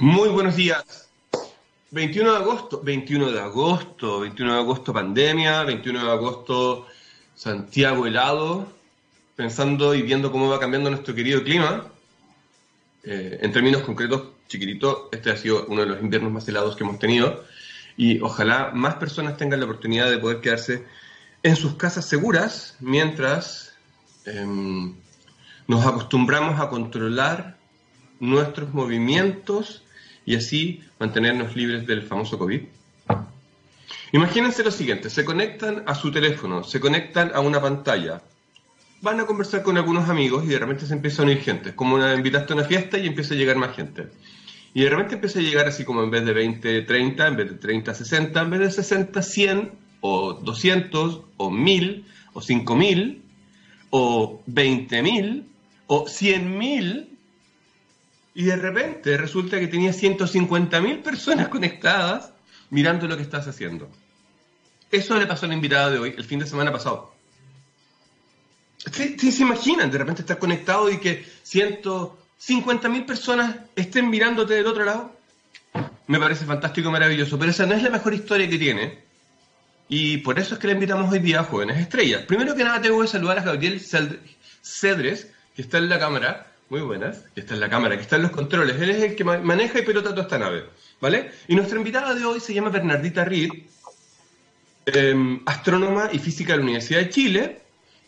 Muy 0.00 0.28
buenos 0.28 0.54
días. 0.54 1.10
21 1.90 2.30
de 2.30 2.36
agosto, 2.36 2.80
21 2.84 3.32
de 3.32 3.40
agosto, 3.40 4.20
21 4.20 4.54
de 4.54 4.60
agosto 4.60 4.92
pandemia, 4.92 5.64
21 5.64 6.04
de 6.04 6.12
agosto 6.12 6.86
Santiago 7.34 8.06
helado, 8.06 8.72
pensando 9.34 9.96
y 9.96 10.02
viendo 10.02 10.30
cómo 10.30 10.48
va 10.48 10.60
cambiando 10.60 10.88
nuestro 10.88 11.16
querido 11.16 11.42
clima. 11.42 11.88
Eh, 13.02 13.40
en 13.42 13.50
términos 13.50 13.82
concretos, 13.82 14.22
chiquitito, 14.46 15.08
este 15.10 15.32
ha 15.32 15.36
sido 15.36 15.66
uno 15.66 15.80
de 15.80 15.88
los 15.88 16.00
inviernos 16.00 16.30
más 16.30 16.46
helados 16.46 16.76
que 16.76 16.84
hemos 16.84 17.00
tenido 17.00 17.42
y 17.96 18.20
ojalá 18.20 18.70
más 18.72 18.94
personas 18.94 19.36
tengan 19.36 19.58
la 19.58 19.66
oportunidad 19.66 20.08
de 20.08 20.18
poder 20.18 20.40
quedarse 20.40 20.86
en 21.42 21.56
sus 21.56 21.74
casas 21.74 22.04
seguras 22.04 22.76
mientras 22.78 23.74
em, 24.26 24.94
nos 25.66 25.84
acostumbramos 25.84 26.60
a 26.60 26.68
controlar 26.68 27.58
nuestros 28.20 28.72
movimientos 28.72 29.82
y 30.28 30.34
así 30.34 30.82
mantenernos 31.00 31.56
libres 31.56 31.86
del 31.86 32.02
famoso 32.02 32.38
COVID. 32.38 32.60
Imagínense 34.12 34.62
lo 34.62 34.70
siguiente, 34.70 35.08
se 35.08 35.24
conectan 35.24 35.84
a 35.86 35.94
su 35.94 36.12
teléfono, 36.12 36.62
se 36.64 36.80
conectan 36.80 37.30
a 37.34 37.40
una 37.40 37.62
pantalla, 37.62 38.20
van 39.00 39.20
a 39.20 39.24
conversar 39.24 39.62
con 39.62 39.78
algunos 39.78 40.06
amigos 40.10 40.44
y 40.44 40.48
de 40.48 40.58
repente 40.58 40.84
se 40.84 40.92
empieza 40.92 41.22
a 41.22 41.24
unir 41.24 41.40
gente, 41.40 41.74
como 41.74 41.94
una 41.94 42.14
invitaste 42.14 42.52
a 42.52 42.56
una 42.56 42.66
fiesta 42.66 42.98
y 42.98 43.06
empieza 43.06 43.32
a 43.32 43.38
llegar 43.38 43.56
más 43.56 43.74
gente. 43.74 44.08
Y 44.74 44.82
de 44.82 44.90
repente 44.90 45.14
empieza 45.14 45.38
a 45.38 45.42
llegar 45.42 45.66
así 45.66 45.86
como 45.86 46.02
en 46.02 46.10
vez 46.10 46.26
de 46.26 46.34
20, 46.34 46.82
30, 46.82 47.26
en 47.26 47.36
vez 47.36 47.48
de 47.48 47.56
30, 47.56 47.94
60, 47.94 48.42
en 48.42 48.50
vez 48.50 48.60
de 48.60 48.70
60, 48.70 49.22
100 49.22 49.72
o 50.02 50.34
200 50.34 51.22
o 51.38 51.50
1000 51.50 52.04
o 52.34 52.42
5000 52.42 53.22
o 53.88 54.42
20000 54.44 55.46
o 55.86 56.04
100.000 56.04 57.17
y 58.38 58.44
de 58.44 58.54
repente 58.54 59.16
resulta 59.16 59.58
que 59.58 59.66
tenía 59.66 59.90
150.000 59.90 61.02
personas 61.02 61.48
conectadas 61.54 62.30
mirando 62.70 63.08
lo 63.08 63.16
que 63.16 63.24
estás 63.24 63.48
haciendo. 63.48 63.90
Eso 64.92 65.18
le 65.18 65.26
pasó 65.26 65.46
a 65.46 65.48
la 65.48 65.56
invitada 65.56 65.90
de 65.90 65.98
hoy, 65.98 66.14
el 66.16 66.22
fin 66.22 66.38
de 66.38 66.46
semana 66.46 66.70
pasado. 66.70 67.12
¿Sí, 68.92 69.32
se 69.32 69.42
imaginan 69.42 69.90
de 69.90 69.98
repente 69.98 70.22
estar 70.22 70.38
conectado 70.38 70.88
y 70.88 70.98
que 70.98 71.24
150.000 71.44 73.06
personas 73.06 73.56
estén 73.74 74.08
mirándote 74.08 74.54
del 74.54 74.68
otro 74.68 74.84
lado? 74.84 75.16
Me 76.06 76.20
parece 76.20 76.44
fantástico, 76.44 76.92
maravilloso, 76.92 77.40
pero 77.40 77.50
esa 77.50 77.66
no 77.66 77.74
es 77.74 77.82
la 77.82 77.90
mejor 77.90 78.14
historia 78.14 78.48
que 78.48 78.56
tiene. 78.56 79.00
Y 79.88 80.18
por 80.18 80.38
eso 80.38 80.54
es 80.54 80.60
que 80.60 80.68
le 80.68 80.74
invitamos 80.74 81.10
hoy 81.10 81.18
día 81.18 81.40
a 81.40 81.44
Jóvenes 81.44 81.78
Estrellas. 81.78 82.22
Primero 82.22 82.54
que 82.54 82.62
nada, 82.62 82.80
tengo 82.80 83.02
que 83.02 83.08
saludar 83.08 83.40
a 83.40 83.42
Gabriel 83.42 83.80
Cedres, 84.62 85.28
que 85.56 85.62
está 85.62 85.78
en 85.78 85.88
la 85.88 85.98
cámara, 85.98 86.47
muy 86.70 86.80
buenas, 86.80 87.24
que 87.34 87.40
está 87.40 87.54
en 87.54 87.60
la 87.60 87.70
cámara, 87.70 87.96
que 87.96 88.02
está 88.02 88.16
en 88.16 88.22
los 88.22 88.30
controles. 88.30 88.80
Él 88.80 88.90
es 88.90 89.02
el 89.02 89.16
que 89.16 89.24
maneja 89.24 89.78
y 89.78 89.82
pilota 89.82 90.10
toda 90.10 90.22
esta 90.22 90.38
nave, 90.38 90.64
¿vale? 91.00 91.30
Y 91.46 91.54
nuestra 91.54 91.78
invitada 91.78 92.14
de 92.14 92.24
hoy 92.24 92.40
se 92.40 92.52
llama 92.52 92.68
Bernardita 92.68 93.24
Reed, 93.24 93.50
em, 94.86 95.40
astrónoma 95.46 96.10
y 96.12 96.18
física 96.18 96.52
de 96.52 96.58
la 96.58 96.64
Universidad 96.64 97.00
de 97.00 97.10
Chile, 97.10 97.60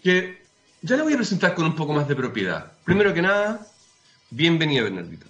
que 0.03 0.43
ya 0.83 0.97
la 0.97 1.03
voy 1.03 1.15
a 1.15 1.17
presentar 1.17 1.55
con 1.55 1.65
un 1.65 1.75
poco 1.75 1.93
más 1.95 2.07
de 2.07 2.17
propiedad. 2.17 2.73
Primero 2.85 3.15
que 3.15 3.23
nada, 3.23 3.67
bienvenida 4.31 4.83
Bernardita. 4.83 5.27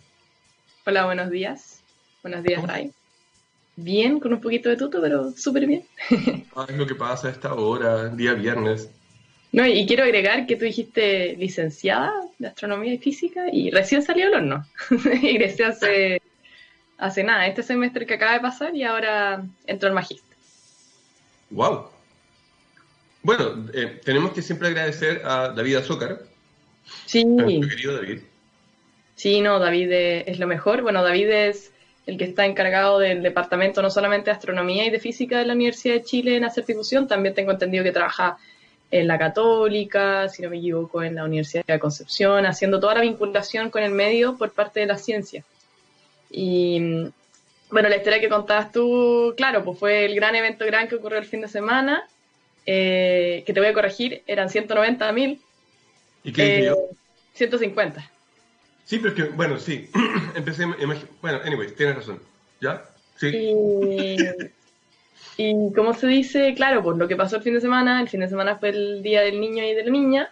Hola, 0.87 1.05
buenos 1.05 1.31
días. 1.31 1.81
Buenos 2.23 2.43
días, 2.43 2.63
Ray. 2.67 2.93
Bien, 3.77 4.19
con 4.19 4.33
un 4.33 4.41
poquito 4.41 4.69
de 4.69 4.77
tuto, 4.77 5.01
pero 5.01 5.31
súper 5.33 5.67
bien. 5.67 5.87
ah, 6.57 6.67
es 6.69 6.77
lo 6.77 6.87
que 6.87 6.95
pasa 6.95 7.29
a 7.29 7.31
esta 7.31 7.55
hora, 7.55 8.09
día 8.09 8.35
viernes. 8.35 8.91
No, 9.53 9.67
y 9.67 9.85
quiero 9.87 10.05
agregar 10.05 10.47
que 10.47 10.57
tú 10.57 10.65
dijiste 10.65 11.35
licenciada 11.37 12.13
de 12.39 12.49
astronomía 12.49 12.95
y 12.95 12.99
física 12.99 13.47
y 13.53 13.71
recién 13.71 14.03
salió 14.03 14.29
el 14.29 14.35
horno. 14.35 14.67
Ingresé 15.23 15.65
hace, 15.65 16.23
hace 16.99 17.25
nada, 17.25 17.47
este 17.47 17.63
semestre 17.63 18.07
que 18.07 18.15
acaba 18.15 18.35
de 18.35 18.41
pasar 18.41 18.75
y 18.77 18.85
ahora 18.85 19.45
entró 19.67 19.89
al 19.89 19.95
magíster. 19.95 20.37
¡Wow! 21.51 21.89
Bueno, 23.23 23.67
eh, 23.75 24.01
tenemos 24.05 24.33
que 24.33 24.41
siempre 24.41 24.69
agradecer 24.69 25.23
a 25.25 25.49
David 25.49 25.77
Azócar. 25.77 26.21
Sí. 27.07 27.25
querido 27.69 27.97
David. 27.97 28.21
Sí, 29.17 29.41
no, 29.41 29.59
David 29.59 29.89
es 30.27 30.39
lo 30.39 30.47
mejor. 30.47 30.83
Bueno, 30.83 31.03
David 31.03 31.29
es 31.29 31.73
el 32.07 32.17
que 32.17 32.25
está 32.25 32.47
encargado 32.47 32.99
del 32.99 33.23
departamento 33.23 33.83
no 33.83 33.91
solamente 33.91 34.31
de 34.31 34.37
astronomía 34.37 34.87
y 34.87 34.91
de 34.91 34.99
física 34.99 35.39
de 35.39 35.45
la 35.45 35.53
Universidad 35.53 35.95
de 35.95 36.05
Chile 36.05 36.37
en 36.37 36.45
Acertifusión, 36.45 37.07
también 37.07 37.35
tengo 37.35 37.51
entendido 37.51 37.85
que 37.85 37.93
trabaja 37.93 38.39
en 38.91 39.07
la 39.07 39.19
Católica, 39.19 40.29
si 40.29 40.43
no 40.43 40.51
me 40.51 40.59
equivoco, 40.59 41.03
en 41.03 41.15
la 41.15 41.25
Universidad 41.25 41.65
de 41.65 41.79
Concepción, 41.79 42.45
haciendo 42.47 42.81
toda 42.81 42.95
la 42.95 43.01
vinculación 43.03 43.71
con 43.71 43.83
el 43.83 43.93
medio 43.93 44.37
por 44.37 44.53
parte 44.53 44.81
de 44.81 44.87
la 44.87 44.99
ciencia. 44.99 45.45
Y 46.31 47.11
bueno, 47.71 47.89
la 47.89 47.97
historia 47.97 48.21
que 48.21 48.29
contabas 48.29 48.73
tú, 48.73 49.35
claro, 49.37 49.65
pues 49.65 49.79
fue 49.79 50.05
el 50.05 50.15
gran 50.15 50.35
evento 50.35 50.67
gran 50.67 50.89
que 50.89 50.97
ocurrió 50.97 51.19
el 51.19 51.25
fin 51.25 51.41
de 51.41 51.49
semana, 51.49 52.09
eh, 52.67 53.45
que 53.47 53.53
te 53.53 53.61
voy 53.61 53.69
a 53.69 53.75
corregir, 53.75 54.23
eran 54.27 54.51
190 54.51 55.13
mil. 55.13 55.41
¿Y 56.25 56.33
qué 56.33 56.45
dije 56.45 56.65
yo? 56.67 56.77
150. 57.35 58.01
Eh, 58.01 58.05
sí, 58.85 58.99
pero 58.99 59.09
es 59.11 59.15
que, 59.15 59.23
bueno, 59.31 59.59
sí, 59.59 59.89
empecé, 60.35 60.67
bueno, 61.23 61.41
anyways, 61.45 61.77
tienes 61.77 61.97
razón, 61.97 62.21
¿ya? 62.61 62.85
Sí. 63.17 63.29
Y, 63.29 64.17
y 65.37 65.73
como 65.73 65.95
se 65.95 66.07
dice, 66.07 66.55
claro, 66.55 66.83
pues 66.83 66.97
lo 66.99 67.09
que 67.09 67.17
pasó 67.17 67.37
el 67.37 67.43
fin 67.43 67.55
de 67.55 67.61
semana, 67.61 68.01
el 68.01 68.09
fin 68.09 68.21
de 68.21 68.29
semana 68.29 68.57
fue 68.57 68.71
el 68.71 69.03
Día 69.03 69.23
del 69.23 69.41
Niño 69.41 69.65
y 69.65 69.75
de 69.75 69.85
la 69.85 69.91
Niña, 69.91 70.31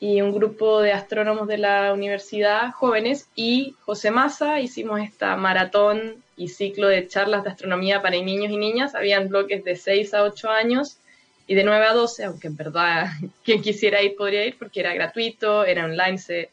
y 0.00 0.20
un 0.20 0.34
grupo 0.34 0.82
de 0.82 0.92
astrónomos 0.92 1.48
de 1.48 1.58
la 1.58 1.92
universidad, 1.92 2.72
jóvenes, 2.72 3.28
y 3.34 3.74
José 3.86 4.10
Massa, 4.10 4.60
hicimos 4.60 5.00
esta 5.00 5.36
maratón 5.36 6.22
y 6.36 6.48
ciclo 6.48 6.88
de 6.88 7.06
charlas 7.06 7.44
de 7.44 7.50
astronomía 7.50 8.02
para 8.02 8.20
niños 8.20 8.52
y 8.52 8.56
niñas. 8.56 8.94
Habían 8.94 9.28
bloques 9.28 9.64
de 9.64 9.76
6 9.76 10.12
a 10.14 10.24
8 10.24 10.50
años 10.50 10.98
y 11.46 11.54
de 11.54 11.64
9 11.64 11.86
a 11.86 11.94
12, 11.94 12.24
aunque 12.24 12.48
en 12.48 12.56
verdad 12.56 13.06
quien 13.44 13.62
quisiera 13.62 14.02
ir 14.02 14.16
podría 14.16 14.44
ir 14.44 14.58
porque 14.58 14.80
era 14.80 14.92
gratuito, 14.94 15.64
era 15.64 15.84
online, 15.84 16.18
se, 16.18 16.50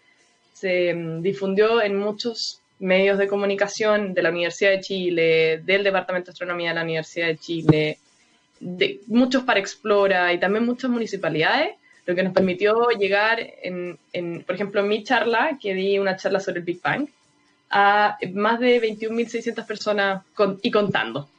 se 0.53 0.93
mm, 0.93 1.21
difundió 1.21 1.81
en 1.81 1.97
muchos 1.97 2.60
medios 2.81 3.17
de 3.17 3.27
comunicación 3.27 4.13
de 4.13 4.23
la 4.23 4.29
Universidad 4.29 4.71
de 4.71 4.81
Chile, 4.81 5.61
del 5.63 5.83
Departamento 5.83 6.27
de 6.27 6.31
Astronomía 6.33 6.69
de 6.69 6.75
la 6.75 6.83
Universidad 6.83 7.27
de 7.27 7.37
Chile, 7.37 7.97
de, 8.59 8.99
muchos 9.07 9.43
para 9.43 9.59
Explora 9.59 10.33
y 10.33 10.39
también 10.39 10.65
muchas 10.65 10.89
municipalidades, 10.89 11.75
lo 12.05 12.15
que 12.15 12.23
nos 12.23 12.33
permitió 12.33 12.89
llegar, 12.89 13.39
en, 13.61 14.43
por 14.43 14.55
ejemplo, 14.55 14.81
en 14.81 14.87
mi 14.87 15.03
charla, 15.03 15.59
que 15.61 15.75
di 15.75 15.99
una 15.99 16.17
charla 16.17 16.39
sobre 16.39 16.59
el 16.59 16.65
Big 16.65 16.81
Bang, 16.81 17.07
a 17.69 18.17
más 18.33 18.59
de 18.59 18.81
21.600 18.81 19.65
personas 19.65 20.23
y 20.63 20.71
contando. 20.71 21.29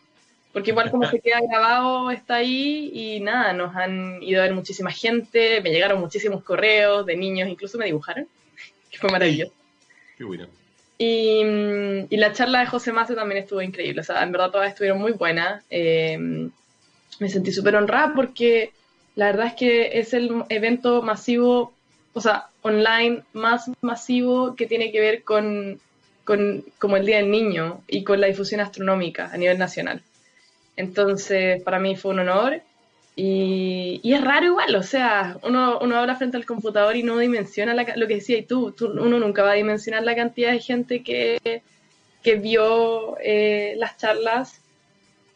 Porque 0.53 0.71
igual 0.71 0.91
como 0.91 1.09
se 1.09 1.19
queda 1.19 1.41
grabado, 1.41 2.11
está 2.11 2.37
ahí 2.37 2.91
y 2.95 3.21
nada, 3.21 3.53
nos 3.53 3.75
han 3.75 4.23
ido 4.23 4.41
a 4.41 4.45
ver 4.45 4.55
muchísima 4.55 4.93
gente, 4.93 5.61
me 5.61 5.71
llegaron 5.71 5.99
muchísimos 5.99 6.45
correos 6.45 7.05
de 7.05 7.17
niños, 7.17 7.49
incluso 7.49 7.79
me 7.79 7.87
dibujaron, 7.87 8.29
que 8.91 8.99
fue 8.99 9.11
maravilloso. 9.11 9.53
Qué 10.17 10.25
bueno. 10.25 10.47
Y, 11.05 12.17
la 12.17 12.33
charla 12.33 12.61
de 12.61 12.67
José 12.67 12.93
Mace 12.93 13.17
también 13.17 13.43
estuvo 13.43 13.61
increíble, 13.61 14.03
o 14.03 14.05
sea, 14.05 14.23
en 14.23 14.31
verdad 14.31 14.53
todas 14.53 14.69
estuvieron 14.69 15.01
muy 15.01 15.11
buenas. 15.11 15.65
Eh, 15.69 16.17
me 17.19 17.29
sentí 17.29 17.51
súper 17.51 17.75
honrada 17.75 18.13
porque 18.15 18.73
la 19.17 19.27
verdad 19.27 19.49
es 19.49 19.55
que 19.55 19.99
es 19.99 20.15
el 20.15 20.45
evento 20.49 21.03
masivo, 21.03 21.73
o 22.13 22.21
sea, 22.21 22.47
online 22.63 23.25
más 23.33 23.69
masivo 23.81 24.55
que 24.55 24.67
tiene 24.67 24.93
que 24.93 25.01
ver 25.01 25.25
con, 25.25 25.81
con 26.25 26.65
como 26.79 26.97
el 26.97 27.05
Día 27.05 27.17
del 27.17 27.33
Niño 27.33 27.83
y 27.89 28.05
con 28.05 28.21
la 28.21 28.29
difusión 28.29 28.61
astronómica 28.61 29.29
a 29.33 29.37
nivel 29.37 29.59
nacional. 29.59 30.03
Entonces, 30.77 31.61
para 31.63 31.81
mí 31.81 31.97
fue 31.97 32.13
un 32.13 32.21
honor 32.21 32.63
y, 33.15 34.01
es 34.05 34.21
raro 34.23 34.47
igual, 34.47 34.75
o 34.75 34.83
sea, 34.83 35.39
uno, 35.43 35.79
uno 35.81 35.97
habla 35.97 36.17
frente 36.17 36.39
al 36.39 36.47
computador 36.47 36.97
y 36.97 37.03
no 37.03 37.19
dimensiona 37.19 37.75
lo 37.75 38.09
que 38.09 38.15
decía 38.15 38.39
y 38.39 38.43
tú, 38.43 38.75
uno 38.81 39.19
nunca 39.19 39.43
va 39.43 39.53
a 39.53 39.55
dimensionar 39.55 40.03
la 40.03 40.17
cantidad 40.17 40.53
de 40.53 40.61
gente 40.61 41.03
que, 41.03 41.63
que 42.23 42.35
vio 42.37 43.19
eh, 43.23 43.75
las 43.77 43.99
charlas 43.99 44.63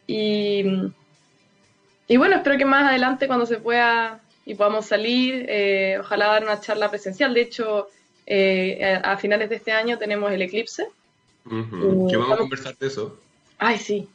y, 0.07 0.63
y 2.07 2.17
bueno, 2.17 2.37
espero 2.37 2.57
que 2.57 2.65
más 2.65 2.89
adelante 2.89 3.27
cuando 3.27 3.45
se 3.45 3.57
pueda 3.57 4.21
y 4.45 4.55
podamos 4.55 4.85
salir, 4.85 5.45
eh, 5.49 5.97
ojalá 5.99 6.27
dar 6.27 6.43
una 6.43 6.61
charla 6.61 6.89
presencial, 6.89 7.33
de 7.33 7.41
hecho, 7.41 7.89
eh, 8.25 8.99
a, 9.03 9.17
finales 9.17 9.49
de 9.49 9.57
este 9.57 9.71
año 9.71 9.97
tenemos 9.97 10.31
el 10.31 10.41
eclipse. 10.41 10.87
¿Qué 11.43 12.17
vamos 12.17 12.31
a 12.31 12.37
conversar 12.37 12.77
de 12.77 12.87
eso? 12.87 13.19
Ay, 13.57 13.77
sí, 13.77 14.07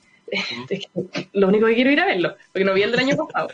lo 1.32 1.48
único 1.48 1.66
que 1.66 1.74
quiero 1.74 1.90
ir 1.90 2.00
a 2.00 2.06
verlo, 2.06 2.36
porque 2.52 2.64
no 2.64 2.74
vi 2.74 2.82
el 2.82 2.90
del 2.90 3.00
año 3.00 3.16
pasado. 3.26 3.48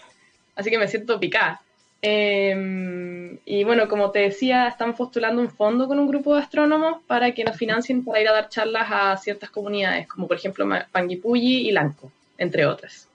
Así 0.54 0.70
que 0.70 0.78
me 0.78 0.88
siento 0.88 1.20
picada. 1.20 1.60
Em, 2.00 3.38
y 3.44 3.64
bueno, 3.64 3.88
como 3.88 4.10
te 4.10 4.20
decía, 4.20 4.68
estamos 4.68 4.96
postulando 4.96 5.42
un 5.42 5.50
fondo 5.50 5.88
con 5.88 5.98
un 5.98 6.06
grupo 6.06 6.34
de 6.34 6.42
astrónomos 6.42 7.02
para 7.06 7.32
que 7.32 7.44
nos 7.44 7.56
financien 7.56 8.04
para 8.04 8.20
ir 8.20 8.28
a 8.28 8.32
dar 8.32 8.48
charlas 8.48 8.86
a 8.88 9.16
ciertas 9.16 9.50
comunidades, 9.50 10.06
como 10.06 10.28
por 10.28 10.36
ejemplo 10.36 10.68
Panguipulli 10.92 11.68
y 11.68 11.72
Lanco, 11.72 12.12
entre 12.36 12.66
otras. 12.66 13.08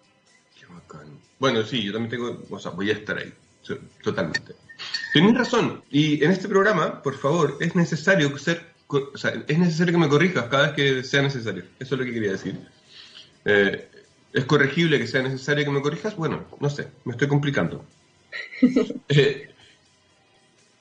Qué 0.59 0.65
bacán. 0.65 1.17
Bueno, 1.39 1.63
sí, 1.63 1.83
yo 1.83 1.93
también 1.93 2.11
tengo, 2.11 2.43
o 2.49 2.59
sea, 2.59 2.71
voy 2.71 2.89
a 2.89 2.93
estar 2.93 3.17
ahí, 3.17 3.33
totalmente. 4.03 4.53
Tienes 5.13 5.37
razón, 5.37 5.81
y 5.89 6.23
en 6.23 6.31
este 6.31 6.49
programa, 6.49 7.01
por 7.01 7.17
favor, 7.17 7.57
es 7.61 7.75
necesario 7.75 8.37
ser 8.37 8.73
o 8.87 9.17
sea, 9.17 9.33
es 9.47 9.57
necesario 9.57 9.93
que 9.93 9.99
me 9.99 10.09
corrijas 10.09 10.45
cada 10.45 10.67
vez 10.67 10.73
que 10.73 11.03
sea 11.03 11.21
necesario. 11.21 11.63
Eso 11.79 11.95
es 11.95 11.99
lo 11.99 12.05
que 12.05 12.13
quería 12.13 12.31
decir. 12.33 12.59
Eh, 13.45 13.89
¿Es 14.33 14.45
corregible 14.45 14.97
que 14.97 15.07
sea 15.07 15.21
necesario 15.21 15.63
que 15.63 15.71
me 15.71 15.81
corrijas? 15.81 16.15
Bueno, 16.15 16.45
no 16.59 16.69
sé, 16.69 16.87
me 17.05 17.11
estoy 17.11 17.27
complicando. 17.27 17.85
Eh, 19.09 19.49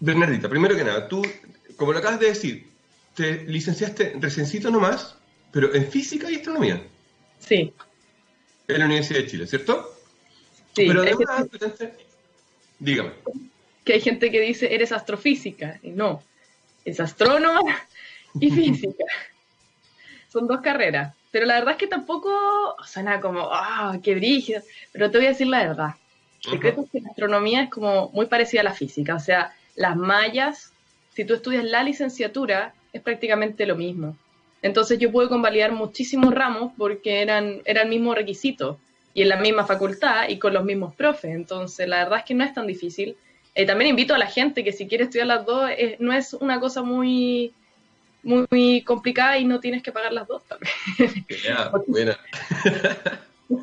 Bernardita, 0.00 0.48
primero 0.48 0.74
que 0.74 0.84
nada, 0.84 1.06
tú, 1.06 1.22
como 1.76 1.92
lo 1.92 1.98
acabas 1.98 2.18
de 2.18 2.26
decir, 2.26 2.66
te 3.14 3.44
licenciaste 3.44 4.14
reciencito 4.18 4.70
nomás, 4.70 5.16
pero 5.52 5.74
en 5.74 5.86
física 5.86 6.30
y 6.30 6.36
astronomía. 6.36 6.82
Sí. 7.38 7.72
En 8.68 8.78
la 8.78 8.86
Universidad 8.86 9.20
de 9.20 9.26
Chile, 9.26 9.46
¿cierto? 9.46 9.94
Sí. 10.74 10.86
Pero 10.86 11.02
además, 11.02 11.46
dígame. 12.78 13.12
Que 13.84 13.94
hay 13.94 14.00
gente 14.00 14.30
que 14.30 14.40
dice, 14.40 14.74
eres 14.74 14.92
astrofísica. 14.92 15.78
Y 15.82 15.90
no, 15.90 16.22
es 16.84 16.98
astrónoma 17.00 17.60
y 18.40 18.50
física. 18.54 19.04
Son 20.28 20.46
dos 20.46 20.60
carreras. 20.62 21.14
Pero 21.32 21.46
la 21.46 21.54
verdad 21.54 21.72
es 21.72 21.78
que 21.78 21.86
tampoco 21.88 22.30
suena 22.86 23.20
como, 23.20 23.48
ah, 23.50 23.98
qué 24.02 24.14
brillo. 24.14 24.60
Pero 24.92 25.10
te 25.10 25.18
voy 25.18 25.26
a 25.26 25.30
decir 25.30 25.48
la 25.48 25.66
verdad. 25.66 25.94
El 26.44 26.52
secreto 26.52 26.82
es 26.82 26.90
que 26.90 27.00
la 27.00 27.08
astronomía 27.08 27.62
es 27.62 27.70
como 27.70 28.10
muy 28.10 28.26
parecida 28.26 28.60
a 28.60 28.64
la 28.64 28.74
física. 28.74 29.14
O 29.16 29.20
sea, 29.20 29.54
las 29.74 29.96
mallas, 29.96 30.72
si 31.14 31.24
tú 31.24 31.34
estudias 31.34 31.64
la 31.64 31.82
licenciatura, 31.82 32.74
es 32.92 33.00
prácticamente 33.00 33.64
lo 33.64 33.76
mismo. 33.76 34.16
Entonces 34.60 34.98
yo 34.98 35.10
pude 35.10 35.28
convalidar 35.28 35.72
muchísimos 35.72 36.34
ramos 36.34 36.72
porque 36.76 37.22
eran, 37.22 37.62
era 37.64 37.82
el 37.82 37.88
mismo 37.88 38.14
requisito 38.14 38.78
y 39.14 39.22
en 39.22 39.30
la 39.30 39.36
misma 39.36 39.66
facultad 39.66 40.28
y 40.28 40.38
con 40.38 40.52
los 40.52 40.64
mismos 40.64 40.94
profes. 40.94 41.34
Entonces 41.34 41.88
la 41.88 42.04
verdad 42.04 42.18
es 42.18 42.24
que 42.26 42.34
no 42.34 42.44
es 42.44 42.52
tan 42.52 42.66
difícil. 42.66 43.16
Eh, 43.54 43.66
también 43.66 43.90
invito 43.90 44.14
a 44.14 44.18
la 44.18 44.26
gente 44.26 44.62
que 44.62 44.72
si 44.72 44.86
quiere 44.86 45.04
estudiar 45.04 45.26
las 45.26 45.46
dos, 45.46 45.70
no 45.98 46.12
es 46.12 46.34
una 46.34 46.60
cosa 46.60 46.82
muy, 46.82 47.52
muy, 48.22 48.82
complicada 48.82 49.38
y 49.38 49.44
no 49.44 49.60
tienes 49.60 49.82
que 49.82 49.92
pagar 49.92 50.12
las 50.12 50.28
dos 50.28 50.42
también. 50.44 50.72
buena. 51.86 52.18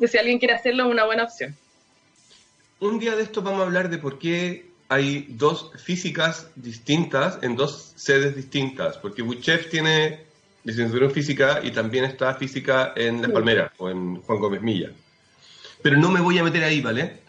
si 0.06 0.18
alguien 0.18 0.38
quiere 0.38 0.54
hacerlo, 0.54 0.84
es 0.84 0.90
una 0.90 1.04
buena 1.04 1.24
opción. 1.24 1.56
Un 2.80 2.98
día 2.98 3.16
de 3.16 3.22
esto 3.22 3.42
vamos 3.42 3.60
a 3.60 3.64
hablar 3.64 3.90
de 3.90 3.98
por 3.98 4.18
qué 4.18 4.70
hay 4.88 5.26
dos 5.28 5.70
físicas 5.82 6.50
distintas 6.56 7.38
en 7.42 7.56
dos 7.56 7.92
sedes 7.96 8.34
distintas, 8.34 8.98
porque 8.98 9.22
Buchev 9.22 9.68
tiene 9.68 10.24
licenciatura 10.64 11.06
en 11.06 11.12
física 11.12 11.60
y 11.62 11.70
también 11.70 12.04
está 12.04 12.34
física 12.34 12.92
en 12.96 13.22
Las 13.22 13.30
Palmeras 13.30 13.72
o 13.78 13.88
en 13.88 14.20
Juan 14.22 14.38
Gómez 14.40 14.62
Milla. 14.62 14.90
Pero 15.82 15.96
no 15.96 16.10
me 16.10 16.20
voy 16.20 16.38
a 16.38 16.42
meter 16.42 16.64
ahí, 16.64 16.80
¿vale? 16.80 17.20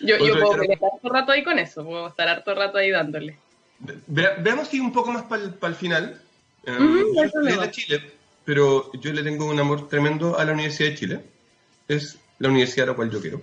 Yo, 0.00 0.18
yo 0.18 0.38
puedo 0.40 0.62
estar 0.62 0.88
harto 0.92 1.08
rato 1.08 1.32
ahí 1.32 1.44
con 1.44 1.58
eso, 1.58 1.84
puedo 1.84 2.08
estar 2.08 2.28
harto 2.28 2.54
rato 2.54 2.78
ahí 2.78 2.90
dándole. 2.90 3.36
Veamos 4.06 4.68
si 4.68 4.80
un 4.80 4.92
poco 4.92 5.12
más 5.12 5.24
para 5.24 5.42
el 5.44 5.74
final. 5.74 6.20
yo 6.66 7.28
soy 7.30 7.56
de 7.58 7.70
Chile, 7.70 8.12
pero 8.44 8.92
yo 8.92 9.12
le 9.12 9.22
tengo 9.22 9.46
un 9.46 9.58
amor 9.58 9.88
tremendo 9.88 10.38
a 10.38 10.44
la 10.44 10.52
Universidad 10.52 10.90
de 10.90 10.94
Chile. 10.96 11.24
Es 11.88 12.18
la 12.38 12.48
universidad 12.48 12.88
a 12.88 12.92
la 12.92 12.96
cual 12.96 13.10
yo 13.10 13.20
quiero. 13.20 13.42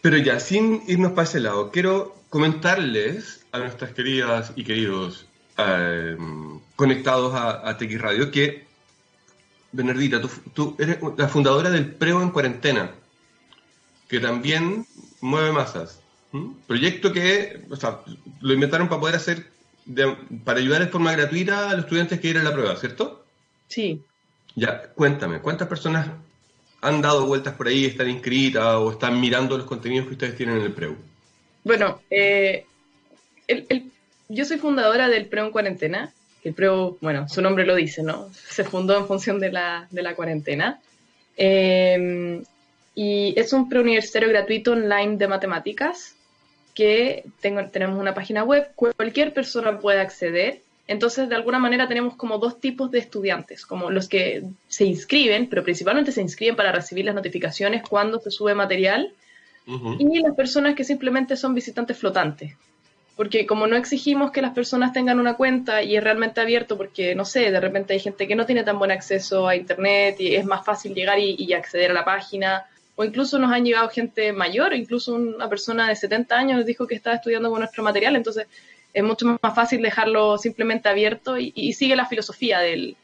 Pero 0.00 0.16
ya, 0.18 0.40
sin 0.40 0.82
irnos 0.88 1.12
para 1.12 1.28
ese 1.28 1.40
lado, 1.40 1.70
quiero 1.70 2.16
comentarles 2.28 3.46
a 3.52 3.58
nuestras 3.58 3.92
queridas 3.92 4.52
y 4.56 4.64
queridos 4.64 5.26
eh, 5.58 6.16
conectados 6.74 7.34
a, 7.34 7.68
a 7.68 7.78
Radio 7.78 8.30
que, 8.30 8.66
Bernardita, 9.70 10.20
tú, 10.52 10.76
eres 10.78 10.98
la 11.16 11.28
fundadora 11.28 11.70
del 11.70 11.94
Preo 11.94 12.20
en 12.20 12.30
Cuarentena, 12.30 12.90
que 14.08 14.18
también 14.18 14.86
mueve 15.20 15.52
masas. 15.52 16.01
Proyecto 16.66 17.12
que, 17.12 17.60
o 17.70 17.76
sea, 17.76 18.00
lo 18.40 18.54
inventaron 18.54 18.88
para 18.88 19.00
poder 19.00 19.16
hacer, 19.16 19.46
para 20.44 20.60
ayudar 20.60 20.80
de 20.80 20.90
forma 20.90 21.12
gratuita 21.12 21.68
a 21.68 21.74
los 21.74 21.84
estudiantes 21.84 22.20
que 22.20 22.30
a 22.30 22.42
la 22.42 22.52
prueba, 22.52 22.74
¿cierto? 22.76 23.24
Sí. 23.68 24.00
Ya, 24.54 24.82
cuéntame, 24.94 25.40
¿cuántas 25.40 25.68
personas 25.68 26.08
han 26.80 27.02
dado 27.02 27.26
vueltas 27.26 27.54
por 27.54 27.68
ahí, 27.68 27.84
están 27.84 28.08
inscritas 28.08 28.64
o 28.76 28.92
están 28.92 29.20
mirando 29.20 29.58
los 29.58 29.66
contenidos 29.66 30.06
que 30.06 30.14
ustedes 30.14 30.36
tienen 30.36 30.56
en 30.56 30.62
el 30.62 30.72
PREU? 30.72 30.96
Bueno, 31.64 32.00
eh, 32.10 32.64
yo 34.28 34.44
soy 34.46 34.58
fundadora 34.58 35.08
del 35.08 35.26
PREU 35.26 35.46
en 35.46 35.52
cuarentena. 35.52 36.12
El 36.42 36.54
PREU, 36.54 36.96
bueno, 37.02 37.28
su 37.28 37.42
nombre 37.42 37.66
lo 37.66 37.74
dice, 37.74 38.02
¿no? 38.02 38.30
Se 38.32 38.64
fundó 38.64 38.96
en 38.96 39.06
función 39.06 39.38
de 39.38 39.52
la, 39.52 39.86
de 39.90 40.02
la 40.02 40.14
cuarentena. 40.14 40.80
Eh, 41.36 42.42
y 42.94 43.34
es 43.38 43.52
un 43.52 43.68
preuniversitario 43.68 44.28
gratuito 44.28 44.72
online 44.72 45.16
de 45.16 45.28
matemáticas 45.28 46.16
que 46.74 47.24
tengo, 47.40 47.64
tenemos 47.66 47.98
una 47.98 48.14
página 48.14 48.44
web, 48.44 48.70
cualquier 48.74 49.32
persona 49.32 49.78
puede 49.78 50.00
acceder 50.00 50.60
entonces, 50.92 51.28
de 51.28 51.36
alguna 51.36 51.58
manera 51.58 51.86
tenemos 51.86 52.16
como 52.16 52.38
dos 52.38 52.60
tipos 52.60 52.90
de 52.90 52.98
estudiantes, 52.98 53.64
como 53.64 53.90
los 53.90 54.08
que 54.08 54.42
se 54.68 54.84
inscriben, 54.84 55.48
pero 55.48 55.62
principalmente 55.62 56.12
se 56.12 56.20
inscriben 56.20 56.56
para 56.56 56.72
recibir 56.72 57.04
las 57.04 57.14
notificaciones 57.14 57.82
cuando 57.88 58.18
se 58.18 58.30
sube 58.30 58.54
material, 58.54 59.12
y 59.64 60.20
las 60.20 60.34
personas 60.34 60.74
que 60.74 60.82
simplemente 60.82 61.36
son 61.36 61.54
visitantes 61.54 61.96
flotantes. 61.96 62.54
Porque 63.14 63.46
como 63.46 63.68
no 63.68 63.76
exigimos 63.76 64.32
que 64.32 64.42
las 64.42 64.52
personas 64.54 64.92
tengan 64.92 65.20
una 65.20 65.34
cuenta 65.34 65.82
y 65.82 65.96
es 65.96 66.02
realmente 66.02 66.40
abierto, 66.40 66.76
porque 66.76 67.14
no 67.14 67.24
sé, 67.24 67.52
de 67.52 67.60
repente 67.60 67.92
hay 67.92 68.00
gente 68.00 68.26
que 68.26 68.34
no 68.34 68.44
tiene 68.44 68.64
tan 68.64 68.78
buen 68.78 68.90
acceso 68.90 69.46
a 69.46 69.54
Internet 69.54 70.16
y 70.18 70.34
es 70.34 70.44
más 70.44 70.64
fácil 70.64 70.94
llegar 70.94 71.18
y, 71.20 71.36
y 71.38 71.52
acceder 71.52 71.92
a 71.92 71.94
la 71.94 72.04
página, 72.04 72.66
o 72.96 73.04
incluso 73.04 73.38
nos 73.38 73.52
han 73.52 73.64
llegado 73.64 73.88
gente 73.88 74.32
mayor, 74.32 74.74
incluso 74.74 75.14
una 75.14 75.48
persona 75.48 75.88
de 75.88 75.96
70 75.96 76.36
años 76.36 76.56
nos 76.58 76.66
dijo 76.66 76.86
que 76.86 76.94
estaba 76.94 77.16
estudiando 77.16 77.50
con 77.50 77.60
nuestro 77.60 77.82
material, 77.82 78.16
entonces 78.16 78.46
es 78.92 79.02
mucho 79.02 79.38
más 79.42 79.54
fácil 79.54 79.82
dejarlo 79.82 80.36
simplemente 80.38 80.88
abierto 80.88 81.38
y, 81.38 81.72
sigue 81.72 81.96
la 81.96 82.06
filosofía 82.06 82.60
de, 82.60 82.96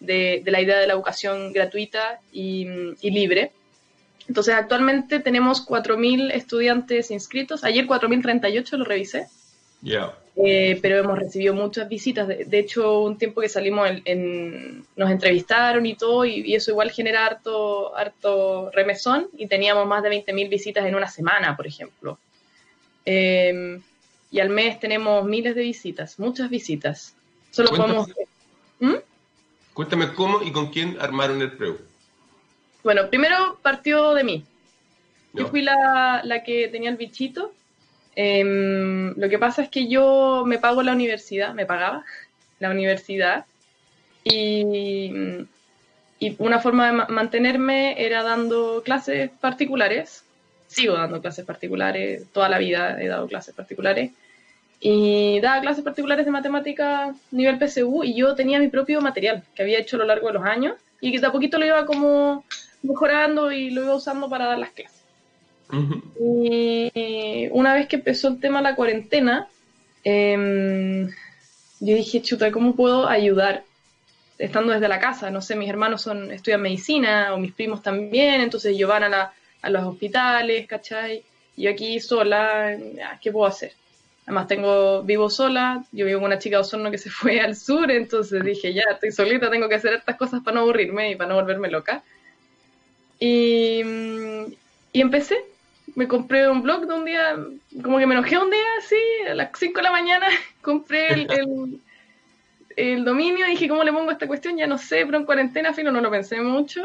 la 0.00 0.60
idea 0.60 0.78
de 0.78 0.86
la 0.86 0.94
educación 0.94 1.52
gratuita 1.52 2.20
y, 2.32 2.64
libre. 3.02 3.52
Entonces, 4.28 4.54
actualmente 4.54 5.20
tenemos 5.20 5.64
4.000 5.64 6.32
estudiantes 6.32 7.12
inscritos. 7.12 7.62
Ayer 7.62 7.86
4.038 7.86 8.76
lo 8.76 8.84
revisé. 8.84 9.28
Eh, 10.36 10.78
pero 10.82 10.98
hemos 10.98 11.18
recibido 11.18 11.54
muchas 11.54 11.88
visitas. 11.88 12.28
De, 12.28 12.58
hecho, 12.58 13.00
un 13.00 13.16
tiempo 13.16 13.40
que 13.40 13.48
salimos 13.48 13.88
nos 14.96 15.10
entrevistaron 15.10 15.86
y 15.86 15.94
todo, 15.94 16.24
y, 16.24 16.54
eso 16.54 16.70
igual 16.70 16.90
genera 16.90 17.24
harto, 17.24 17.96
harto 17.96 18.70
remesón. 18.72 19.28
Y 19.36 19.46
teníamos 19.46 19.86
más 19.86 20.02
de 20.02 20.10
20.000 20.10 20.48
visitas 20.48 20.84
en 20.86 20.94
una 20.94 21.08
semana, 21.08 21.56
por 21.56 21.66
ejemplo. 21.66 22.18
Eh, 23.04 23.80
y 24.30 24.40
al 24.40 24.50
mes 24.50 24.78
tenemos 24.80 25.24
miles 25.24 25.54
de 25.54 25.62
visitas, 25.62 26.18
muchas 26.18 26.50
visitas. 26.50 27.14
Solo 27.50 27.70
podemos... 27.70 28.08
¿Mm? 28.80 28.96
Cuéntame 29.72 30.12
cómo 30.12 30.42
y 30.42 30.52
con 30.52 30.68
quién 30.68 30.96
armaron 31.00 31.40
el 31.40 31.52
PREU. 31.52 31.78
Bueno, 32.82 33.08
primero 33.08 33.58
partió 33.62 34.14
de 34.14 34.24
mí. 34.24 34.44
Yo 35.32 35.48
fui 35.48 35.60
la, 35.62 36.42
que 36.44 36.68
tenía 36.68 36.90
el 36.90 36.96
bichito. 36.96 37.52
Em, 38.16 39.14
lo 39.16 39.28
que 39.28 39.38
pasa 39.38 39.62
es 39.62 39.68
que 39.68 39.88
yo 39.88 40.44
me 40.46 40.58
pago 40.58 40.82
la 40.82 40.92
universidad, 40.92 41.54
me 41.54 41.66
pagaba 41.66 42.04
la 42.58 42.70
universidad. 42.70 43.44
Y, 44.24 45.12
y 46.18 46.34
una 46.38 46.58
forma 46.58 46.86
de 46.86 47.12
mantenerme 47.12 48.04
era 48.04 48.24
dando 48.24 48.82
clases 48.84 49.30
particulares 49.40 50.24
sigo 50.66 50.94
dando 50.94 51.20
clases 51.20 51.44
particulares, 51.44 52.26
toda 52.32 52.48
la 52.48 52.58
vida 52.58 53.00
he 53.00 53.08
dado 53.08 53.26
clases 53.26 53.54
particulares. 53.54 54.12
Y 54.78 55.40
daba 55.40 55.62
clases 55.62 55.82
particulares 55.82 56.26
de 56.26 56.32
matemática 56.32 57.14
nivel 57.30 57.58
PSU 57.58 58.04
y 58.04 58.14
yo 58.14 58.34
tenía 58.34 58.58
mi 58.58 58.68
propio 58.68 59.00
material 59.00 59.42
que 59.54 59.62
había 59.62 59.78
hecho 59.78 59.96
a 59.96 60.00
lo 60.00 60.04
largo 60.04 60.26
de 60.26 60.34
los 60.34 60.44
años 60.44 60.74
y 61.00 61.12
que 61.12 61.18
de 61.18 61.26
a 61.26 61.32
poquito 61.32 61.58
lo 61.58 61.64
iba 61.64 61.86
como 61.86 62.44
mejorando 62.82 63.50
y 63.50 63.70
lo 63.70 63.84
iba 63.84 63.94
usando 63.94 64.28
para 64.28 64.46
dar 64.46 64.58
las 64.58 64.70
clases. 64.70 64.95
Y 66.20 67.48
una 67.50 67.74
vez 67.74 67.88
que 67.88 67.96
empezó 67.96 68.28
el 68.28 68.40
tema 68.40 68.58
de 68.58 68.64
la 68.64 68.76
cuarentena, 68.76 69.48
em, 70.04 71.08
yo 71.80 71.94
dije, 71.94 72.22
chuta, 72.22 72.52
¿cómo 72.52 72.76
puedo 72.76 73.08
ayudar? 73.08 73.64
Estando 74.38 74.72
desde 74.72 74.88
la 74.88 75.00
casa, 75.00 75.30
no 75.30 75.40
sé, 75.40 75.56
mis 75.56 75.68
hermanos 75.68 76.02
son, 76.02 76.30
estudian 76.30 76.62
medicina 76.62 77.34
o 77.34 77.38
mis 77.38 77.52
primos 77.52 77.82
también, 77.82 78.40
entonces 78.40 78.72
ellos 78.72 78.88
van 78.88 79.04
a 79.04 79.08
la, 79.08 79.32
a 79.62 79.70
los 79.70 79.84
hospitales, 79.84 80.66
¿cachai? 80.66 81.24
Yo 81.56 81.70
aquí 81.70 82.00
sola, 82.00 82.76
¿qué 83.20 83.32
puedo 83.32 83.46
hacer? 83.46 83.72
Además 84.26 84.48
tengo, 84.48 85.02
vivo 85.02 85.30
sola, 85.30 85.84
yo 85.92 86.04
vivo 86.04 86.18
con 86.20 86.26
una 86.26 86.38
chica 86.38 86.56
de 86.56 86.62
Osorno 86.62 86.90
que 86.90 86.98
se 86.98 87.10
fue 87.10 87.40
al 87.46 87.56
sur, 87.56 87.90
entonces 87.90 88.44
dije, 88.44 88.72
ya, 88.74 88.82
estoy 88.92 89.12
solita, 89.12 89.50
tengo 89.50 89.68
que 89.68 89.76
hacer 89.76 89.94
estas 89.94 90.16
cosas 90.16 90.42
para 90.42 90.56
no 90.56 90.60
aburrirme 90.62 91.12
y 91.12 91.16
para 91.16 91.28
no 91.30 91.36
volverme 91.36 91.70
loca. 91.70 92.02
Y, 93.18 93.80
y 94.92 95.00
empecé, 95.00 95.36
me 95.96 96.06
compré 96.06 96.48
un 96.48 96.62
blog 96.62 96.86
de 96.86 96.94
un 96.94 97.04
día, 97.04 97.36
como 97.82 97.98
que 97.98 98.06
me 98.06 98.14
enojé 98.14 98.36
un 98.38 98.50
día, 98.50 98.66
así, 98.78 98.96
a 99.28 99.34
las 99.34 99.50
5 99.58 99.78
de 99.78 99.82
la 99.82 99.90
mañana, 99.90 100.26
compré 100.62 101.08
el, 101.08 101.26
el, 101.32 101.80
el 102.76 103.04
dominio, 103.04 103.46
dije, 103.46 103.68
¿cómo 103.68 103.82
le 103.82 103.92
pongo 103.92 104.10
esta 104.10 104.26
cuestión? 104.26 104.58
Ya 104.58 104.66
no 104.66 104.76
sé, 104.76 105.06
pero 105.06 105.16
en 105.16 105.24
cuarentena, 105.24 105.72
fino, 105.72 105.90
no 105.90 106.02
lo 106.02 106.10
pensé 106.10 106.40
mucho. 106.40 106.82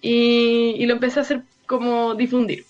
Y, 0.00 0.74
y, 0.76 0.86
lo 0.86 0.94
empecé 0.94 1.20
a 1.20 1.22
hacer 1.22 1.42
como 1.66 2.16
difundir. 2.16 2.66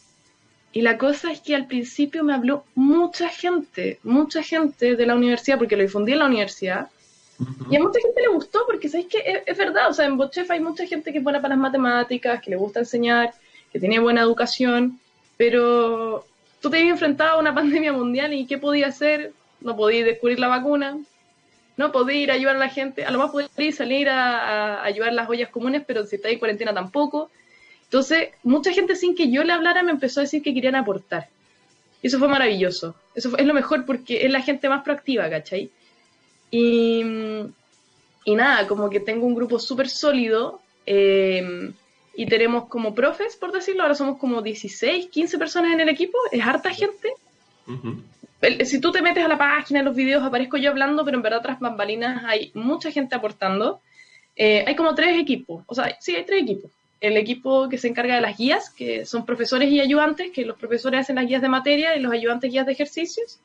Y 0.72 0.82
la 0.82 0.98
cosa 0.98 1.32
es 1.32 1.40
que 1.40 1.54
al 1.54 1.66
principio 1.66 2.22
me 2.22 2.34
habló 2.34 2.64
mucha 2.74 3.30
gente, 3.30 3.98
mucha 4.02 4.42
gente 4.42 4.94
de 4.94 5.06
la 5.06 5.14
universidad, 5.14 5.56
porque 5.56 5.76
lo 5.76 5.82
difundí 5.82 6.12
en 6.12 6.18
la 6.18 6.26
universidad. 6.26 6.88
Y 7.70 7.76
a 7.76 7.80
mucha 7.80 7.98
gente 8.00 8.20
le 8.20 8.28
gustó, 8.28 8.66
porque 8.66 8.90
sabéis 8.90 9.08
que 9.08 9.42
es, 9.46 9.56
verdad, 9.56 9.88
o 9.88 9.94
sea, 9.94 10.04
en 10.04 10.18
Bochef 10.18 10.50
hay 10.50 10.60
mucha 10.60 10.86
gente 10.86 11.12
que 11.12 11.18
es 11.18 11.24
buena 11.24 11.40
para 11.40 11.54
las 11.54 11.62
matemáticas, 11.62 12.42
que 12.42 12.50
le 12.50 12.56
gusta 12.56 12.80
enseñar, 12.80 13.32
que 13.72 13.80
tiene 13.80 13.98
buena 13.98 14.20
educación, 14.20 15.00
pero 15.42 16.24
tú 16.60 16.70
te 16.70 16.76
habías 16.76 16.92
enfrentado 16.92 17.32
a 17.32 17.40
una 17.40 17.52
pandemia 17.60 17.92
mundial 17.92 18.32
y 18.32 18.46
¿qué 18.46 18.58
podía 18.58 18.86
hacer? 18.86 19.32
No 19.60 19.76
podías 19.76 20.06
descubrir 20.06 20.38
la 20.38 20.46
vacuna, 20.46 20.98
no 21.76 21.90
podía 21.90 22.20
ir 22.20 22.30
a 22.30 22.34
ayudar 22.34 22.54
a 22.54 22.60
la 22.60 22.68
gente, 22.68 23.04
a 23.04 23.10
lo 23.10 23.18
más 23.18 23.32
podía 23.32 23.72
salir 23.72 24.08
a, 24.08 24.84
ayudar 24.84 25.08
a 25.08 25.14
las 25.14 25.28
ollas 25.28 25.50
comunes, 25.50 25.82
pero 25.84 26.06
si 26.06 26.14
está 26.14 26.28
en 26.28 26.38
cuarentena 26.38 26.72
tampoco. 26.72 27.28
Entonces, 27.86 28.28
mucha 28.44 28.72
gente 28.72 28.94
sin 28.94 29.16
que 29.16 29.32
yo 29.32 29.42
le 29.42 29.52
hablara 29.52 29.82
me 29.82 29.90
empezó 29.90 30.20
a 30.20 30.22
decir 30.22 30.44
que 30.44 30.54
querían 30.54 30.76
aportar. 30.76 31.26
Y 32.02 32.06
eso 32.06 32.20
fue 32.20 32.28
maravilloso. 32.28 32.94
Eso 33.16 33.36
es 33.36 33.44
lo 33.44 33.52
mejor 33.52 33.84
porque 33.84 34.24
es 34.24 34.30
la 34.30 34.42
gente 34.42 34.68
más 34.68 34.84
proactiva, 34.84 35.28
¿cachai? 35.28 35.70
Y, 36.52 37.02
y 38.24 38.34
nada, 38.36 38.68
como 38.68 38.88
que 38.90 39.00
tengo 39.00 39.26
un 39.26 39.34
grupo 39.34 39.58
súper 39.58 39.88
sólido 39.88 40.60
eh, 40.86 41.72
y 42.14 42.26
tenemos 42.26 42.68
como 42.68 42.94
profes, 42.94 43.36
por 43.36 43.52
decirlo, 43.52 43.82
ahora 43.82 43.94
somos 43.94 44.18
como 44.18 44.42
16, 44.42 45.08
15 45.08 45.38
personas 45.38 45.72
en 45.72 45.80
el 45.80 45.88
equipo, 45.88 46.18
es 46.30 46.44
harta 46.44 46.70
gente. 46.70 47.12
si 48.64 48.80
tú 48.80 48.92
te 48.92 49.02
metes 49.02 49.24
a 49.24 49.28
la 49.28 49.38
página, 49.38 49.80
en 49.80 49.86
los 49.86 49.96
videos, 49.96 50.22
aparezco 50.22 50.56
yo 50.56 50.70
hablando, 50.70 51.04
pero 51.04 51.16
en 51.16 51.22
verdad 51.22 51.42
tras 51.42 51.60
bambalinas 51.60 52.22
hay 52.24 52.50
mucha 52.54 52.90
gente 52.90 53.14
aportando. 53.14 53.80
Eh, 54.36 54.64
hay 54.66 54.76
como 54.76 54.94
tres 54.94 55.18
equipos, 55.18 55.62
o 55.66 55.74
sea, 55.74 55.96
sí, 56.00 56.14
hay 56.14 56.24
tres 56.24 56.42
equipos. 56.42 56.70
El 57.00 57.16
equipo 57.16 57.68
que 57.68 57.78
se 57.78 57.88
encarga 57.88 58.14
de 58.14 58.20
las 58.20 58.36
guías, 58.36 58.70
que 58.70 59.04
son 59.06 59.26
profesores 59.26 59.70
y 59.70 59.80
ayudantes, 59.80 60.30
que 60.30 60.44
los 60.44 60.56
profesores 60.56 61.00
hacen 61.00 61.16
las 61.16 61.26
guías 61.26 61.42
de 61.42 61.48
materia 61.48 61.96
y 61.96 62.00
los 62.00 62.12
ayudantes 62.12 62.50
guías 62.50 62.66
de 62.66 62.72
ejercicios. 62.72 63.40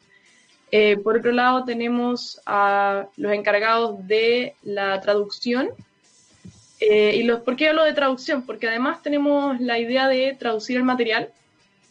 Eh, 0.71 0.97
por 0.97 1.17
otro 1.17 1.31
lado, 1.31 1.63
tenemos 1.63 2.41
a 2.45 3.07
los 3.15 3.31
encargados 3.31 4.05
de 4.05 4.53
la 4.63 5.00
traducción. 5.01 5.69
Eh, 6.79 7.15
y 7.15 7.24
los, 7.24 7.41
¿Por 7.41 7.55
qué 7.55 7.69
hablo 7.69 7.84
de 7.84 7.93
traducción? 7.93 8.43
Porque 8.43 8.67
además 8.67 9.01
tenemos 9.01 9.60
la 9.60 9.79
idea 9.79 10.07
de 10.07 10.36
traducir 10.38 10.77
el 10.77 10.84
material. 10.84 11.29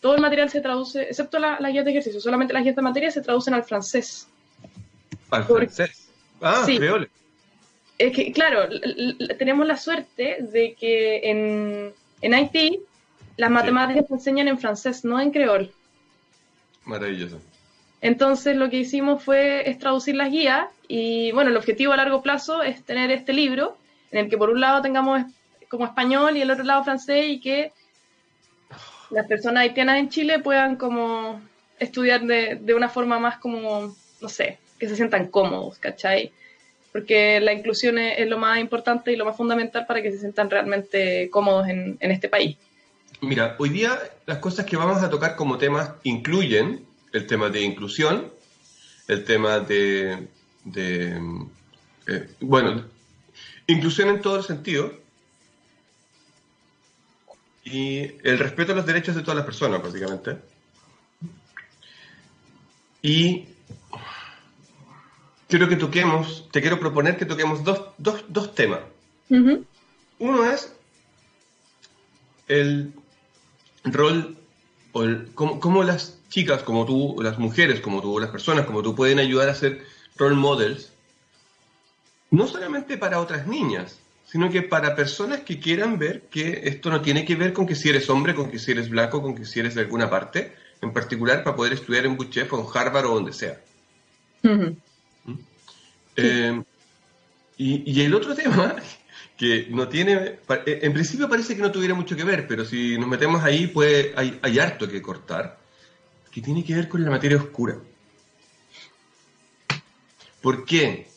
Todo 0.00 0.14
el 0.14 0.20
material 0.20 0.50
se 0.50 0.60
traduce, 0.60 1.02
excepto 1.02 1.38
las 1.38 1.72
guías 1.72 1.84
de 1.84 1.90
ejercicio, 1.90 2.20
solamente 2.20 2.54
las 2.54 2.62
guías 2.62 2.76
de 2.76 2.82
materia 2.82 3.10
se 3.10 3.22
traducen 3.22 3.54
al 3.54 3.64
francés. 3.64 4.28
¿Al 5.30 5.44
francés? 5.44 6.08
Ah, 6.40 6.62
sí. 6.64 6.76
creole. 6.76 7.08
Es 7.98 8.14
que, 8.14 8.30
claro, 8.30 8.68
tenemos 9.38 9.66
la 9.66 9.76
suerte 9.76 10.36
de 10.40 10.74
que 10.74 11.30
en, 11.30 11.92
en 12.20 12.34
Haití 12.34 12.80
las 13.36 13.50
matemáticas 13.50 14.06
se 14.06 14.14
enseñan 14.14 14.48
en 14.48 14.58
francés, 14.58 15.04
no 15.04 15.18
en 15.18 15.30
creol. 15.30 15.72
Maravilloso. 16.84 17.40
Entonces 18.00 18.56
lo 18.56 18.70
que 18.70 18.76
hicimos 18.76 19.22
fue 19.22 19.68
es 19.68 19.78
traducir 19.78 20.14
las 20.14 20.30
guías 20.30 20.68
y 20.86 21.32
bueno, 21.32 21.50
el 21.50 21.56
objetivo 21.56 21.92
a 21.92 21.96
largo 21.96 22.22
plazo 22.22 22.62
es 22.62 22.82
tener 22.84 23.10
este 23.10 23.32
libro 23.32 23.76
en 24.16 24.24
el 24.24 24.30
que 24.30 24.38
por 24.38 24.50
un 24.50 24.60
lado 24.60 24.82
tengamos 24.82 25.22
como 25.68 25.84
español 25.84 26.36
y 26.36 26.40
el 26.40 26.50
otro 26.50 26.64
lado 26.64 26.84
francés 26.84 27.26
y 27.28 27.40
que 27.40 27.72
las 29.10 29.26
personas 29.26 29.62
haitianas 29.62 29.98
en 29.98 30.08
Chile 30.08 30.38
puedan 30.38 30.76
como 30.76 31.40
estudiar 31.78 32.22
de, 32.22 32.58
de 32.60 32.74
una 32.74 32.88
forma 32.88 33.18
más 33.18 33.38
como, 33.38 33.94
no 34.20 34.28
sé, 34.28 34.58
que 34.78 34.88
se 34.88 34.96
sientan 34.96 35.28
cómodos, 35.28 35.78
¿cachai? 35.78 36.32
Porque 36.92 37.40
la 37.40 37.52
inclusión 37.52 37.98
es, 37.98 38.26
lo 38.26 38.38
más 38.38 38.58
importante 38.58 39.12
y 39.12 39.16
lo 39.16 39.26
más 39.26 39.36
fundamental 39.36 39.86
para 39.86 40.00
que 40.00 40.10
se 40.10 40.18
sientan 40.18 40.48
realmente 40.48 41.28
cómodos 41.30 41.68
en, 41.68 41.98
en 42.00 42.10
este 42.10 42.28
país. 42.28 42.56
Mira, 43.20 43.54
hoy 43.58 43.68
día 43.68 43.98
las 44.24 44.38
cosas 44.38 44.64
que 44.64 44.76
vamos 44.76 45.02
a 45.02 45.10
tocar 45.10 45.36
como 45.36 45.58
temas 45.58 45.92
incluyen 46.04 46.86
el 47.12 47.26
tema 47.26 47.50
de 47.50 47.62
inclusión, 47.62 48.30
el 49.08 49.24
tema 49.24 49.60
de, 49.60 50.26
eh, 50.74 52.28
bueno, 52.40 52.84
inclusión 53.66 54.08
en 54.08 54.20
todo 54.20 54.36
el 54.36 54.44
sentido 54.44 54.92
y 57.64 57.98
el 58.22 58.38
respeto 58.38 58.72
a 58.72 58.76
los 58.76 58.86
derechos 58.86 59.16
de 59.16 59.22
todas 59.22 59.36
las 59.36 59.44
personas, 59.44 59.82
básicamente. 59.82 60.36
Y 63.02 63.44
quiero 65.48 65.68
que 65.68 65.76
toquemos, 65.76 66.48
te 66.52 66.60
quiero 66.60 66.78
proponer 66.78 67.16
que 67.16 67.26
toquemos 67.26 67.64
dos, 67.64 67.88
dos, 67.98 68.24
dos 68.28 68.54
temas. 68.54 68.80
Uno 69.28 70.44
es 70.44 70.72
el 72.48 72.92
rol 73.84 74.36
o 74.92 75.02
el, 75.02 75.30
cómo 75.34 75.82
las 75.82 76.18
chicas 76.28 76.62
como 76.62 76.86
tú, 76.86 77.16
las 77.20 77.38
mujeres 77.38 77.80
como 77.80 78.00
tú, 78.00 78.18
las 78.18 78.30
personas 78.30 78.64
como 78.66 78.82
tú 78.82 78.94
pueden 78.94 79.18
ayudar 79.18 79.48
a 79.48 79.54
ser 79.54 79.84
role 80.16 80.36
models, 80.36 80.92
no 82.30 82.46
solamente 82.46 82.96
para 82.98 83.20
otras 83.20 83.46
niñas, 83.46 83.98
sino 84.26 84.50
que 84.50 84.62
para 84.62 84.96
personas 84.96 85.40
que 85.40 85.60
quieran 85.60 85.98
ver 85.98 86.22
que 86.22 86.62
esto 86.64 86.90
no 86.90 87.00
tiene 87.00 87.24
que 87.24 87.36
ver 87.36 87.52
con 87.52 87.66
que 87.66 87.74
si 87.74 87.88
eres 87.88 88.10
hombre, 88.10 88.34
con 88.34 88.50
que 88.50 88.58
si 88.58 88.72
eres 88.72 88.90
blanco, 88.90 89.22
con 89.22 89.34
que 89.34 89.44
si 89.44 89.60
eres 89.60 89.74
de 89.74 89.82
alguna 89.82 90.10
parte, 90.10 90.54
en 90.82 90.92
particular 90.92 91.44
para 91.44 91.56
poder 91.56 91.72
estudiar 91.72 92.06
en 92.06 92.16
Buchef 92.16 92.52
o 92.52 92.60
en 92.60 92.66
Harvard 92.74 93.06
o 93.06 93.14
donde 93.14 93.32
sea. 93.32 93.60
¿Mm? 94.42 94.72
Eh, 96.16 96.62
y, 97.58 97.92
y, 97.92 98.02
el 98.02 98.14
otro 98.14 98.34
tema, 98.42 98.74
que 99.36 99.68
no 99.70 99.88
tiene, 99.88 100.38
en 100.48 100.92
principio 100.92 101.28
parece 101.28 101.54
que 101.54 101.62
no 101.62 101.70
tuviera 101.70 101.94
mucho 101.94 102.16
que 102.16 102.24
ver, 102.24 102.46
pero 102.46 102.64
si 102.64 102.98
nos 102.98 103.08
metemos 103.08 103.44
ahí, 103.44 103.72
hay, 104.16 104.38
hay 104.42 104.58
harto 104.58 104.88
que 104.88 105.02
cortar 105.02 105.58
que 106.30 106.40
tiene 106.40 106.64
que 106.64 106.74
ver 106.74 106.88
con 106.88 107.04
la 107.04 107.10
materia 107.10 107.38
oscura. 107.38 107.76
¿Por 110.40 110.64
qué? 110.64 111.08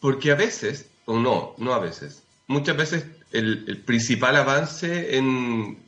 Porque 0.00 0.32
a 0.32 0.34
veces, 0.34 0.90
o 1.04 1.18
no, 1.18 1.54
no 1.58 1.74
a 1.74 1.78
veces, 1.78 2.22
muchas 2.46 2.76
veces 2.76 3.06
el, 3.32 3.82
principal 3.84 4.36
avance 4.36 5.16
en, 5.16 5.78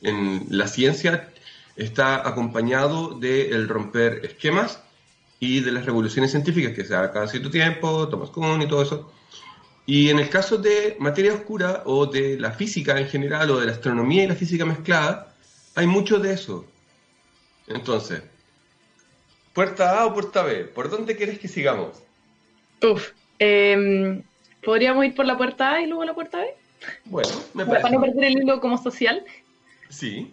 la 0.49 0.69
ciencia 0.69 1.33
está 1.77 2.27
acompañado 2.29 3.19
del 3.19 3.69
romper 3.69 4.25
esquemas 4.25 4.81
y 5.41 5.61
de 5.61 5.73
las 5.73 5.87
revoluciones 5.87 6.31
científicas 6.31 6.73
que 6.73 6.85
se 6.85 6.93
da 6.93 7.13
cada 7.13 7.27
cierto 7.27 7.51
tiempo, 7.51 8.09
Thomas 8.09 8.31
Kuhn 8.31 8.63
y 8.63 8.69
todo 8.69 8.83
eso. 8.83 9.13
Y 9.87 10.11
en 10.11 10.21
el 10.21 10.29
caso 10.29 10.59
de 10.59 10.97
materia 11.01 11.35
oscura 11.35 11.83
o 11.87 12.07
de 12.07 12.39
la 12.39 12.53
física 12.53 13.01
en 13.01 13.09
general 13.09 13.51
o 13.51 13.59
de 13.59 13.67
la 13.67 13.73
astronomía 13.73 14.23
y 14.23 14.29
la 14.29 14.37
física 14.37 14.65
mezclada, 14.65 15.35
hay 15.75 15.87
mucho 15.87 16.21
de 16.21 16.35
eso. 16.35 16.65
Entonces, 17.67 18.23
puerta 19.53 20.01
A 20.01 20.07
o 20.07 20.15
puerta 20.15 20.43
B, 20.43 20.67
¿por 20.67 20.91
dónde 20.91 21.17
quieres 21.17 21.41
que 21.41 21.49
sigamos? 21.49 21.97
Uf, 22.83 23.11
em, 23.43 24.23
¿podríamos 24.65 25.05
ir 25.05 25.15
por 25.15 25.27
la 25.27 25.37
puerta 25.37 25.73
A 25.73 25.83
y 25.83 25.87
luego 25.87 26.05
la 26.05 26.15
puerta 26.15 26.39
B? 26.39 26.47
Bueno, 27.05 27.31
me 27.55 27.65
parece. 27.65 27.83
Para 27.83 27.95
no 27.95 28.01
perder 28.01 28.25
el 28.25 28.43
hilo 28.43 28.61
como 28.61 28.79
social. 28.79 29.25
Sí. 29.89 30.31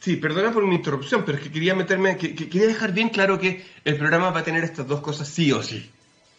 sí, 0.00 0.16
perdona 0.16 0.52
por 0.52 0.66
mi 0.66 0.76
interrupción, 0.76 1.24
pero 1.24 1.38
es 1.38 1.44
que 1.44 1.52
quería 1.52 1.74
meterme, 1.74 2.16
que, 2.16 2.34
quería 2.34 2.66
dejar 2.66 2.92
bien 2.92 3.08
claro 3.08 3.38
que 3.38 3.64
el 3.84 3.96
programa 3.96 4.30
va 4.30 4.40
a 4.40 4.44
tener 4.44 4.64
estas 4.64 4.86
dos 4.86 5.00
cosas 5.00 5.28
sí 5.28 5.52
o 5.52 5.62
sí. 5.62 5.90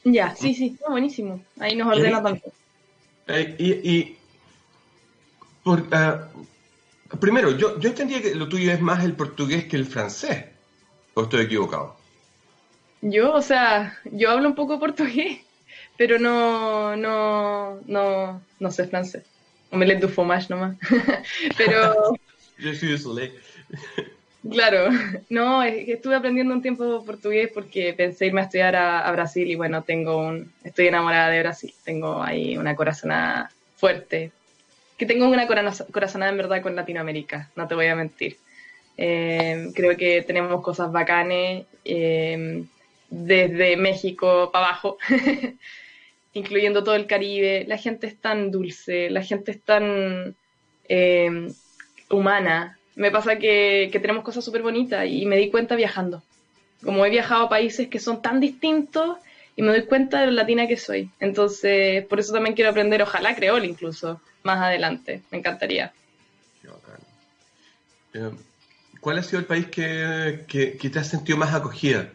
Ya, 0.04 0.36
sí, 0.36 0.56
sí, 0.56 0.78
buenísimo. 0.88 1.44
Ahí 1.60 1.76
nos 1.76 1.88
ordena 1.88 2.24
tanto. 2.24 2.52
Eh, 3.28 3.56
y, 3.60 4.16
por, 5.64 5.86
ah, 5.92 6.30
Primero, 7.18 7.58
yo, 7.58 7.80
yo 7.80 7.90
entendía 7.90 8.22
que 8.22 8.36
lo 8.36 8.48
tuyo 8.48 8.72
es 8.72 8.82
más 8.82 9.04
el 9.04 9.14
portugués 9.14 9.66
que 9.66 9.78
el 9.78 9.86
francés. 9.86 10.46
¿O 11.16 11.24
estoy 11.24 11.42
equivocado? 11.42 11.98
Yo, 13.02 13.34
o 13.34 13.42
sea, 13.42 13.98
yo 14.06 14.30
hablo 14.30 14.50
un 14.50 14.56
poco 14.56 14.80
portugués, 14.80 15.40
pero 15.98 16.20
no, 16.20 16.96
no, 16.96 17.80
no, 17.88 18.42
no 18.60 18.72
sé 18.72 18.88
francés. 18.88 19.24
Omelette 19.72 20.02
du 20.02 20.10
fromage 20.10 20.48
nomás. 20.50 20.78
pero... 21.58 22.16
yo 22.58 22.74
soy 22.74 22.98
de 23.16 23.32
Claro, 24.50 24.90
no, 25.30 25.64
estuve 25.64 26.16
aprendiendo 26.16 26.54
un 26.54 26.62
tiempo 26.62 27.04
portugués 27.06 27.52
porque 27.54 27.94
pensé 27.94 28.28
irme 28.28 28.40
a 28.40 28.46
estudiar 28.46 28.76
a, 28.76 29.02
a, 29.02 29.12
Brasil 29.12 29.50
y 29.50 29.56
bueno, 29.56 29.84
tengo 29.84 30.18
un, 30.18 30.54
estoy 30.64 30.88
enamorada 30.88 31.30
de 31.30 31.40
Brasil, 31.40 31.74
tengo 31.84 32.24
ahí 32.24 32.58
una 32.58 32.74
corazonada 32.74 33.52
fuerte, 33.76 34.32
que 34.98 35.06
tengo 35.06 35.28
una 35.28 35.46
corazonada 35.46 36.32
en 36.32 36.38
verdad 36.38 36.62
con 36.62 36.76
Latinoamérica, 36.76 37.50
no 37.58 37.68
te 37.68 37.76
voy 37.76 37.88
a 37.88 37.96
mentir. 37.96 38.38
Eh, 38.98 39.72
creo 39.76 39.96
que 39.98 40.22
tenemos 40.22 40.62
cosas 40.62 40.92
bacanes 40.92 41.66
eh, 41.84 42.64
desde 43.10 43.78
México 43.78 44.50
para 44.52 44.68
abajo, 44.68 44.98
incluyendo 46.34 46.84
todo 46.84 46.96
el 46.96 47.08
Caribe. 47.08 47.66
La 47.68 47.78
gente 47.78 48.08
es 48.08 48.18
tan 48.18 48.52
dulce, 48.52 49.10
la 49.10 49.24
gente 49.24 49.52
es 49.52 49.62
tan 49.62 50.36
eh, 50.88 51.52
humana. 52.10 52.78
Me 52.96 53.12
pasa 53.12 53.38
que, 53.38 53.90
tenemos 53.92 54.24
cosas 54.24 54.44
súper 54.44 54.62
bonitas 54.62 55.08
y 55.08 55.26
me 55.26 55.38
di 55.38 55.50
cuenta 55.50 55.76
viajando. 55.76 56.24
Como 56.84 57.06
he 57.06 57.10
viajado 57.10 57.46
a 57.46 57.50
países 57.50 57.88
que 57.88 58.00
son 58.00 58.22
tan 58.22 58.40
distintos 58.40 59.18
y 59.56 59.62
me 59.62 59.70
doy 59.70 59.84
cuenta 59.84 60.22
de 60.22 60.28
lo 60.28 60.32
latina 60.32 60.68
que 60.68 60.78
soy. 60.78 61.10
Entonces, 61.20 62.06
por 62.06 62.20
eso 62.20 62.34
también 62.34 62.56
quiero 62.56 62.72
aprender, 62.72 63.02
ojalá 63.02 63.36
creol 63.36 63.66
incluso, 63.66 64.22
más 64.44 64.60
adelante. 64.60 65.22
Me 65.32 65.40
encantaría. 65.40 65.94
Eh, 68.14 68.32
¿cuál 69.00 69.20
ha 69.20 69.24
sido 69.24 69.40
el 69.40 69.46
país 69.46 69.68
que, 69.68 70.46
que, 70.48 70.90
te 70.90 71.00
has 71.00 71.08
sentido 71.08 71.38
más 71.38 71.54
acogida? 71.54 72.10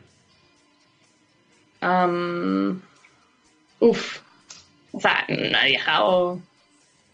Uf, 3.80 4.20
o 4.92 5.00
sea, 5.00 5.24
no 5.28 5.58
he 5.58 5.66
viajado. 5.66 6.40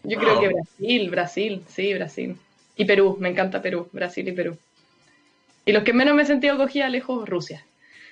Yo 0.03 0.19
creo 0.19 0.39
que 0.39 0.49
Brasil, 0.49 1.09
Brasil, 1.09 1.63
sí, 1.67 1.93
Brasil. 1.93 2.37
Y 2.75 2.85
Perú, 2.85 3.17
me 3.19 3.29
encanta 3.29 3.61
Perú, 3.61 3.89
Brasil 3.91 4.27
y 4.27 4.31
Perú. 4.31 4.57
Y 5.65 5.73
los 5.73 5.83
que 5.83 5.93
menos 5.93 6.15
me 6.15 6.23
he 6.23 6.25
sentido 6.25 6.55
acogida 6.55 6.89
lejos, 6.89 7.27
Rusia. 7.27 7.65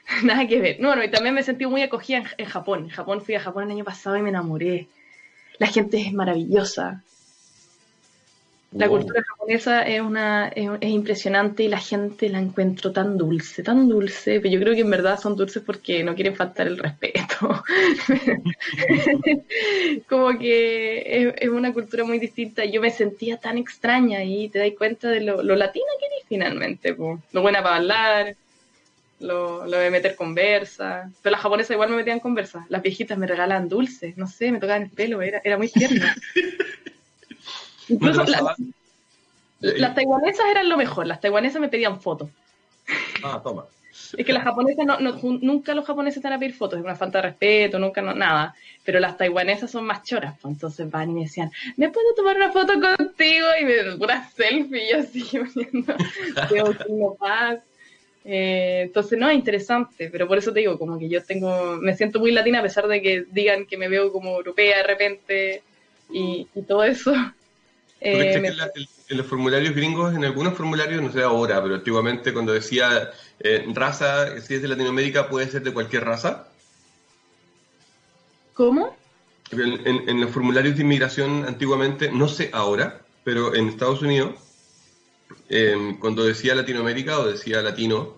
Nada 0.23 0.47
que 0.47 0.59
ver. 0.59 0.79
No, 0.79 0.95
no, 0.95 1.03
y 1.03 1.09
también 1.09 1.33
me 1.33 1.41
he 1.41 1.43
sentido 1.43 1.69
muy 1.69 1.81
acogida 1.81 2.23
en, 2.37 2.45
Japón. 2.45 2.85
En 2.85 2.89
Japón 2.89 3.21
fui 3.21 3.35
a 3.35 3.39
Japón 3.39 3.65
el 3.65 3.71
año 3.71 3.83
pasado 3.83 4.17
y 4.17 4.21
me 4.21 4.29
enamoré. 4.29 4.87
La 5.57 5.67
gente 5.67 6.01
es 6.01 6.13
maravillosa. 6.13 7.03
La 8.71 8.87
cultura 8.87 9.23
japonesa 9.27 9.81
es, 9.81 9.99
una, 9.99 10.49
es, 10.49 10.69
impresionante 10.83 11.63
y 11.63 11.69
la 11.69 11.79
gente 11.79 12.29
la 12.29 12.37
encuentro 12.37 12.91
tan 12.91 13.17
dulce, 13.17 13.63
tan 13.63 13.89
dulce, 13.89 14.39
pero 14.39 14.53
yo 14.53 14.59
creo 14.59 14.75
que 14.75 14.81
en 14.81 14.91
verdad 14.91 15.19
son 15.19 15.35
dulces 15.35 15.63
porque 15.65 16.03
no 16.03 16.13
quieren 16.13 16.35
faltar 16.35 16.67
el 16.67 16.77
respeto. 16.77 17.63
Como 20.07 20.37
que 20.37 21.33
es, 21.35 21.49
una 21.49 21.73
cultura 21.73 22.03
muy 22.03 22.19
distinta. 22.19 22.63
Yo 22.63 22.79
me 22.79 22.91
sentía 22.91 23.37
tan 23.37 23.57
extraña 23.57 24.23
y 24.23 24.49
te 24.49 24.59
das 24.59 24.69
cuenta 24.77 25.09
de 25.09 25.21
lo, 25.21 25.41
latina 25.41 25.87
que 25.99 26.05
eres 26.05 26.25
finalmente. 26.27 26.95
Lo 26.95 27.41
buena 27.41 27.63
para 27.63 27.77
hablar, 27.77 28.35
lo, 29.19 29.65
lo, 29.65 29.77
de 29.79 29.89
meter 29.89 30.15
conversa. 30.15 31.09
Pero 31.23 31.31
las 31.31 31.41
japonesas 31.41 31.71
igual 31.71 31.89
me 31.89 31.95
metían 31.95 32.19
conversa. 32.19 32.67
Las 32.69 32.83
viejitas 32.83 33.17
me 33.17 33.25
regalaban 33.25 33.67
dulces, 33.67 34.15
no 34.15 34.27
sé, 34.27 34.51
me 34.51 34.59
tocaban 34.59 34.83
el 34.83 34.89
pelo, 34.91 35.23
era, 35.23 35.41
era 35.43 35.57
muy 35.57 35.69
tierna. 35.69 36.15
Incluso 37.89 38.23
las 39.61 39.95
taiwanesas 39.95 40.45
eran 40.49 40.69
lo 40.69 40.77
mejor, 40.77 41.07
las 41.07 41.19
taiwanesas 41.19 41.61
me 41.61 41.69
pedían 41.69 41.99
fotos. 41.99 42.29
Ah, 43.23 43.41
toma. 43.43 43.65
Es 44.17 44.25
que 44.25 44.33
las 44.33 44.43
japonesas, 44.43 44.85
no, 44.85 44.97
nunca 45.41 45.73
los 45.73 45.85
japoneses 45.85 46.17
están 46.17 46.33
a 46.33 46.39
pedir 46.39 46.53
fotos, 46.53 46.79
es 46.79 46.85
una 46.85 46.95
falta 46.95 47.19
de 47.19 47.29
respeto, 47.29 47.79
nunca, 47.79 48.01
nada. 48.01 48.55
Pero 48.83 48.99
las 48.99 49.17
taiwanesas 49.17 49.69
son 49.69 49.85
más 49.85 50.03
choras, 50.03 50.35
pues, 50.41 50.53
entonces 50.53 50.89
van 50.89 51.09
y 51.09 51.13
me 51.13 51.21
decían, 51.21 51.51
¿me 51.75 51.89
puedo 51.89 52.13
tomar 52.15 52.37
una 52.37 52.51
foto 52.51 52.73
contigo? 52.73 53.47
Y 53.59 53.65
me 53.65 53.95
una 53.95 54.29
selfie, 54.29 54.85
y 54.85 54.91
yo 54.91 54.99
así 54.99 55.23
poniendo, 56.49 57.15
paz. 57.15 57.59
Eh, 58.23 58.81
entonces, 58.83 59.17
no, 59.17 59.29
es 59.29 59.35
interesante, 59.35 60.09
pero 60.09 60.27
por 60.27 60.37
eso 60.37 60.53
te 60.53 60.59
digo, 60.59 60.77
como 60.77 60.97
que 60.97 61.09
yo 61.09 61.23
tengo, 61.23 61.77
me 61.77 61.95
siento 61.95 62.19
muy 62.19 62.31
latina 62.31 62.59
a 62.59 62.63
pesar 62.63 62.87
de 62.87 63.01
que 63.01 63.25
digan 63.31 63.65
que 63.65 63.77
me 63.77 63.89
veo 63.89 64.11
como 64.11 64.35
europea 64.35 64.77
de 64.77 64.83
repente 64.83 65.63
y, 66.11 66.47
y 66.53 66.61
todo 66.61 66.83
eso. 66.83 67.13
Eh, 68.01 68.53
en, 69.09 69.17
los 69.17 69.25
formularios 69.25 69.75
gringos, 69.75 70.15
en 70.15 70.23
algunos 70.23 70.53
formularios, 70.53 71.01
no 71.01 71.11
sé 71.11 71.21
ahora, 71.21 71.61
pero 71.61 71.75
antiguamente 71.75 72.31
cuando 72.31 72.53
decía 72.53 73.11
eh, 73.39 73.65
raza, 73.73 74.39
si 74.39 74.55
es 74.55 74.61
de 74.61 74.69
Latinoamérica, 74.69 75.27
puede 75.27 75.49
ser 75.49 75.63
de 75.63 75.73
cualquier 75.73 76.05
raza? 76.05 76.47
¿Cómo? 78.53 78.95
En, 79.51 80.21
los 80.21 80.31
formularios 80.31 80.75
de 80.75 80.83
inmigración 80.83 81.45
antiguamente, 81.45 82.11
no 82.11 82.27
sé 82.27 82.51
ahora, 82.53 83.01
pero 83.23 83.55
en 83.55 83.67
Estados 83.67 84.01
Unidos, 84.01 84.35
em, 85.49 85.97
cuando 85.97 86.23
decía 86.23 86.55
Latinoamérica 86.55 87.19
o 87.19 87.25
decía 87.25 87.61
latino, 87.61 88.17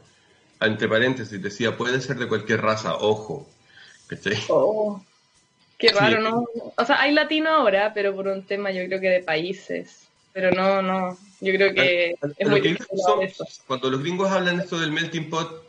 entre 0.60 0.88
paréntesis 0.90 1.42
decía 1.42 1.78
puede 1.78 2.02
ser 2.02 2.18
de 2.18 2.28
cualquier 2.28 2.62
raza, 2.62 2.96
ojo. 2.96 3.48
Oh. 4.50 5.02
Qué 5.82 5.90
raro, 5.90 6.22
¿no? 6.22 6.46
O 6.78 6.86
sea, 6.86 7.02
hay 7.02 7.12
latino 7.12 7.50
ahora, 7.50 7.92
pero 7.92 8.16
por 8.16 8.28
un 8.28 8.44
tema 8.44 8.70
yo 8.70 8.86
creo 8.86 9.02
que 9.02 9.10
de 9.10 9.24
países. 9.24 10.08
Pero 10.32 10.52
no, 10.52 10.82
no. 10.84 11.18
Yo 11.42 11.54
creo 11.54 11.74
que 11.74 12.16
es 12.38 12.48
muy 12.48 12.62
difícil 12.62 12.88
Cuando 13.66 13.90
los 13.90 14.02
gringos 14.02 14.30
hablan 14.30 14.60
esto 14.60 14.80
del 14.80 14.92
melting 14.92 15.30
pot, 15.30 15.66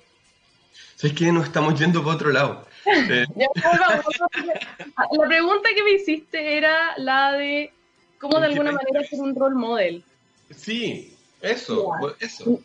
¿sabes 0.97 1.16
qué? 1.16 1.33
Nos 1.33 1.47
estamos 1.47 1.81
yendo 1.81 2.04
para 2.04 2.16
otro 2.16 2.31
lado. 2.31 2.66
Eh, 2.85 3.26
la 3.37 5.28
pregunta 5.28 5.69
que 5.73 5.85
me 5.85 5.92
hiciste 5.92 6.57
era 6.57 6.95
la 6.97 7.31
de 7.31 7.73
cómo 8.19 8.40
de 8.40 8.47
alguna 8.47 8.73
manera 8.73 9.04
ser 9.04 9.21
un 9.21 9.37
role 9.37 9.55
model. 9.55 10.05
Sí, 10.51 11.16
eso, 11.40 11.92
eso. 12.18 12.61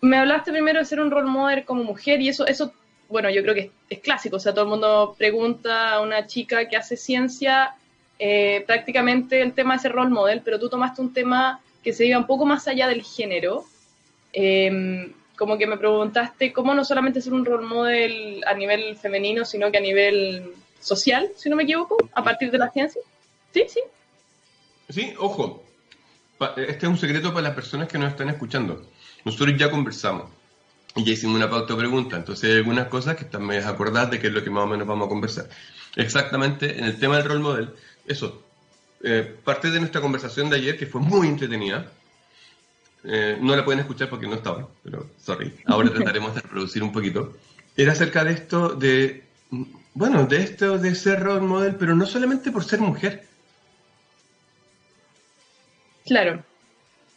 Me 0.00 0.16
hablaste 0.16 0.50
primero 0.50 0.78
de 0.78 0.86
ser 0.86 0.98
un 0.98 1.10
role 1.10 1.28
model 1.28 1.66
como 1.66 1.84
mujer 1.84 2.22
y 2.22 2.30
eso, 2.30 2.46
eso 2.46 2.72
bueno, 3.10 3.28
yo 3.28 3.42
creo 3.42 3.54
que 3.54 3.70
es, 3.88 3.98
clásico, 3.98 4.36
o 4.36 4.40
sea, 4.40 4.52
todo 4.52 4.64
el 4.64 4.70
mundo 4.70 5.14
pregunta 5.18 5.94
a 5.94 6.00
una 6.00 6.26
chica 6.26 6.68
que 6.68 6.76
hace 6.76 6.96
ciencia 6.96 7.74
eh, 8.18 8.64
prácticamente 8.66 9.42
el 9.42 9.52
tema 9.52 9.74
de 9.74 9.80
ser 9.80 9.92
role 9.92 10.10
model, 10.10 10.42
pero 10.44 10.58
tú 10.58 10.68
tomaste 10.68 11.02
un 11.02 11.12
tema 11.12 11.60
que 11.82 11.92
se 11.92 12.06
iba 12.06 12.18
un 12.18 12.26
poco 12.26 12.46
más 12.46 12.68
allá 12.68 12.86
del 12.88 13.02
género. 13.02 13.64
Em, 14.32 15.12
como 15.36 15.58
que 15.58 15.66
me 15.66 15.78
preguntaste 15.78 16.52
cómo 16.52 16.74
no 16.74 16.84
solamente 16.84 17.20
ser 17.20 17.32
un 17.32 17.44
role 17.44 17.66
model 17.66 18.44
a 18.46 18.54
nivel 18.54 18.96
femenino, 18.96 19.44
sino 19.44 19.72
que 19.72 19.78
a 19.78 19.80
nivel 19.80 20.52
social, 20.78 21.30
si 21.34 21.48
no 21.48 21.56
me 21.56 21.64
equivoco, 21.64 21.96
a 22.12 22.22
partir 22.22 22.50
de 22.50 22.58
la 22.58 22.70
ciencia. 22.70 23.00
Sí, 23.52 23.64
sí. 23.68 23.80
Sí, 24.88 25.14
ojo, 25.18 25.64
este 26.56 26.86
es 26.86 26.90
un 26.90 26.98
secreto 26.98 27.30
para 27.32 27.48
las 27.48 27.54
personas 27.54 27.88
que 27.88 27.98
nos 27.98 28.10
están 28.10 28.28
escuchando. 28.28 28.86
Nosotros 29.24 29.56
ya 29.58 29.70
conversamos 29.70 30.39
y 30.96 31.04
ya 31.04 31.12
hicimos 31.12 31.36
una 31.36 31.48
pauta 31.48 31.76
pregunta, 31.76 32.16
entonces 32.16 32.50
hay 32.50 32.56
algunas 32.56 32.88
cosas 32.88 33.16
que 33.16 33.24
están 33.24 33.44
medio 33.44 33.66
acordadas 33.68 34.10
de 34.10 34.18
qué 34.18 34.26
es 34.26 34.32
lo 34.32 34.42
que 34.42 34.50
más 34.50 34.64
o 34.64 34.66
menos 34.66 34.86
vamos 34.86 35.06
a 35.06 35.08
conversar. 35.08 35.48
Exactamente, 35.96 36.78
en 36.78 36.84
el 36.84 36.98
tema 36.98 37.16
del 37.16 37.26
role 37.26 37.40
model, 37.40 37.70
eso, 38.06 38.42
eh, 39.02 39.36
parte 39.44 39.70
de 39.70 39.78
nuestra 39.78 40.00
conversación 40.00 40.50
de 40.50 40.56
ayer, 40.56 40.78
que 40.78 40.86
fue 40.86 41.00
muy 41.00 41.28
entretenida, 41.28 41.92
eh, 43.04 43.38
no 43.40 43.56
la 43.56 43.64
pueden 43.64 43.80
escuchar 43.80 44.10
porque 44.10 44.26
no 44.26 44.34
estaba, 44.34 44.68
pero 44.82 45.10
sorry, 45.18 45.54
ahora 45.66 45.90
trataremos 45.94 46.34
de 46.34 46.40
reproducir 46.40 46.82
un 46.82 46.92
poquito, 46.92 47.36
era 47.76 47.92
acerca 47.92 48.24
de 48.24 48.32
esto 48.32 48.70
de, 48.70 49.24
bueno, 49.94 50.26
de 50.26 50.42
esto 50.42 50.76
de 50.78 50.94
ser 50.94 51.20
role 51.20 51.40
model, 51.40 51.76
pero 51.76 51.94
no 51.94 52.04
solamente 52.04 52.50
por 52.50 52.64
ser 52.64 52.80
mujer. 52.80 53.26
Claro, 56.04 56.44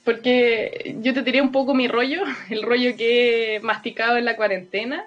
porque 0.04 0.96
yo 1.02 1.14
te 1.14 1.24
tiré 1.24 1.42
un 1.42 1.52
poco 1.52 1.74
mi 1.74 1.88
rollo, 1.88 2.24
el 2.50 2.64
rollo 2.64 2.96
que 2.96 3.56
he 3.56 3.60
masticado 3.62 4.18
en 4.18 4.26
la 4.26 4.36
cuarentena, 4.36 5.06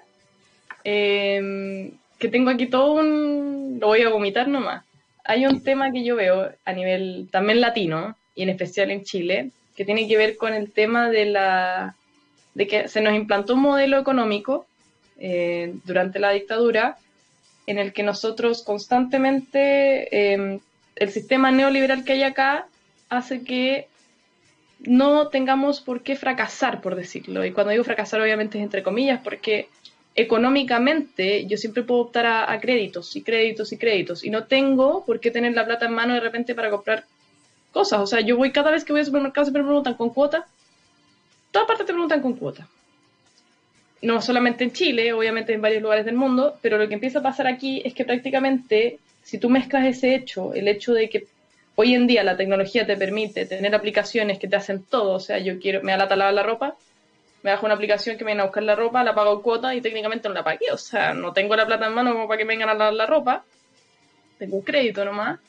em, 0.83 1.91
que 2.19 2.29
tengo 2.29 2.49
aquí 2.49 2.67
todo 2.67 2.93
un... 2.93 3.77
lo 3.79 3.87
voy 3.87 4.01
a 4.01 4.09
vomitar 4.09 4.47
nomás. 4.47 4.83
Hay 5.23 5.45
un 5.45 5.61
tema 5.61 5.91
que 5.91 6.03
yo 6.03 6.15
veo 6.15 6.51
a 6.65 6.73
nivel 6.73 7.27
también 7.31 7.61
latino, 7.61 8.15
y 8.33 8.43
en 8.43 8.49
especial 8.49 8.91
en 8.91 9.03
Chile, 9.03 9.51
que 9.75 9.85
tiene 9.85 10.07
que 10.07 10.17
ver 10.17 10.37
con 10.37 10.53
el 10.53 10.71
tema 10.71 11.09
de 11.09 11.25
la 11.25 11.95
de 12.55 12.65
que 12.65 12.87
se 12.87 13.01
nos 13.01 13.13
implantó 13.13 13.53
un 13.53 13.61
modelo 13.61 13.99
económico 13.99 14.65
eh, 15.19 15.75
durante 15.85 16.17
la 16.17 16.31
dictadura 16.31 16.97
en 17.67 17.77
el 17.77 17.93
que 17.93 18.01
nosotros 18.01 18.63
constantemente 18.63 20.33
em, 20.33 20.59
el 20.95 21.11
sistema 21.11 21.51
neoliberal 21.51 22.03
que 22.03 22.13
hay 22.13 22.23
acá 22.23 22.65
hace 23.09 23.43
que 23.43 23.87
no 24.79 25.27
tengamos 25.29 25.81
por 25.81 26.01
qué 26.01 26.15
fracasar, 26.15 26.81
por 26.81 26.95
decirlo. 26.95 27.45
Y 27.45 27.51
cuando 27.51 27.71
digo 27.71 27.83
fracasar, 27.83 28.21
obviamente 28.21 28.57
es 28.57 28.63
entre 28.63 28.83
comillas, 28.83 29.21
porque 29.23 29.69
económicamente 30.15 31.45
yo 31.45 31.57
siempre 31.57 31.83
puedo 31.83 32.01
optar 32.01 32.25
a, 32.25 32.59
créditos 32.59 33.15
y 33.15 33.21
créditos 33.21 33.71
y 33.71 33.77
créditos. 33.77 34.23
Y 34.23 34.29
no 34.29 34.45
tengo 34.45 35.05
por 35.05 35.19
qué 35.19 35.31
tener 35.31 35.53
la 35.53 35.65
plata 35.65 35.85
en 35.85 35.93
mano 35.93 36.13
de 36.13 36.19
repente 36.19 36.55
para 36.55 36.69
comprar 36.69 37.05
cosas. 37.71 37.99
O 38.01 38.07
sea, 38.07 38.21
yo 38.21 38.37
voy 38.37 38.51
cada 38.51 38.71
vez 38.71 38.83
que 38.83 38.93
voy 38.93 38.99
al 38.99 39.05
supermercado 39.05 39.45
siempre 39.45 39.61
me 39.61 39.67
preguntan 39.67 39.95
con 39.95 40.09
cuota. 40.09 40.45
Todas 41.51 41.67
partes 41.67 41.85
te 41.85 41.93
preguntan 41.93 42.21
con 42.21 42.33
cuota. 42.33 42.67
No 44.01 44.21
solamente 44.21 44.63
en 44.63 44.73
Chile, 44.73 45.13
obviamente 45.13 45.53
en 45.53 45.61
varios 45.61 45.81
lugares 45.81 46.05
del 46.05 46.15
mundo, 46.15 46.57
pero 46.61 46.77
lo 46.77 46.87
que 46.87 46.93
empieza 46.93 47.19
a 47.19 47.23
pasar 47.23 47.47
aquí 47.47 47.81
es 47.83 47.93
que 47.93 48.05
prácticamente 48.05 48.99
si 49.23 49.39
tú 49.39 49.49
mezclas 49.49 49.85
ese 49.85 50.15
hecho, 50.15 50.53
el 50.53 50.67
hecho 50.69 50.93
de 50.93 51.09
que 51.09 51.27
hoy 51.79 51.93
en 51.93 52.07
día 52.07 52.23
la 52.23 52.35
tecnología 52.35 52.87
te 52.87 52.97
permite 52.97 53.45
tener 53.45 53.73
aplicaciones 53.75 54.39
que 54.39 54.47
te 54.47 54.55
hacen 54.55 54.83
todo, 54.83 55.11
o 55.13 55.19
sea, 55.19 55.37
yo 55.37 55.59
quiero, 55.59 55.83
me 55.83 55.95
da 55.95 56.15
la 56.15 56.31
la 56.31 56.43
ropa, 56.43 56.75
me 57.43 57.51
bajo 57.51 57.67
una 57.67 57.75
aplicación 57.75 58.17
que 58.17 58.25
me 58.25 58.29
viene 58.29 58.41
a 58.41 58.45
buscar 58.45 58.63
la 58.63 58.75
ropa, 58.75 59.03
la 59.03 59.13
pago 59.13 59.43
cuota 59.43 59.75
y 59.75 59.81
técnicamente 59.81 60.27
no 60.27 60.33
la 60.33 60.43
pagué, 60.43 60.71
o 60.71 60.77
sea, 60.77 61.13
no 61.13 61.33
tengo 61.33 61.55
la 61.55 61.67
plata 61.67 61.85
en 61.85 61.93
mano 61.93 62.13
como 62.13 62.27
para 62.27 62.39
que 62.39 62.45
me 62.45 62.55
vengan 62.55 62.69
a 62.69 62.73
lavar 62.73 62.93
la 62.93 63.05
ropa, 63.05 63.45
tengo 64.39 64.57
un 64.57 64.63
crédito 64.63 65.05
nomás. 65.05 65.39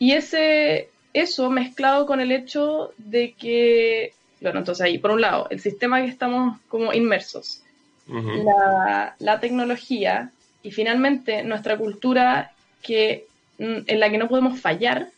Y 0.00 0.12
ese, 0.14 0.88
eso 1.14 1.48
mezclado 1.48 2.06
con 2.06 2.20
el 2.20 2.32
hecho 2.32 2.92
de 2.98 3.32
que, 3.34 4.14
bueno, 4.40 4.58
entonces 4.58 4.84
ahí, 4.84 4.98
por 4.98 5.12
un 5.12 5.20
lado, 5.20 5.46
el 5.50 5.60
sistema 5.60 6.02
que 6.02 6.08
estamos 6.08 6.58
como 6.68 6.92
inmersos, 6.92 7.62
la, 8.08 9.14
la 9.20 9.38
tecnología 9.38 10.32
y 10.64 10.72
finalmente 10.72 11.44
nuestra 11.44 11.76
cultura 11.78 12.50
que, 12.82 13.26
mm, 13.58 13.78
en 13.86 14.00
la 14.00 14.10
que 14.10 14.18
no 14.18 14.28
podemos 14.28 14.60
fallar, 14.60 15.12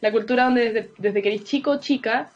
la 0.00 0.12
cultura 0.12 0.44
donde 0.44 0.90
desde, 0.96 1.22
que 1.22 1.28
eres 1.28 1.44
chico 1.44 1.72
o 1.72 1.80
chica, 1.80 2.30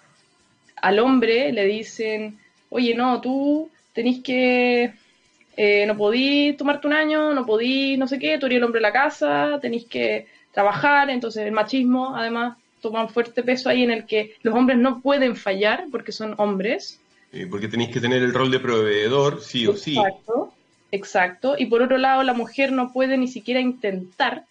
al 0.76 0.98
hombre 0.98 1.52
le 1.52 1.64
dicen, 1.64 2.38
oye, 2.68 2.94
no, 2.94 3.20
tú 3.20 3.70
tenés 3.92 4.22
que, 4.22 4.92
eh, 5.56 5.86
no 5.86 5.96
podís 5.96 6.56
tomarte 6.56 6.86
un 6.86 6.92
año, 6.92 7.32
no 7.32 7.46
podís 7.46 7.98
no 7.98 8.06
sé 8.06 8.18
qué, 8.18 8.38
tú 8.38 8.46
eres 8.46 8.58
el 8.58 8.64
hombre 8.64 8.80
de 8.80 8.86
la 8.88 8.92
casa, 8.92 9.58
tenés 9.60 9.84
que 9.84 10.26
trabajar, 10.52 11.10
entonces 11.10 11.46
el 11.46 11.52
machismo 11.52 12.14
además 12.16 12.56
toma 12.80 13.02
un 13.02 13.08
fuerte 13.08 13.42
peso 13.42 13.68
ahí 13.68 13.82
en 13.82 13.90
el 13.90 14.04
que 14.04 14.36
los 14.42 14.54
hombres 14.54 14.78
no 14.78 15.00
pueden 15.00 15.36
fallar 15.36 15.86
porque 15.90 16.12
son 16.12 16.34
hombres, 16.36 17.00
eh, 17.34 17.48
porque 17.50 17.66
tenéis 17.66 17.90
que 17.90 18.00
tener 18.00 18.22
el 18.22 18.32
rol 18.32 18.52
de 18.52 18.60
proveedor, 18.60 19.42
sí 19.42 19.66
o 19.66 19.76
sí. 19.76 19.98
Exacto, 19.98 20.54
exacto. 20.92 21.56
Y 21.58 21.66
por 21.66 21.82
otro 21.82 21.98
lado, 21.98 22.22
la 22.22 22.32
mujer 22.32 22.70
no 22.70 22.92
puede 22.92 23.18
ni 23.18 23.26
siquiera 23.26 23.58
intentar 23.58 24.44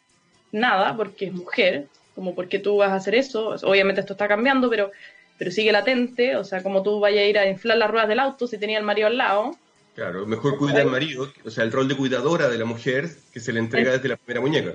nada 0.52 0.94
porque 0.98 1.28
es 1.28 1.34
mujer, 1.34 1.88
como 2.16 2.36
porque 2.36 2.60
tú 2.60 2.78
vas 2.78 2.92
a 2.92 2.96
hacer 2.96 3.16
eso. 3.16 3.56
Obviamente 3.64 4.02
esto 4.02 4.14
está 4.14 4.28
cambiando, 4.28 4.70
pero, 4.70 4.92
pero 5.38 5.52
sigue 5.52 5.72
latente, 5.72 6.36
o 6.36 6.44
sea, 6.44 6.64
como 6.64 6.84
tú 6.84 7.00
vayas 7.00 7.22
a 7.22 7.26
ir 7.26 7.38
a 7.38 7.50
inflar 7.50 7.78
las 7.78 7.90
ruedas 7.90 8.08
del 8.08 8.20
auto 8.20 8.48
si 8.48 8.58
tenía 8.58 8.78
el 8.78 8.84
marido 8.84 9.08
al 9.08 9.18
lado. 9.18 9.56
Claro, 9.96 10.26
mejor 10.26 10.58
cuida 10.58 10.82
al 10.82 10.90
marido, 10.90 11.32
o 11.46 11.50
sea, 11.52 11.64
el 11.64 11.72
rol 11.72 11.88
de 11.88 11.96
cuidadora 11.96 12.50
de 12.50 12.58
la 12.58 12.66
mujer 12.66 13.10
que 13.32 13.40
se 13.40 13.54
le 13.54 13.60
entrega 13.60 13.92
desde 13.92 14.10
la 14.10 14.18
primera 14.18 14.42
muñeca. 14.42 14.74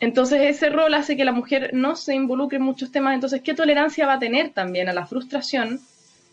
Entonces 0.00 0.40
ese 0.42 0.70
rol 0.70 0.94
hace 0.94 1.16
que 1.16 1.24
la 1.24 1.32
mujer 1.32 1.70
no 1.72 1.96
se 1.96 2.14
involucre 2.14 2.58
en 2.58 2.64
muchos 2.64 2.92
temas. 2.92 3.14
Entonces, 3.14 3.40
¿qué 3.42 3.54
tolerancia 3.54 4.06
va 4.06 4.14
a 4.14 4.18
tener 4.18 4.50
también 4.50 4.88
a 4.88 4.92
la 4.92 5.06
frustración 5.06 5.80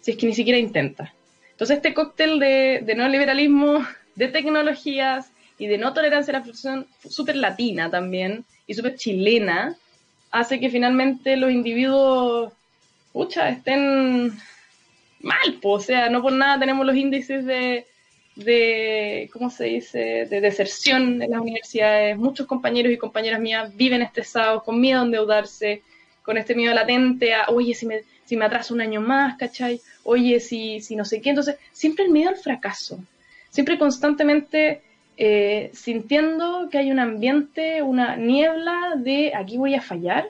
si 0.02 0.12
es 0.12 0.18
que 0.18 0.28
ni 0.28 0.36
siquiera 0.36 0.60
intenta? 0.60 1.14
Entonces, 1.52 1.78
este 1.78 1.94
cóctel 1.94 2.40
de, 2.40 2.82
de 2.84 2.96
neoliberalismo, 2.96 3.86
de 4.16 4.28
tecnologías 4.28 5.32
y 5.58 5.68
de 5.68 5.78
no 5.78 5.94
tolerancia 5.94 6.32
a 6.34 6.40
la 6.40 6.44
frustración, 6.44 6.88
súper 7.10 7.38
latina 7.38 7.90
también 7.90 8.46
y 8.68 8.74
súper 8.74 8.96
chilena, 8.96 9.76
hace 10.36 10.60
que 10.60 10.70
finalmente 10.70 11.38
los 11.38 11.50
individuos, 11.50 12.52
pucha, 13.14 13.48
estén 13.50 14.34
mal, 15.22 15.60
o 15.64 15.80
sea, 15.80 16.10
no 16.10 16.22
por 16.22 16.34
nada 16.34 16.60
tenemos 16.60 16.86
los 16.86 16.96
índices 16.96 17.46
de, 17.46 17.86
de, 18.36 19.30
¿cómo 19.32 19.50
se 19.50 19.64
dice?, 19.66 20.28
de 20.30 20.42
deserción 20.42 21.22
en 21.22 21.32
las 21.32 21.40
universidades. 21.40 22.18
Muchos 22.18 22.48
compañeros 22.48 22.92
y 22.92 22.98
compañeras 22.98 23.40
mías 23.40 23.74
viven 23.78 24.02
estresados, 24.02 24.64
con 24.64 24.82
miedo 24.82 25.00
a 25.00 25.06
endeudarse, 25.06 25.82
con 26.22 26.38
este 26.38 26.54
miedo 26.54 26.74
latente 26.74 27.34
a, 27.34 27.46
oye, 27.48 27.74
si 27.74 27.86
me, 27.86 28.02
si 28.26 28.36
me 28.36 28.44
atraso 28.44 28.74
un 28.74 28.82
año 28.82 29.00
más, 29.00 29.38
¿cachai? 29.38 29.80
Oye, 30.04 30.42
si, 30.42 30.82
si 30.82 30.98
no 30.98 31.06
sé 31.06 31.22
qué. 31.22 31.30
Entonces, 31.30 31.56
siempre 31.72 32.04
el 32.04 32.12
miedo 32.12 32.30
al 32.30 32.38
fracaso. 32.38 33.00
Siempre 33.50 33.80
constantemente 33.80 34.82
eh, 35.18 35.72
sintiendo 35.74 36.68
que 36.70 36.78
hay 36.78 36.92
un 36.92 37.00
ambiente, 37.00 37.82
una 37.82 38.16
niebla 38.16 38.94
de 38.98 39.34
aquí 39.36 39.58
voy 39.58 39.76
a 39.76 39.82
fallar. 39.82 40.30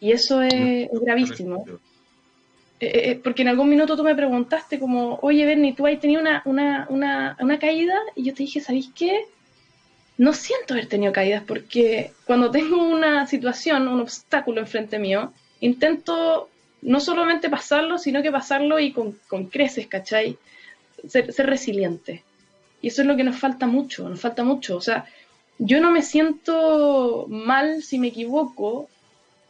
Y 0.00 0.12
eso 0.12 0.42
es 0.42 0.88
gravísimo. 0.90 1.64
Eh, 2.82 3.10
eh, 3.10 3.20
porque 3.22 3.42
en 3.42 3.48
algún 3.48 3.68
minuto 3.68 3.96
tú 3.96 4.02
me 4.02 4.16
preguntaste 4.16 4.80
como, 4.80 5.20
oye, 5.22 5.46
Bernie, 5.46 5.72
tú 5.72 5.86
has 5.86 6.00
tenido 6.00 6.20
una, 6.20 6.42
una, 6.44 6.86
una, 6.90 7.36
una 7.38 7.58
caída 7.60 7.94
y 8.16 8.24
yo 8.24 8.34
te 8.34 8.42
dije, 8.42 8.58
¿sabéis 8.58 8.90
qué? 8.92 9.24
No 10.18 10.32
siento 10.32 10.74
haber 10.74 10.88
tenido 10.88 11.12
caídas 11.12 11.44
porque 11.46 12.10
cuando 12.24 12.50
tengo 12.50 12.82
una 12.82 13.24
situación, 13.28 13.86
un 13.86 14.00
obstáculo 14.00 14.60
enfrente 14.60 14.98
mío, 14.98 15.32
intento 15.60 16.48
no 16.82 16.98
solamente 16.98 17.48
pasarlo, 17.48 17.98
sino 17.98 18.20
que 18.20 18.32
pasarlo 18.32 18.80
y 18.80 18.90
con, 18.90 19.16
con 19.28 19.46
creces, 19.46 19.86
¿cachai? 19.86 20.36
Ser, 21.06 21.32
ser, 21.32 21.46
resiliente. 21.46 22.24
Y 22.82 22.88
eso 22.88 23.02
es 23.02 23.08
lo 23.08 23.16
que 23.16 23.24
nos 23.24 23.38
falta 23.38 23.66
mucho, 23.66 24.08
nos 24.08 24.20
falta 24.20 24.42
mucho. 24.44 24.76
O 24.76 24.80
sea, 24.80 25.06
yo 25.58 25.80
no 25.80 25.90
me 25.92 26.02
siento 26.02 27.26
mal 27.28 27.82
si 27.82 27.98
me 27.98 28.08
equivoco, 28.08 28.90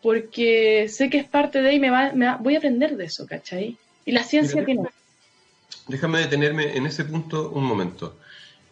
porque 0.03 0.89
sé 0.89 1.09
que 1.09 1.19
es 1.19 1.29
parte 1.29 1.63
de 1.63 1.73
y 1.73 1.81
me, 1.81 1.91
va, 1.91 2.13
me 2.13 2.37
voy 2.37 2.55
a 2.55 2.59
aprender 2.59 2.97
de 2.97 3.07
eso, 3.07 3.27
¿cachai? 3.27 3.79
Y 4.05 4.13
la 4.13 4.23
ciencia 4.23 4.65
tiene... 4.65 4.83
Déjame 5.89 6.19
detenerme 6.21 6.77
en 6.77 6.87
ese 6.87 7.05
punto 7.05 7.51
un 7.51 7.65
momento. 7.65 8.19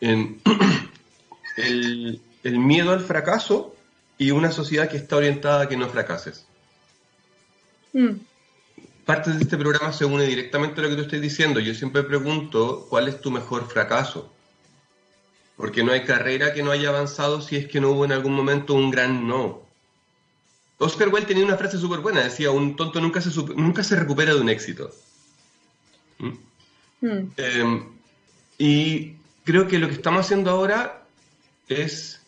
En 0.00 0.40
el, 1.56 2.20
el, 2.44 2.58
miedo 2.58 2.92
al 2.92 3.00
fracaso 3.00 3.74
y 4.18 4.32
una 4.32 4.52
sociedad 4.52 4.88
que 4.88 4.98
está 4.98 5.16
orientada 5.16 5.62
a 5.62 5.68
que 5.68 5.76
no 5.76 5.88
fracases. 5.88 6.46
Mm. 7.92 8.16
Parte 9.04 9.30
de 9.32 9.40
este 9.40 9.56
programa 9.56 9.92
se 9.92 10.04
une 10.04 10.24
directamente 10.24 10.80
a 10.80 10.84
lo 10.84 10.90
que 10.90 10.96
tú 10.96 11.02
estás 11.02 11.20
diciendo. 11.20 11.58
Yo 11.58 11.74
siempre 11.74 12.02
pregunto 12.02 12.86
cuál 12.90 13.08
es 13.08 13.20
tu 13.20 13.30
mejor 13.30 13.66
fracaso. 13.68 14.32
Porque 15.60 15.84
no 15.84 15.92
hay 15.92 16.04
carrera 16.04 16.54
que 16.54 16.62
no 16.62 16.70
haya 16.70 16.88
avanzado 16.88 17.42
si 17.42 17.56
es 17.56 17.68
que 17.68 17.82
no 17.82 17.90
hubo 17.90 18.06
en 18.06 18.12
algún 18.12 18.32
momento 18.32 18.72
un 18.72 18.90
gran 18.90 19.28
no. 19.28 19.60
Oscar 20.78 21.08
Wilde 21.08 21.26
tenía 21.26 21.44
una 21.44 21.58
frase 21.58 21.76
súper 21.76 22.00
buena, 22.00 22.22
decía, 22.22 22.50
un 22.50 22.76
tonto 22.76 22.98
nunca 22.98 23.20
se, 23.20 23.28
nunca 23.54 23.84
se 23.84 23.94
recupera 23.94 24.32
de 24.32 24.40
un 24.40 24.48
éxito. 24.48 24.90
¿Mm? 26.18 27.06
Hmm. 27.06 27.32
Em, 27.36 27.84
y 28.56 29.16
creo 29.44 29.68
que 29.68 29.78
lo 29.78 29.88
que 29.88 29.94
estamos 29.94 30.24
haciendo 30.24 30.50
ahora 30.50 31.04
es 31.68 32.22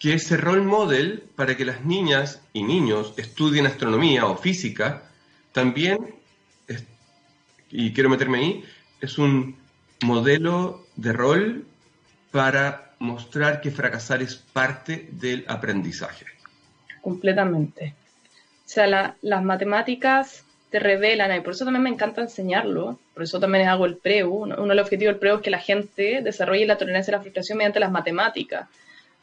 que 0.00 0.14
ese 0.14 0.36
role 0.36 0.62
model 0.62 1.22
para 1.36 1.56
que 1.56 1.64
las 1.64 1.84
niñas 1.84 2.40
y 2.52 2.64
niños 2.64 3.14
estudien 3.18 3.66
astronomía 3.66 4.26
o 4.26 4.36
física, 4.36 5.08
también, 5.52 6.16
y 7.70 7.92
quiero 7.92 8.10
meterme 8.10 8.38
ahí, 8.38 8.64
es 9.00 9.16
un 9.16 9.56
modelo 10.02 10.84
de 10.96 11.12
rol 11.12 11.66
para 12.30 12.92
mostrar 12.98 13.60
que 13.60 13.70
fracasar 13.70 14.22
es 14.22 14.36
parte 14.36 15.08
del 15.12 15.44
aprendizaje 15.48 16.26
completamente. 17.06 17.94
O 18.64 18.68
sea, 18.68 19.14
las 19.22 19.44
matemáticas 19.44 20.44
te 20.70 20.80
revelan, 20.80 21.32
y 21.36 21.40
por 21.40 21.52
eso 21.52 21.64
también 21.64 21.84
me 21.84 21.90
encanta 21.90 22.20
enseñarlo, 22.20 22.98
por 23.14 23.22
eso 23.22 23.38
también 23.38 23.68
hago 23.68 23.86
el 23.86 23.96
PREU. 23.96 24.28
Uno, 24.28 24.56
de 24.56 24.74
los 24.74 24.86
objetivos 24.86 25.12
del 25.12 25.20
PREU 25.20 25.36
es 25.36 25.42
que 25.42 25.50
la 25.50 25.60
gente 25.60 26.20
desarrolle 26.20 26.66
la 26.66 26.78
tolerancia 26.78 27.14
a 27.14 27.18
la 27.18 27.22
frustración 27.22 27.58
mediante 27.58 27.78
las 27.78 27.92
matemáticas. 27.92 28.68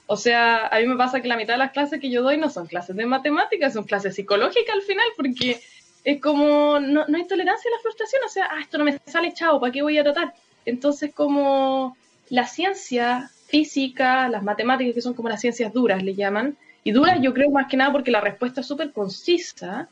O 0.07 0.15
sea, 0.15 0.67
a 0.67 0.79
mí 0.79 0.87
me 0.87 0.95
pasa 0.95 1.21
que 1.21 1.27
la 1.27 1.35
mitad 1.35 1.55
de 1.55 1.57
las 1.57 1.73
clases 1.73 1.99
que 1.99 2.09
yo 2.09 2.23
doy 2.23 2.37
no 2.37 2.49
son 2.49 2.67
clases 2.67 2.95
de 2.95 3.05
matemáticas, 3.05 3.73
son 3.73 3.83
clases 3.83 4.15
psicológicas 4.15 4.75
al 4.75 4.81
final, 4.83 5.07
porque 5.17 5.59
es 6.05 6.21
como, 6.21 6.79
no, 6.79 7.05
no 7.05 7.17
hay 7.17 7.27
tolerancia 7.27 7.69
a 7.69 7.75
la 7.75 7.81
frustración, 7.81 8.21
o 8.25 8.29
sea, 8.29 8.47
ah, 8.49 8.61
esto 8.61 8.77
no 8.77 8.85
me 8.85 8.97
sale 9.05 9.33
chavo, 9.33 9.59
¿para 9.59 9.73
qué 9.73 9.81
voy 9.81 9.97
a 9.97 10.03
tratar? 10.03 10.33
Entonces, 10.65 11.13
como 11.13 11.97
la 12.33 12.47
ciencia 12.47 13.29
física, 13.45 14.27
las 14.27 14.41
matemáticas, 14.41 14.95
que 14.95 15.03
son 15.03 15.13
como 15.13 15.29
las 15.29 15.39
ciencias 15.39 15.71
duras, 15.71 16.01
le 16.01 16.15
llaman, 16.15 16.57
y 16.83 16.91
dura, 16.91 17.19
yo 17.21 17.31
creo 17.31 17.51
más 17.51 17.67
que 17.67 17.77
nada 17.77 17.91
porque 17.91 18.09
la 18.09 18.21
respuesta 18.21 18.61
es 18.61 18.67
súper 18.67 18.91
concisa, 18.91 19.87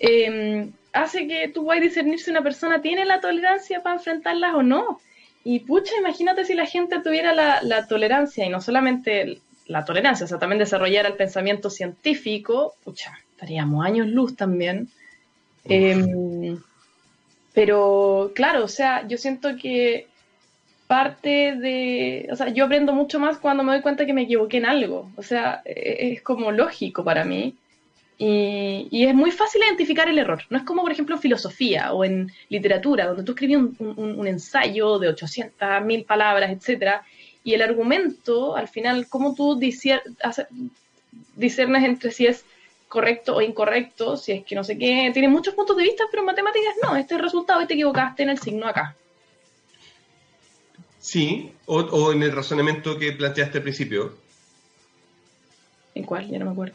em, 0.00 0.72
hace 0.92 1.28
que 1.28 1.46
tú 1.46 1.64
puedas 1.64 1.80
discernir 1.80 2.18
si 2.18 2.32
una 2.32 2.42
persona 2.42 2.82
tiene 2.82 3.04
la 3.04 3.20
tolerancia 3.20 3.80
para 3.80 3.94
enfrentarlas 3.94 4.56
o 4.56 4.64
no. 4.64 5.00
Y 5.44 5.60
pucha, 5.60 5.92
imagínate 6.00 6.44
si 6.44 6.54
la 6.54 6.66
gente 6.66 6.98
tuviera 7.00 7.32
la, 7.32 7.86
tolerancia 7.86 8.44
y 8.44 8.48
no 8.48 8.60
solamente 8.60 9.40
la 9.68 9.84
tolerancia, 9.84 10.24
o 10.24 10.28
sea, 10.28 10.40
también 10.40 10.58
desarrollara 10.58 11.08
el 11.08 11.14
pensamiento 11.14 11.70
científico, 11.70 12.74
pucha, 12.82 13.12
estaríamos 13.30 13.86
años 13.86 14.08
luz 14.08 14.34
también. 14.34 14.88
Em, 15.64 16.58
pero 17.52 18.32
claro, 18.34 18.64
o 18.64 18.68
sea, 18.68 19.06
yo 19.06 19.16
siento 19.16 19.56
que 19.56 20.07
parte 20.88 21.54
de, 21.54 22.28
o 22.32 22.36
sea, 22.36 22.48
yo 22.48 22.64
aprendo 22.64 22.92
mucho 22.92 23.20
más 23.20 23.38
cuando 23.38 23.62
me 23.62 23.72
doy 23.72 23.82
cuenta 23.82 24.06
que 24.06 24.14
me 24.14 24.22
equivoqué 24.22 24.56
en 24.56 24.66
algo, 24.66 25.10
o 25.16 25.22
sea, 25.22 25.62
e-, 25.64 26.14
es 26.14 26.22
como 26.22 26.50
lógico 26.50 27.04
para 27.04 27.24
mí. 27.24 27.54
Y, 28.20 28.88
y, 28.90 29.06
es 29.06 29.14
muy 29.14 29.30
fácil 29.30 29.62
identificar 29.62 30.08
el 30.08 30.18
error. 30.18 30.42
No 30.50 30.58
es 30.58 30.64
como, 30.64 30.82
por 30.82 30.90
ejemplo, 30.90 31.14
en 31.14 31.22
filosofía 31.22 31.92
o 31.92 32.04
en 32.04 32.32
literatura, 32.48 33.06
donde 33.06 33.22
tú 33.22 33.30
escribes 33.30 33.58
un, 33.58 33.76
un, 33.78 34.18
un 34.18 34.26
ensayo 34.26 34.98
de 34.98 35.08
800, 35.08 35.84
mil 35.84 36.04
palabras, 36.04 36.50
etcétera, 36.50 37.04
y 37.44 37.54
el 37.54 37.62
argumento, 37.62 38.56
al 38.56 38.66
final, 38.66 39.06
cómo 39.08 39.34
tú 39.34 39.56
discernes 39.58 40.04
entre 41.84 42.10
si 42.10 42.26
es 42.26 42.44
correcto 42.88 43.36
o 43.36 43.40
incorrecto, 43.40 44.16
si 44.16 44.32
es 44.32 44.44
que 44.44 44.54
no 44.54 44.64
sé 44.64 44.76
qué, 44.76 45.10
tiene 45.12 45.28
muchos 45.28 45.54
puntos 45.54 45.76
de 45.76 45.84
vista, 45.84 46.04
pero 46.10 46.22
en 46.22 46.26
matemáticas 46.26 46.74
no, 46.82 46.96
este 46.96 47.14
es 47.14 47.18
el 47.18 47.24
resultado 47.24 47.62
y 47.62 47.66
te 47.66 47.74
equivocaste 47.74 48.24
en 48.24 48.30
el 48.30 48.38
signo 48.38 48.66
acá. 48.66 48.96
Sí, 51.08 51.52
o, 51.64 52.12
en 52.12 52.22
el 52.22 52.32
razonamiento 52.32 52.98
que 52.98 53.12
planteaste 53.12 53.56
al 53.56 53.62
principio. 53.62 54.14
¿En 55.94 56.04
cuál? 56.04 56.28
Ya 56.28 56.38
no 56.38 56.44
me 56.44 56.50
acuerdo. 56.50 56.74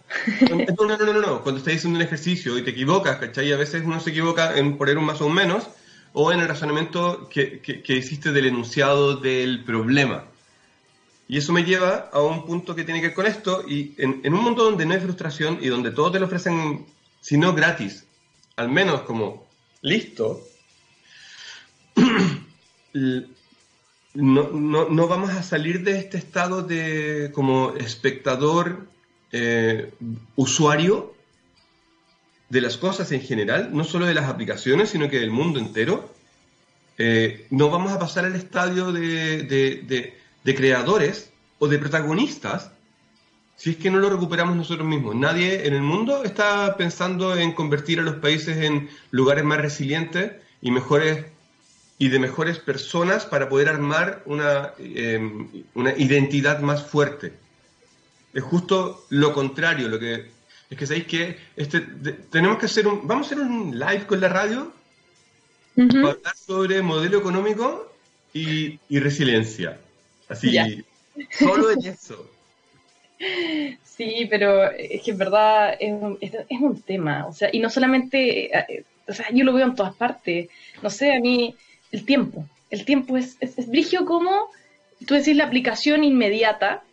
no, 0.50 0.98
no, 0.98 1.14
no, 1.14 1.22
no, 1.22 1.44
Cuando 1.44 1.60
estás 1.60 1.76
haciendo 1.76 2.00
un 2.00 2.04
ejercicio 2.04 2.58
y 2.58 2.64
te 2.64 2.72
equivocas, 2.72 3.18
¿cachai? 3.18 3.54
A 3.54 3.58
veces 3.58 3.84
uno 3.86 4.00
se 4.00 4.10
equivoca 4.10 4.58
en 4.58 4.76
poner 4.76 4.98
un 4.98 5.06
más 5.06 5.22
o 5.22 5.28
un 5.28 5.36
menos, 5.36 5.68
o 6.14 6.32
en 6.32 6.40
el 6.40 6.48
razonamiento 6.48 7.30
que, 7.30 7.60
que, 7.60 7.96
hiciste 7.96 8.32
del 8.32 8.48
enunciado 8.48 9.18
del 9.18 9.64
problema. 9.64 10.26
Y 11.28 11.38
eso 11.38 11.54
me 11.54 11.64
lleva 11.64 12.10
a 12.12 12.20
un 12.24 12.44
punto 12.44 12.74
que 12.74 12.86
tiene 12.86 13.02
que 13.02 13.10
ver 13.10 13.16
con 13.16 13.28
esto, 13.28 13.64
y 13.68 13.94
en, 14.00 14.22
en, 14.24 14.34
un 14.34 14.44
mundo 14.44 14.64
donde 14.64 14.88
no 14.88 14.96
hay 14.96 15.00
frustración 15.00 15.60
y 15.62 15.68
donde 15.68 15.92
todos 15.92 16.12
te 16.12 16.20
lo 16.20 16.26
ofrecen, 16.26 16.88
si 17.22 17.38
no 17.38 17.54
gratis, 17.54 18.08
al 18.56 18.70
menos 18.70 19.02
como 19.02 19.46
listo, 19.84 20.42
no, 24.14 24.50
no, 24.50 24.90
no, 24.90 25.08
vamos 25.08 25.32
a 25.32 25.44
salir 25.44 25.84
de 25.84 25.98
este 25.98 26.18
estado 26.18 26.62
de 26.62 27.32
como 27.34 27.74
espectador, 27.74 28.88
eh, 29.32 29.92
usuario 30.36 31.16
de 32.50 32.62
las 32.62 32.78
cosas 32.78 33.12
en 33.12 33.22
general, 33.22 33.72
no 33.74 33.84
solo 33.84 34.06
de 34.06 34.14
las 34.14 34.30
aplicaciones, 34.30 34.90
sino 34.92 35.10
que 35.10 35.20
del 35.20 35.32
mundo 35.32 35.60
entero. 35.60 36.14
Eh, 37.00 37.48
no 37.50 37.72
vamos 37.72 37.92
a 37.92 37.98
pasar 37.98 38.26
al 38.26 38.36
estadio 38.36 38.92
de, 38.92 39.44
de, 39.44 40.14
de, 40.44 40.56
creadores 40.56 41.32
o 41.58 41.68
de 41.68 41.80
protagonistas 41.80 42.70
si 43.56 43.72
es 43.72 43.78
que 43.78 43.90
no 43.90 43.98
lo 43.98 44.12
recuperamos 44.12 44.56
nosotros 44.56 44.88
mismos. 44.88 45.16
Nadie 45.16 45.66
en 45.66 45.74
el 45.74 45.82
mundo 45.82 46.24
está 46.24 46.78
pensando 46.78 47.36
en 47.36 47.54
convertir 47.54 48.00
a 48.00 48.04
los 48.04 48.18
países 48.18 48.58
en 48.58 48.90
lugares 49.10 49.44
más 49.44 49.60
resilientes 49.60 50.34
y 50.62 50.70
mejores 50.70 51.26
y 52.04 52.10
de 52.10 52.20
mejores 52.20 52.60
personas 52.60 53.26
para 53.26 53.48
poder 53.48 53.70
armar 53.70 54.24
una, 54.26 54.74
em, 54.78 55.48
una 55.74 55.94
identidad 55.98 56.60
más 56.60 56.84
fuerte. 56.84 57.32
Es 58.34 58.44
justo 58.44 59.06
lo 59.08 59.34
contrario, 59.34 59.88
lo 59.88 59.98
que 59.98 60.26
es 60.70 60.78
que 60.78 60.86
sabéis 60.86 61.08
que 61.08 61.38
este, 61.56 61.80
tenemos 62.30 62.58
que 62.58 62.66
hacer 62.66 62.90
un, 62.90 63.08
vamos 63.08 63.28
a 63.28 63.36
hacer 63.36 63.40
un 63.40 63.80
live 63.80 64.06
con 64.06 64.20
la 64.20 64.28
radio 64.28 64.74
para 65.78 66.10
hablar 66.12 66.36
sobre 66.36 66.82
modelo 66.82 67.20
económico 67.20 67.90
y, 68.34 68.80
resiliencia. 68.90 69.80
Así, 70.28 70.58
solo 71.32 71.72
en 71.72 71.86
eso. 71.86 72.30
Sí, 73.84 74.28
pero 74.30 74.70
es 74.72 75.02
que 75.04 75.12
en 75.12 75.18
verdad 75.18 75.78
es 75.80 75.94
un, 75.94 76.18
es, 76.20 76.34
un, 76.60 76.82
tema, 76.82 77.28
o 77.28 77.32
sea, 77.32 77.50
y 77.54 77.60
no 77.60 77.70
solamente, 77.70 78.54
eh, 78.54 78.84
o 79.08 79.14
sea, 79.14 79.28
yo 79.32 79.46
lo 79.46 79.54
veo 79.54 79.68
en 79.68 79.76
todas 79.76 79.96
partes, 79.96 80.50
no 80.82 80.90
sé, 80.90 81.14
a 81.14 81.20
mí 81.20 81.56
el 81.94 82.06
tiempo, 82.06 82.46
el 82.70 82.84
tiempo 82.84 83.16
es, 83.16 83.38
es, 83.40 83.58
es 83.58 83.70
brigio 83.70 84.04
como, 84.04 84.50
tú 85.08 85.14
decís 85.14 85.38
la 85.38 85.46
aplicación 85.46 86.04
inmediata, 86.04 86.84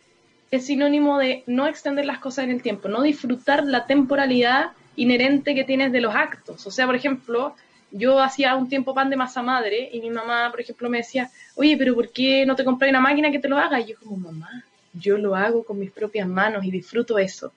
es 0.51 0.65
sinónimo 0.67 1.17
de 1.17 1.43
no 1.47 1.67
extender 1.67 2.05
las 2.05 2.19
cosas 2.19 2.45
en 2.45 2.51
el 2.51 2.61
tiempo, 2.61 2.87
no 2.87 3.01
disfrutar 3.01 3.63
la 3.65 3.85
temporalidad 3.85 4.71
inherente 4.95 5.55
que 5.55 5.63
tienes 5.63 5.91
de 5.91 6.01
los 6.01 6.13
actos. 6.13 6.67
O 6.67 6.71
sea, 6.71 6.85
por 6.85 6.95
ejemplo, 6.95 7.55
yo 7.91 8.19
hacía 8.19 8.55
un 8.55 8.69
tiempo 8.69 8.93
pan 8.93 9.09
de 9.09 9.15
masa 9.15 9.41
madre 9.41 9.89
y 9.91 9.99
mi 10.01 10.09
mamá, 10.09 10.49
por 10.51 10.61
ejemplo, 10.61 10.89
me 10.89 10.99
decía, 10.99 11.29
oye, 11.55 11.75
pero 11.77 11.95
¿por 11.95 12.09
qué 12.09 12.45
no 12.45 12.55
te 12.55 12.63
compré 12.63 12.89
una 12.89 12.99
máquina 12.99 13.31
que 13.31 13.39
te 13.39 13.49
lo 13.49 13.57
haga? 13.57 13.79
Y 13.79 13.87
yo 13.87 13.95
como, 13.97 14.17
mamá, 14.17 14.63
yo 14.93 15.17
lo 15.17 15.35
hago 15.35 15.63
con 15.63 15.79
mis 15.79 15.91
propias 15.91 16.27
manos 16.27 16.63
y 16.65 16.71
disfruto 16.71 17.17
eso. 17.17 17.53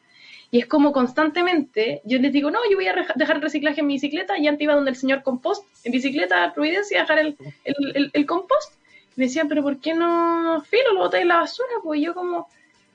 Y 0.50 0.60
es 0.60 0.66
como 0.66 0.92
constantemente, 0.92 2.00
yo 2.04 2.18
les 2.18 2.32
digo, 2.32 2.50
no, 2.50 2.58
yo 2.70 2.76
voy 2.76 2.86
a 2.86 2.94
dejar 3.14 3.36
el 3.36 3.42
reciclaje 3.42 3.80
en 3.80 3.86
mi 3.86 3.94
bicicleta, 3.94 4.38
y 4.38 4.46
antes 4.46 4.62
iba 4.62 4.74
donde 4.74 4.90
el 4.90 4.96
señor 4.96 5.22
compost, 5.22 5.64
en 5.84 5.92
bicicleta, 5.92 6.52
Providencia, 6.54 6.98
a 6.98 7.02
dejar 7.02 7.18
el, 7.18 7.36
el, 7.64 8.10
el, 8.12 8.26
compost. 8.26 8.72
me 9.16 9.24
decían, 9.24 9.48
pero 9.48 9.62
¿por 9.62 9.78
qué 9.78 9.94
no, 9.94 10.62
filo, 10.62 10.92
lo 10.92 11.00
botáis 11.00 11.22
en 11.22 11.28
la 11.28 11.40
basura? 11.40 11.72
Pues 11.82 12.00
yo 12.00 12.14
como, 12.14 12.48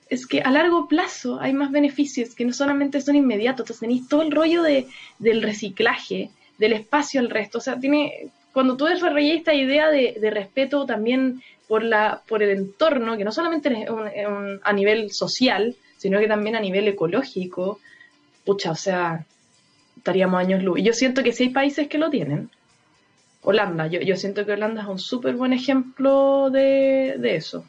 es 0.10 0.26
que 0.26 0.42
a 0.42 0.52
largo 0.52 0.88
plazo 0.88 1.40
hay 1.40 1.54
más 1.54 1.72
beneficios 1.72 2.34
que 2.34 2.46
no 2.46 2.54
solamente 2.54 3.02
son 3.02 3.16
inmediatos, 3.16 3.62
entonces 3.66 3.82
tenéis 3.82 4.08
todo 4.08 4.22
el 4.22 4.32
rollo 4.32 4.64
de, 4.64 4.88
del 5.20 5.42
reciclaje, 5.42 6.32
del 6.58 6.74
espacio 6.74 7.20
al 7.20 7.30
resto, 7.30 7.60
o 7.60 7.62
sea, 7.62 7.80
tiene, 7.80 8.32
cuando 8.54 8.76
tú 8.76 8.86
desarrollas 8.86 9.38
esta 9.38 9.54
idea 9.54 9.90
de, 9.90 10.18
respeto 10.32 10.86
también 10.86 11.42
por, 11.68 11.84
la, 11.84 12.22
por 12.28 12.42
el 12.42 12.50
entorno, 12.50 13.18
que 13.18 13.24
no 13.24 13.32
solamente 13.32 13.70
es 13.70 14.28
a 14.64 14.74
nivel 14.74 15.12
social, 15.12 15.76
sino 16.00 16.18
que 16.18 16.28
también 16.30 16.56
a 16.56 16.62
nivel 16.62 16.88
ecológico, 16.88 17.80
pucha, 18.46 18.72
o 18.72 18.76
sea, 18.76 19.26
estaríamos 19.98 20.40
años 20.40 20.64
luz. 20.64 20.80
Y 20.80 20.84
yo 20.84 20.94
siento 20.94 21.24
que 21.24 21.34
sí 21.34 21.44
hay 21.44 21.50
países 21.50 21.90
que 21.90 21.98
lo 21.98 22.10
tienen. 22.10 22.50
Holanda, 23.42 23.88
yo, 23.88 24.00
yo 24.00 24.16
siento 24.16 24.46
que 24.46 24.54
Holanda 24.54 24.82
es 24.82 24.88
un 24.88 24.98
súper 24.98 25.36
buen 25.36 25.52
ejemplo 25.52 26.50
de, 26.52 27.16
de 27.20 27.36
eso. 27.36 27.66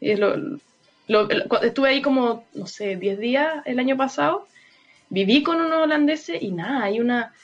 Estuve 0.00 1.88
ahí 1.88 2.00
como, 2.00 2.44
no 2.54 2.68
sé, 2.68 2.94
10 2.94 3.18
días 3.18 3.62
el 3.64 3.80
año 3.80 3.96
pasado, 3.96 4.46
viví 5.10 5.42
con 5.42 5.60
unos 5.60 5.82
holandeses 5.82 6.40
y 6.40 6.52
nada, 6.52 6.84
hay 6.84 7.00
una, 7.00 7.34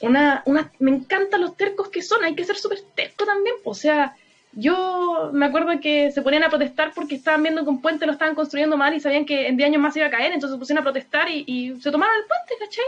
una, 0.00 0.42
una, 0.46 0.72
me 0.80 0.90
encantan 0.90 1.42
los 1.42 1.56
tercos 1.56 1.88
que 1.88 2.02
son, 2.02 2.24
hay 2.24 2.34
que 2.34 2.44
ser 2.44 2.56
súper 2.56 2.80
terco 2.96 3.24
también, 3.24 3.54
o 3.62 3.74
sea, 3.74 4.16
yo 4.56 5.30
me 5.32 5.46
acuerdo 5.46 5.80
que 5.80 6.10
se 6.10 6.22
ponían 6.22 6.42
a 6.42 6.48
protestar 6.48 6.92
porque 6.94 7.14
estaban 7.14 7.44
viendo 7.44 7.62
que 7.62 7.70
un 7.70 7.80
puente 7.80 8.06
lo 8.06 8.12
estaban 8.12 8.34
construyendo 8.34 8.76
mal 8.76 8.92
y 8.94 9.00
sabían 9.00 9.24
que 9.24 9.46
en 9.46 9.56
10 9.56 9.68
años 9.68 9.82
más 9.82 9.96
iba 9.96 10.06
a 10.06 10.10
caer, 10.10 10.32
entonces 10.32 10.56
se 10.56 10.58
pusieron 10.58 10.80
a 10.80 10.84
protestar 10.84 11.28
y, 11.30 11.76
se 11.80 11.90
tomaron 11.92 12.16
el 12.16 12.24
puente, 12.24 12.64
¿cachai? 12.64 12.84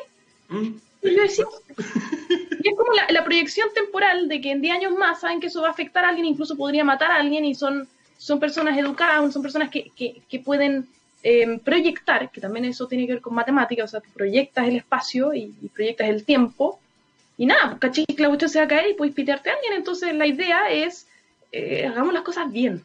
Mm. 0.48 0.78
Y 1.00 1.14
yo 1.14 1.22
decía, 1.22 1.44
y 2.64 2.68
es 2.68 2.76
como 2.76 2.92
la, 2.92 3.07
la, 3.11 3.22
proyección 3.22 3.68
temporal 3.72 4.28
de 4.28 4.40
que 4.40 4.50
en 4.50 4.61
10 4.61 4.74
años 4.74 4.92
más 4.96 5.20
saben 5.20 5.38
que 5.38 5.46
eso 5.46 5.62
va 5.62 5.68
a 5.68 5.70
afectar 5.70 6.04
a 6.04 6.09
alguien, 6.09 6.26
incluso 6.26 6.57
podría 6.57 6.83
matar 6.83 7.12
a 7.12 7.16
alguien 7.16 7.44
y 7.44 7.54
son 7.54 7.87
son 8.18 8.40
personas 8.40 8.76
educadas, 8.76 9.33
son 9.33 9.42
personas 9.42 9.70
que, 9.70 9.90
que, 9.96 10.40
pueden 10.40 10.87
em, 11.22 11.59
proyectar, 11.61 12.31
que 12.31 12.40
también 12.40 12.64
eso 12.64 12.88
tiene 12.88 13.07
que 13.07 13.14
ver 13.14 13.22
con 13.22 13.33
matemáticas, 13.33 13.85
o 13.87 13.90
sea, 13.92 14.00
tú 14.00 14.11
proyectas 14.11 14.66
el 14.66 14.76
espacio 14.76 15.33
y, 15.33 15.46
proyectas 15.72 16.09
el 16.09 16.24
tiempo, 16.24 16.81
y 17.38 17.46
nada, 17.46 17.78
pues, 17.81 17.92
que 17.92 18.22
la 18.22 18.28
cuestión 18.28 18.50
se 18.50 18.59
va 18.59 18.64
a 18.64 18.68
caer 18.68 18.90
y 18.90 18.94
puedes 18.94 19.14
pitearte 19.14 19.48
a 19.48 19.54
alguien, 19.54 19.72
entonces 19.74 20.14
la 20.14 20.26
idea 20.26 20.68
es, 20.70 21.07
eh, 21.52 21.87
hagamos 21.87 22.12
las 22.12 22.22
cosas 22.22 22.50
bien. 22.52 22.82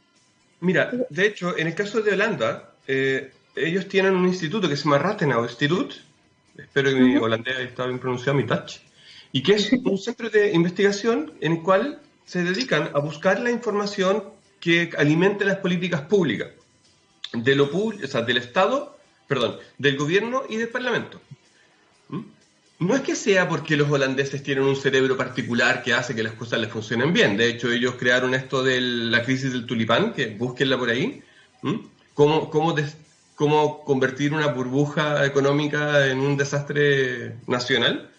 Mira, 0.60 0.92
de 1.10 1.26
hecho, 1.26 1.58
en 1.58 1.68
el 1.68 1.76
caso 1.76 2.02
de 2.02 2.14
Holanda, 2.14 2.72
eh, 2.88 3.32
ellos 3.56 3.88
tienen 3.88 4.16
un 4.16 4.28
instituto 4.28 4.70
que 4.70 4.78
se 4.78 4.86
llama 4.86 4.98
Rathenau 4.98 5.44
Institute, 5.44 5.96
espero 6.58 6.90
que 6.90 6.96
mi 6.96 7.18
holandés 7.18 7.58
haya 7.58 7.66
estado 7.66 7.90
bien 7.90 8.00
pronunciado, 8.00 8.38
mi 8.38 8.46
touch, 8.46 8.78
y 9.32 9.44
que 9.44 9.54
es 9.54 9.72
un 9.74 9.98
centro 9.98 10.30
de 10.30 10.52
investigación 10.52 11.34
en 11.42 11.54
el 11.54 11.62
cual 11.62 12.00
se 12.26 12.44
dedican 12.44 12.92
a 12.94 13.00
buscar 13.00 13.40
la 13.42 13.52
información 13.52 14.24
que 14.60 14.92
alimente 14.98 15.44
las 15.44 15.58
políticas 15.58 16.02
públicas 16.02 16.50
de 17.34 17.56
lo 17.56 17.66
o 17.66 18.08
sea, 18.08 18.22
del 18.22 18.38
Estado, 18.38 18.98
perdón, 19.28 19.58
del 19.78 19.98
gobierno 19.98 20.44
y 20.48 20.58
del 20.58 20.70
Parlamento. 20.70 21.20
No 22.84 22.96
es 22.96 23.02
que 23.02 23.16
sea 23.16 23.48
porque 23.48 23.78
los 23.78 23.90
holandeses 23.90 24.44
tienen 24.44 24.66
un 24.66 24.76
cerebro 24.76 25.16
particular 25.16 25.84
que 25.84 25.94
hace 25.94 26.14
que 26.14 26.22
las 26.22 26.34
cosas 26.34 26.60
les 26.60 26.70
funcionen 26.70 27.14
bien. 27.14 27.38
De 27.38 27.48
hecho, 27.48 27.72
ellos 27.72 27.96
crearon 27.98 28.34
esto 28.34 28.62
de 28.62 28.82
la 28.82 29.24
crisis 29.24 29.54
del 29.54 29.66
tulipán, 29.66 30.12
que 30.12 30.28
búsquenla 30.28 30.78
por 30.78 30.90
ahí. 30.90 31.24
Cómo 32.14 33.84
convertir 33.86 34.34
una 34.34 34.48
burbuja 34.48 35.26
económica 35.26 36.08
en 36.08 36.20
un 36.20 36.36
desastre 36.36 37.38
nacional. 37.48 38.10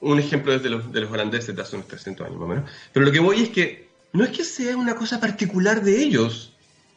Un 0.00 0.20
ejemplo 0.20 0.54
es 0.54 0.62
de 0.62 0.70
los, 0.70 0.92
de 0.92 1.00
los 1.00 1.10
holandeses 1.10 1.56
de 1.56 1.60
hace 1.60 1.74
unos 1.74 1.88
300 1.88 2.28
años 2.28 2.38
más 2.38 2.46
o 2.46 2.48
menos. 2.48 2.70
Pero 2.92 3.06
lo 3.06 3.10
que 3.10 3.18
voy 3.18 3.42
es 3.42 3.48
que 3.48 3.88
no 4.12 4.22
es 4.22 4.30
que 4.30 4.44
sea 4.44 4.76
una 4.76 4.94
cosa 4.94 5.18
particular 5.18 5.82
de 5.82 6.00
ellos, 6.00 6.52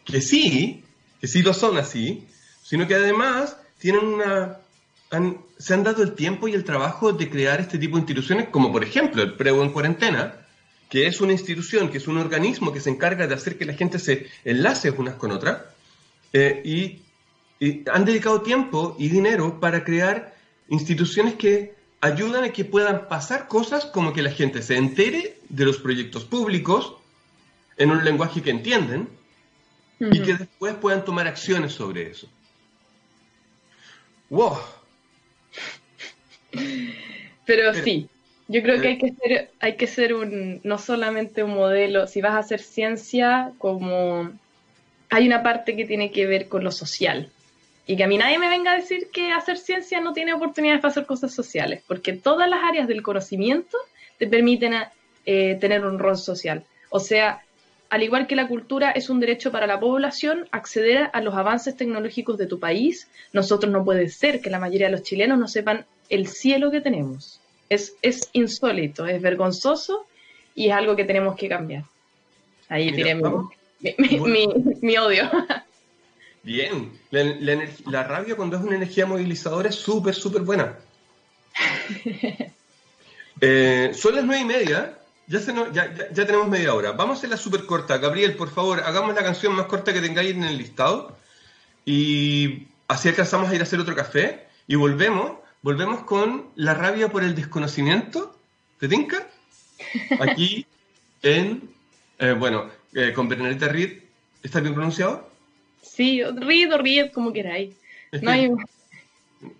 que 0.06 0.22
sí, 0.22 0.84
que 1.20 1.28
sí 1.28 1.42
lo 1.42 1.56
son 1.56 1.78
así, 1.78 2.28
sino 2.64 2.88
que 2.88 2.94
además 2.94 3.58
tienen 3.80 4.06
una, 4.06 4.61
se 5.58 5.74
han 5.74 5.84
dado 5.84 6.04
el 6.04 6.14
tiempo 6.14 6.48
y 6.48 6.54
el 6.54 6.64
trabajo 6.64 7.12
de 7.12 7.30
crear 7.30 7.60
este 7.60 7.78
tipo 7.78 7.98
de 7.98 8.02
instituciones, 8.02 8.48
como 8.50 8.72
por 8.72 8.84
ejemplo 8.84 9.22
el 9.22 9.34
Prego 9.34 9.62
en 9.62 9.72
Cuarentena, 9.72 10.36
que 10.90 11.06
es 11.06 11.20
una 11.20 11.34
institución, 11.34 11.90
que 11.90 11.98
es 11.98 12.08
un 12.08 12.18
organismo 12.18 12.72
que 12.72 12.80
se 12.80 12.90
encarga 12.90 13.28
de 13.28 13.36
hacer 13.36 13.58
que 13.58 13.66
la 13.66 13.74
gente 13.74 14.00
se 14.00 14.28
enlace 14.46 14.90
unas 14.92 15.16
con 15.16 15.32
otras, 15.32 15.62
eh, 16.34 16.62
y, 16.64 17.02
han 17.94 18.06
dedicado 18.06 18.42
tiempo 18.42 18.96
y 18.98 19.10
dinero 19.10 19.60
para 19.60 19.84
crear 19.84 20.34
instituciones 20.70 21.36
que 21.36 21.76
ayudan 22.00 22.44
a 22.44 22.50
que 22.50 22.66
puedan 22.66 23.08
pasar 23.08 23.48
cosas 23.48 23.86
como 23.86 24.14
que 24.14 24.24
la 24.24 24.32
gente 24.32 24.64
se 24.64 24.78
entere 24.78 25.38
de 25.48 25.66
los 25.66 25.78
proyectos 25.78 26.26
públicos, 26.26 26.96
en 27.78 27.92
un 27.92 28.04
lenguaje 28.04 28.42
que 28.42 28.50
entienden 28.50 29.08
y 30.00 30.24
que 30.24 30.34
después 30.34 30.74
puedan 30.76 31.06
tomar 31.06 31.28
acciones 31.28 31.74
sobre 31.74 32.10
eso. 32.10 32.28
¡Wow! 34.32 34.58
Pero 37.46 37.74
sí, 37.74 38.08
yo 38.48 38.62
creo 38.62 38.82
que 38.82 38.88
hay 38.90 38.98
que 38.98 39.14
ser, 39.14 39.52
hay 39.60 39.76
que 39.76 39.88
ser 39.88 40.14
un, 40.14 40.60
no 40.64 40.78
solamente 40.78 41.44
un 41.44 41.56
modelo, 41.56 42.08
si 42.08 42.22
vas 42.22 42.34
a 42.34 42.40
hacer 42.40 42.62
ciencia, 42.62 43.52
como 43.58 44.30
hay 45.10 45.28
una 45.28 45.44
parte 45.44 45.76
que 45.76 45.86
tiene 45.86 46.12
que 46.12 46.26
ver 46.26 46.48
con 46.48 46.64
lo 46.64 46.72
social. 46.72 47.30
Y 47.88 47.98
que 47.98 48.04
a 48.04 48.08
mí 48.08 48.18
nadie 48.18 48.40
me 48.40 48.50
venga 48.50 48.72
a 48.72 48.76
decir 48.76 49.10
que 49.12 49.32
hacer 49.32 49.58
ciencia 49.58 50.00
no 50.02 50.14
tiene 50.14 50.34
oportunidades 50.34 50.82
para 50.82 50.92
hacer 50.92 51.06
cosas 51.06 51.34
sociales, 51.34 51.82
porque 51.88 52.14
todas 52.14 52.50
las 52.50 52.64
áreas 52.64 52.88
del 52.88 53.02
conocimiento 53.02 53.78
te 54.18 54.28
permiten 54.28 54.74
eh, 55.26 55.58
tener 55.60 55.86
un 55.86 55.98
rol 55.98 56.18
social. 56.18 56.64
O 56.90 57.00
sea, 57.00 57.42
al 57.90 58.04
igual 58.04 58.28
que 58.28 58.36
la 58.36 58.48
cultura 58.48 58.92
es 58.92 59.10
un 59.10 59.20
derecho 59.20 59.52
para 59.52 59.68
la 59.68 59.80
población 59.80 60.48
acceder 60.52 61.10
a 61.12 61.22
los 61.22 61.36
avances 61.36 61.76
tecnológicos 61.76 62.38
de 62.38 62.48
tu 62.48 62.60
país, 62.60 63.08
nosotros 63.34 63.72
no 63.72 63.84
puede 63.84 64.08
ser 64.10 64.42
que 64.42 64.50
la 64.50 64.60
mayoría 64.60 64.88
de 64.88 64.94
los 64.94 65.04
chilenos 65.04 65.40
no 65.40 65.48
sepan 65.48 65.86
el 66.12 66.28
cielo 66.28 66.70
que 66.72 66.82
tenemos. 66.82 67.40
Es, 67.70 67.96
es 68.02 68.30
insólito, 68.34 69.08
es 69.08 69.22
vergonzoso 69.22 70.06
y 70.54 70.68
es 70.68 70.74
algo 70.74 70.96
que 70.96 71.06
tenemos 71.06 71.36
que 71.36 71.48
cambiar. 71.50 71.84
Ahí 72.70 72.92
tiré 72.94 73.16
mi, 73.16 74.98
odio. 74.98 75.32
Bien, 76.44 76.92
la, 77.12 77.24
la, 77.86 78.04
rabia 78.04 78.36
cuando 78.36 78.58
es 78.58 78.64
una 78.64 78.76
energía 78.76 79.06
movilizadora 79.06 79.70
es 79.70 79.76
súper, 79.76 80.14
súper 80.16 80.44
buena. 80.44 80.78
Eh, 83.44 83.94
son 83.96 84.14
las 84.14 84.24
nueve 84.24 84.42
y 84.44 84.46
media 84.46 85.02
ya, 85.32 85.94
ya, 86.12 86.26
tenemos 86.26 86.48
media 86.48 86.74
hora. 86.74 86.92
Vamos 86.92 87.16
a 87.16 87.18
hacerla 87.20 87.38
súper 87.38 87.66
corta. 87.66 87.98
Gabriel, 87.98 88.36
por 88.36 88.50
favor, 88.50 88.82
hagamos 88.82 89.16
la 89.16 89.24
canción 89.24 89.54
más 89.56 89.66
corta 89.66 89.94
que 89.94 90.02
tengáis 90.02 90.32
en 90.32 90.44
el 90.44 90.58
listado. 90.58 91.18
Y 91.86 92.68
así 92.88 93.10
alcanzamos 93.10 93.50
a 93.50 93.56
ir 93.56 93.62
a 93.62 93.64
hacer 93.64 93.80
otro 93.80 93.96
café. 93.96 94.48
Y 94.68 94.76
volvemos, 94.76 95.38
volvemos 95.62 96.04
con 96.04 96.48
la 96.56 96.74
rabia 96.74 97.10
por 97.10 97.24
el 97.24 97.36
desconocimiento. 97.36 98.36
¿Te 98.80 98.88
tinca? 98.88 99.28
Aquí 100.20 100.66
en, 101.22 101.70
eh, 102.20 102.34
bueno, 102.34 102.70
eh, 102.94 103.14
con 103.14 103.28
Bernadette 103.28 103.72
Reed. 103.72 104.00
¿Está 104.44 104.60
bien 104.60 104.74
pronunciado? 104.74 105.30
Sí, 105.82 106.24
Reed 106.24 106.74
o 106.74 106.78
Reed, 106.78 107.12
como 107.12 107.32
queráis. 107.32 107.76
No, 108.12 108.32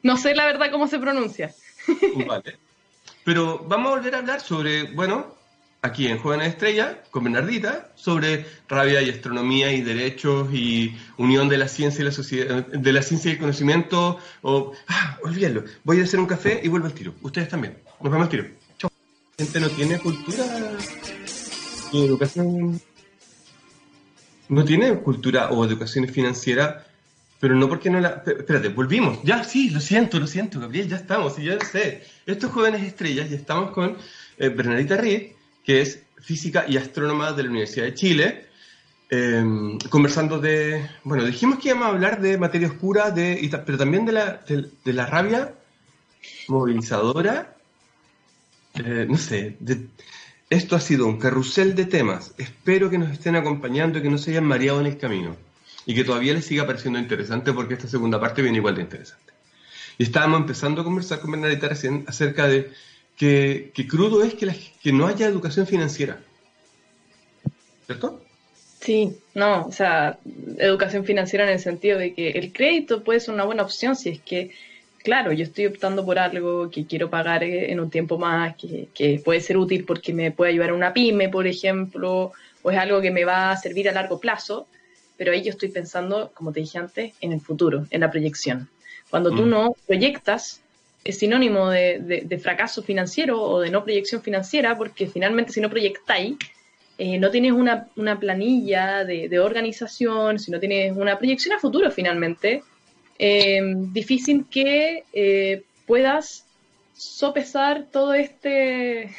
no 0.04 0.18
sé 0.18 0.36
la 0.36 0.46
verdad 0.46 0.72
cómo 0.72 0.88
se 0.88 1.00
pronuncia. 1.00 1.54
Vale. 2.28 2.58
Pero 3.24 3.60
vamos 3.68 3.92
a 3.92 3.96
volver 3.96 4.16
a 4.16 4.20
hablar 4.20 4.42
sobre, 4.42 4.84
bueno, 4.84 5.36
aquí 5.84 6.08
en 6.08 6.20
Jóvenes 6.20 6.50
Estrellas 6.50 6.98
con 7.10 7.24
Bernardita 7.24 7.92
sobre 7.96 8.46
rabia 8.70 9.02
y 9.02 9.10
astronomía 9.10 9.74
y 9.74 9.82
derechos 9.82 10.54
y 10.54 10.96
unión 11.18 11.50
de 11.50 11.58
la 11.58 11.68
ciencia 11.68 12.02
y 12.02 12.06
la 12.06 12.12
sociedad, 12.12 12.66
de 12.68 12.94
la 12.94 13.02
ciencia 13.02 13.30
y 13.30 13.34
el 13.34 13.40
conocimiento. 13.40 14.20
O, 14.42 14.74
ah, 14.88 15.18
olvídalo, 15.24 15.64
voy 15.84 16.00
a 16.00 16.04
hacer 16.04 16.20
un 16.20 16.28
café 16.28 16.62
y 16.64 16.68
vuelvo 16.68 16.86
al 16.88 16.94
tiro. 16.94 17.14
Ustedes 17.22 17.50
también. 17.50 17.78
Nos 18.00 18.12
vemos 18.12 18.26
al 18.26 18.30
tiro. 18.30 18.46
Chao. 18.78 18.92
La 19.38 19.46
gente 19.46 19.60
no 19.60 19.70
tiene 19.70 20.00
cultura 20.00 20.46
y 21.92 22.06
educación. 22.06 22.82
No 24.50 24.66
tiene 24.66 25.00
cultura 25.00 25.50
o 25.50 25.66
educación 25.66 26.08
financiera, 26.10 26.86
pero 27.40 27.56
no 27.56 27.68
porque 27.68 27.90
no 27.90 28.00
la. 28.00 28.22
Espérate, 28.26 28.70
volvimos. 28.70 29.20
Ya, 29.24 29.44
sí, 29.44 29.70
lo 29.72 29.80
siento, 29.80 30.20
lo 30.20 30.28
siento, 30.28 30.60
Gabriel, 30.60 30.90
ya 30.90 30.98
estamos, 30.98 31.40
y 31.40 31.46
ya 31.46 31.60
sé. 31.60 32.04
Estos 32.26 32.52
jóvenes 32.52 32.84
estrellas, 32.84 33.30
ya 33.30 33.38
estamos 33.38 33.72
con 33.72 33.98
eh, 34.38 34.50
Bernardita 34.50 34.98
Reed 34.98 35.32
que 35.64 35.82
es 35.82 36.04
física 36.22 36.66
y 36.68 36.78
astrónoma 36.78 37.34
de 37.34 37.44
la 37.44 37.50
Universidad 37.50 37.86
de 37.86 37.94
Chile, 37.94 38.46
em, 39.10 39.78
conversando 39.90 40.40
de, 40.40 40.88
bueno, 41.04 41.26
dijimos 41.26 41.60
que 41.60 41.70
íbamos 41.70 41.88
a 41.88 41.90
hablar 41.90 42.22
de 42.22 42.38
materia 42.38 42.68
oscura, 42.68 43.12
de, 43.12 43.50
pero 43.66 43.78
también 43.78 44.06
de 44.06 44.12
la, 44.12 44.44
de, 44.48 44.94
la 44.94 45.06
rabia 45.06 45.54
movilizadora, 46.48 47.56
eh, 48.76 49.06
no 49.10 49.18
sé, 49.18 49.58
esto 50.50 50.76
ha 50.76 50.80
sido 50.80 51.08
un 51.08 51.18
carrusel 51.18 51.76
de 51.76 51.86
temas, 51.86 52.34
espero 52.38 52.90
que 52.90 52.98
nos 52.98 53.12
estén 53.12 53.36
acompañando 53.36 54.00
y 54.00 54.02
que 54.02 54.10
no 54.10 54.18
se 54.18 54.32
hayan 54.32 54.46
mareado 54.46 54.80
en 54.80 54.86
el 54.86 54.98
camino, 54.98 55.36
y 55.86 55.96
que 55.96 56.04
todavía 56.04 56.34
les 56.34 56.46
siga 56.46 56.66
pareciendo 56.66 57.00
interesante 57.00 57.54
porque 57.54 57.74
esta 57.74 57.88
segunda 57.88 58.20
parte 58.20 58.42
viene 58.42 58.58
igual 58.58 58.76
de 58.76 58.82
interesante. 58.82 59.34
Y 59.98 60.04
estábamos 60.04 60.42
empezando 60.42 60.82
a 60.82 60.84
conversar 60.84 61.20
con 61.20 61.32
Bernadette 61.32 62.04
acerca 62.08 62.48
de 62.48 62.72
que, 63.22 63.88
crudo 63.88 64.24
es 64.24 64.34
que, 64.34 64.52
que 64.82 64.92
no 64.92 65.06
haya 65.06 65.28
educación 65.28 65.68
financiera. 65.68 66.20
¿Cierto? 67.86 68.20
Sí, 68.80 69.16
no, 69.36 69.68
o 69.68 69.72
sea, 69.72 70.18
educación 70.58 71.06
financiera 71.06 71.46
en 71.46 71.52
el 71.52 71.60
sentido 71.60 72.00
de 72.00 72.16
que 72.16 72.32
el 72.32 72.52
crédito 72.52 73.04
puede 73.04 73.20
ser 73.20 73.36
una 73.36 73.44
buena 73.44 73.62
opción 73.62 73.96
si 73.96 74.10
es 74.10 74.22
que, 74.22 74.50
claro, 75.04 75.32
yo 75.34 75.44
estoy 75.44 75.68
optando 75.68 76.04
por 76.04 76.18
algo 76.18 76.72
que 76.72 76.88
quiero 76.88 77.12
pagar 77.12 77.44
en 77.44 77.80
un 77.80 77.92
tiempo 77.92 78.18
más, 78.18 78.56
que, 78.56 78.88
que 78.92 79.22
puede 79.24 79.42
ser 79.42 79.58
útil 79.58 79.86
porque 79.86 80.14
me 80.14 80.32
puede 80.32 80.54
ayudar 80.54 80.72
a 80.72 80.74
una 80.74 80.92
pyme, 80.92 81.30
por 81.30 81.46
ejemplo, 81.46 82.32
o 82.64 82.72
es 82.72 82.78
algo 82.80 83.02
que 83.02 83.12
me 83.12 83.24
va 83.24 83.52
a 83.52 83.58
servir 83.58 83.88
a 83.88 83.92
largo 83.92 84.20
plazo, 84.20 84.66
pero 85.16 85.32
ahí 85.32 85.44
yo 85.44 85.52
estoy 85.52 85.70
pensando, 85.70 86.32
como 86.34 86.52
te 86.52 86.62
dije 86.62 86.80
antes, 86.80 87.14
en 87.22 87.34
el 87.34 87.42
futuro, 87.42 87.86
en 87.92 88.02
la 88.02 88.10
proyección. 88.10 88.68
Cuando 89.12 89.30
tú 89.30 89.44
mm. 89.44 89.50
no 89.50 89.76
proyectas, 89.86 90.62
es 91.04 91.18
sinónimo 91.18 91.70
de, 91.70 92.40
fracaso 92.42 92.84
financiero 92.84 93.42
o 93.42 93.60
de 93.60 93.72
no 93.72 93.84
proyección 93.84 94.22
financiera, 94.22 94.78
porque 94.78 95.08
finalmente 95.08 95.52
si 95.52 95.62
no 95.62 95.70
proyectáis, 95.70 96.38
eh, 96.98 97.18
no 97.18 97.32
tienes 97.32 97.54
una, 97.54 97.88
planilla 98.20 99.04
de, 99.04 99.40
organización, 99.40 100.38
si 100.38 100.52
no 100.52 100.60
tienes 100.60 100.96
una 100.96 101.18
proyección 101.18 101.56
a 101.56 101.60
futuro 101.60 101.90
finalmente, 101.90 102.64
eh, 103.18 103.62
difícil 103.92 104.46
que 104.50 105.04
eh, 105.14 105.64
puedas 105.86 106.46
sopesar 106.94 107.88
todo 107.92 108.14
este 108.14 109.10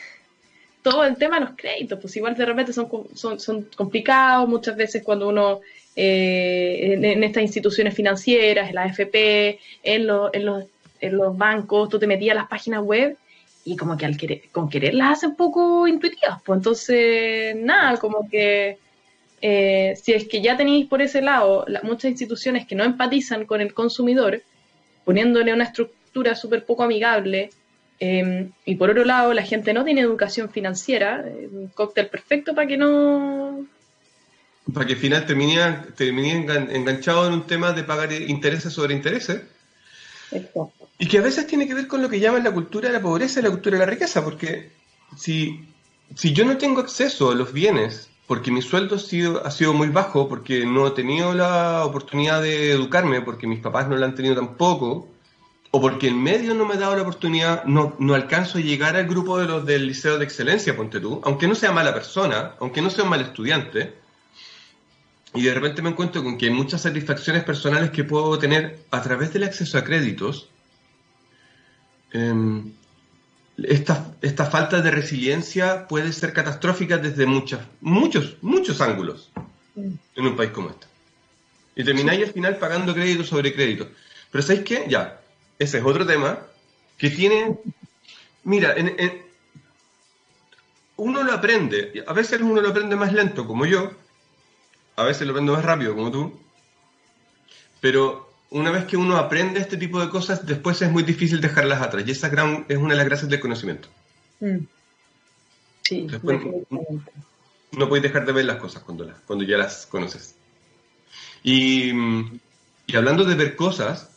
todo 0.82 1.04
el 1.04 1.16
tema 1.16 1.38
de 1.38 1.46
los 1.46 1.54
créditos, 1.56 2.00
pues 2.00 2.16
igual 2.16 2.34
de 2.34 2.44
repente 2.44 2.72
son, 2.72 2.88
son, 3.14 3.68
complicados 3.76 4.48
muchas 4.48 4.76
veces 4.76 5.04
cuando 5.04 5.28
uno 5.28 5.60
en, 5.94 7.04
en, 7.04 7.22
estas 7.22 7.44
instituciones 7.44 7.94
financieras, 7.94 8.68
en 8.68 8.74
la 8.74 8.82
AFP, 8.82 9.60
en, 9.84 10.08
en 10.32 10.44
los 10.44 10.64
en 11.02 11.16
los 11.16 11.36
bancos, 11.36 11.88
tú 11.88 11.98
te 11.98 12.06
metías 12.06 12.34
a 12.36 12.40
las 12.40 12.48
páginas 12.48 12.82
web 12.82 13.18
y 13.64 13.76
como 13.76 13.96
que 13.96 14.06
al 14.06 14.16
querer, 14.16 14.42
con 14.50 14.68
querer 14.68 14.94
las 14.94 15.18
hace 15.18 15.26
un 15.26 15.36
poco 15.36 15.86
intuitivas. 15.86 16.40
Pues 16.44 16.56
entonces, 16.58 17.56
nada, 17.56 17.96
como 17.98 18.28
que 18.28 18.78
eh, 19.40 19.94
si 20.00 20.12
es 20.12 20.28
que 20.28 20.40
ya 20.40 20.56
tenéis 20.56 20.86
por 20.86 21.02
ese 21.02 21.20
lado 21.20 21.66
muchas 21.82 22.10
instituciones 22.10 22.66
que 22.66 22.74
no 22.74 22.84
empatizan 22.84 23.44
con 23.44 23.60
el 23.60 23.74
consumidor, 23.74 24.42
poniéndole 25.04 25.52
una 25.52 25.64
estructura 25.64 26.34
súper 26.34 26.64
poco 26.64 26.84
amigable, 26.84 27.50
em, 27.98 28.50
y 28.64 28.76
por 28.76 28.90
otro 28.90 29.04
lado 29.04 29.32
la 29.32 29.42
gente 29.42 29.72
no 29.72 29.84
tiene 29.84 30.00
educación 30.00 30.50
financiera, 30.50 31.24
eh, 31.26 31.48
un 31.52 31.68
cóctel 31.68 32.06
perfecto 32.08 32.54
para 32.54 32.66
que 32.66 32.76
no... 32.76 33.66
Para 34.72 34.86
que 34.86 34.92
al 34.92 34.98
final 35.00 35.26
termine, 35.26 35.58
termine 35.96 36.46
enganchado 36.70 37.26
en 37.26 37.32
un 37.32 37.46
tema 37.48 37.72
de 37.72 37.82
pagar 37.82 38.12
intereses 38.12 38.72
sobre 38.72 38.94
intereses. 38.94 39.42
Exacto. 40.30 40.81
Y 41.02 41.08
que 41.08 41.18
a 41.18 41.20
veces 41.20 41.48
tiene 41.48 41.66
que 41.66 41.74
ver 41.74 41.88
con 41.88 42.00
lo 42.00 42.08
que 42.08 42.20
llaman 42.20 42.44
la 42.44 42.52
cultura 42.52 42.86
de 42.86 42.94
la 42.94 43.02
pobreza 43.02 43.40
y 43.40 43.42
la 43.42 43.50
cultura 43.50 43.76
de 43.76 43.84
la 43.84 43.90
riqueza, 43.90 44.22
porque 44.22 44.70
si, 45.16 45.68
si 46.14 46.32
yo 46.32 46.44
no 46.44 46.58
tengo 46.58 46.80
acceso 46.80 47.32
a 47.32 47.34
los 47.34 47.52
bienes, 47.52 48.08
porque 48.28 48.52
mi 48.52 48.62
sueldo 48.62 48.94
ha 48.94 48.98
sido, 49.00 49.44
ha 49.44 49.50
sido 49.50 49.74
muy 49.74 49.88
bajo, 49.88 50.28
porque 50.28 50.64
no 50.64 50.86
he 50.86 50.92
tenido 50.92 51.34
la 51.34 51.84
oportunidad 51.84 52.40
de 52.40 52.70
educarme, 52.70 53.20
porque 53.20 53.48
mis 53.48 53.58
papás 53.58 53.88
no 53.88 53.96
la 53.96 54.06
han 54.06 54.14
tenido 54.14 54.36
tampoco, 54.36 55.08
o 55.72 55.80
porque 55.80 56.06
el 56.06 56.14
medio 56.14 56.54
no 56.54 56.66
me 56.66 56.74
ha 56.74 56.78
dado 56.78 56.94
la 56.94 57.02
oportunidad, 57.02 57.64
no, 57.64 57.96
no 57.98 58.14
alcanzo 58.14 58.58
a 58.58 58.60
llegar 58.60 58.94
al 58.94 59.08
grupo 59.08 59.40
de 59.40 59.46
los 59.46 59.66
del 59.66 59.88
liceo 59.88 60.18
de 60.18 60.24
excelencia, 60.24 60.76
ponte 60.76 61.00
tú, 61.00 61.20
aunque 61.24 61.48
no 61.48 61.56
sea 61.56 61.72
mala 61.72 61.92
persona, 61.92 62.54
aunque 62.60 62.80
no 62.80 62.90
sea 62.90 63.02
un 63.02 63.10
mal 63.10 63.22
estudiante, 63.22 63.92
y 65.34 65.42
de 65.42 65.52
repente 65.52 65.82
me 65.82 65.90
encuentro 65.90 66.22
con 66.22 66.38
que 66.38 66.46
hay 66.46 66.52
muchas 66.52 66.82
satisfacciones 66.82 67.42
personales 67.42 67.90
que 67.90 68.04
puedo 68.04 68.38
tener 68.38 68.84
a 68.92 69.02
través 69.02 69.32
del 69.32 69.42
acceso 69.42 69.78
a 69.78 69.82
créditos, 69.82 70.51
Em, 72.12 72.72
esta, 73.62 74.14
esta, 74.20 74.46
falta 74.46 74.80
de 74.80 74.90
resiliencia 74.90 75.86
puede 75.88 76.12
ser 76.12 76.32
catastrófica 76.32 76.98
desde 76.98 77.26
muchas, 77.26 77.60
muchos, 77.80 78.36
muchos 78.42 78.80
ángulos 78.80 79.30
mm. 79.74 79.92
en 80.16 80.26
un 80.26 80.36
país 80.36 80.50
como 80.50 80.70
este. 80.70 80.86
Y 81.74 81.84
termináis 81.84 82.22
al 82.22 82.32
final 82.32 82.56
pagando 82.56 82.94
crédito 82.94 83.24
sobre 83.24 83.54
crédito. 83.54 83.88
Pero 84.30 84.42
¿sabéis 84.42 84.64
qué? 84.64 84.86
Ya, 84.88 85.20
ese 85.58 85.78
es 85.78 85.84
otro 85.84 86.06
tema 86.06 86.38
que 86.98 87.10
tiene... 87.10 87.58
Mira, 88.44 88.74
uno 90.96 91.22
lo 91.22 91.32
aprende, 91.32 92.04
a 92.06 92.12
veces 92.12 92.40
uno 92.40 92.60
lo 92.60 92.70
aprende 92.70 92.96
más 92.96 93.12
lento 93.12 93.46
como 93.46 93.66
yo, 93.66 93.92
a 94.96 95.04
veces 95.04 95.26
lo 95.26 95.32
aprende 95.32 95.52
más 95.52 95.64
rápido 95.64 95.94
como 95.94 96.10
tú, 96.10 96.40
pero 97.80 98.31
una 98.52 98.70
vez 98.70 98.84
que 98.84 98.96
uno 98.96 99.16
aprende 99.16 99.60
este 99.60 99.76
tipo 99.76 100.00
de 100.00 100.10
cosas, 100.10 100.46
después 100.46 100.80
es 100.82 100.90
muy 100.90 101.02
difícil 101.02 101.40
dejarlas 101.40 101.80
atrás. 101.80 102.04
Y 102.06 102.10
esa 102.10 102.28
gran, 102.28 102.64
es 102.68 102.76
una 102.76 102.90
de 102.90 102.96
las 102.96 103.06
gracias 103.06 103.30
del 103.30 103.40
conocimiento. 103.40 103.88
Mm. 104.40 104.58
Sí, 105.82 106.06
después, 106.08 106.38
no, 107.72 107.88
puedes 107.88 108.02
dejar 108.02 108.26
de 108.26 108.32
ver 108.32 108.44
las 108.44 108.56
cosas 108.56 108.82
cuando, 108.82 109.04
las, 109.04 109.18
cuando 109.20 109.44
ya 109.44 109.56
las 109.56 109.86
conoces. 109.86 110.36
Y, 111.42 111.90
hablando 112.94 113.24
de 113.24 113.34
ver 113.34 113.56
cosas, 113.56 114.10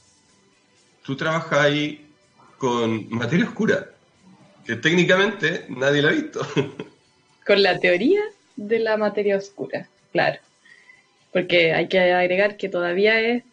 tú 1.03 1.15
trabajas 1.15 1.59
ahí 1.59 2.07
con 2.57 3.09
materia 3.09 3.45
oscura, 3.45 3.89
que 4.65 4.75
técnicamente 4.75 5.65
nadie 5.69 6.01
la 6.01 6.09
ha 6.09 6.13
visto. 6.13 6.45
Con 7.45 7.61
la 7.61 7.79
teoría 7.79 8.21
de 8.55 8.79
la 8.79 8.97
materia 8.97 9.37
oscura, 9.37 9.87
claro. 10.11 10.39
Porque 11.31 11.73
hay 11.73 11.87
que 11.87 11.99
agregar 11.99 12.57
que 12.57 12.69
todavía 12.69 13.19
es 13.19 13.43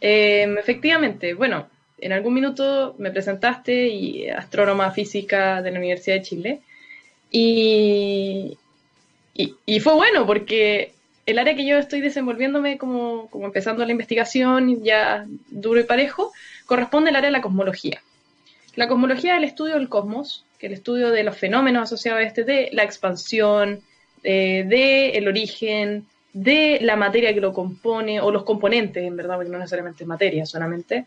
Em, 0.00 0.58
efectivamente, 0.58 1.34
bueno, 1.34 1.68
en 1.98 2.12
algún 2.12 2.34
minuto 2.34 2.94
me 2.98 3.10
presentaste 3.10 3.88
y 3.88 4.28
astrónoma 4.28 4.90
física 4.90 5.62
de 5.62 5.70
la 5.70 5.78
Universidad 5.78 6.16
de 6.16 6.22
Chile 6.22 6.60
y, 7.30 8.56
y, 9.34 9.80
fue 9.80 9.94
bueno 9.94 10.26
porque 10.26 10.92
el 11.24 11.38
área 11.38 11.56
que 11.56 11.66
yo 11.66 11.78
estoy 11.78 12.00
desenvolviéndome 12.00 12.78
como, 12.78 13.28
como 13.30 13.46
empezando 13.46 13.84
la 13.84 13.92
investigación 13.92 14.82
ya 14.82 15.26
duro 15.48 15.80
y 15.80 15.84
parejo 15.84 16.32
corresponde 16.66 17.10
al 17.10 17.16
área 17.16 17.28
de 17.28 17.32
la 17.32 17.42
cosmología. 17.42 18.02
La 18.76 18.88
cosmología 18.88 19.32
es 19.32 19.38
el 19.38 19.44
estudio 19.44 19.74
del 19.74 19.88
cosmos, 19.88 20.44
que 20.58 20.66
es 20.66 20.72
el 20.72 20.78
estudio 20.78 21.10
de 21.10 21.24
los 21.24 21.36
fenómenos 21.36 21.84
asociados 21.84 22.20
a 22.20 22.26
este, 22.26 22.44
de 22.44 22.68
la 22.72 22.84
expansión, 22.84 23.80
eh, 24.22 24.64
de 24.66 25.10
el 25.10 25.28
origen, 25.28 26.06
de 26.36 26.80
la 26.82 26.96
materia 26.96 27.32
que 27.32 27.40
lo 27.40 27.54
compone, 27.54 28.20
o 28.20 28.30
los 28.30 28.44
componentes, 28.44 29.02
en 29.02 29.16
verdad, 29.16 29.36
porque 29.36 29.50
no 29.50 29.56
necesariamente 29.56 30.04
es 30.04 30.06
materia 30.06 30.44
solamente. 30.44 31.06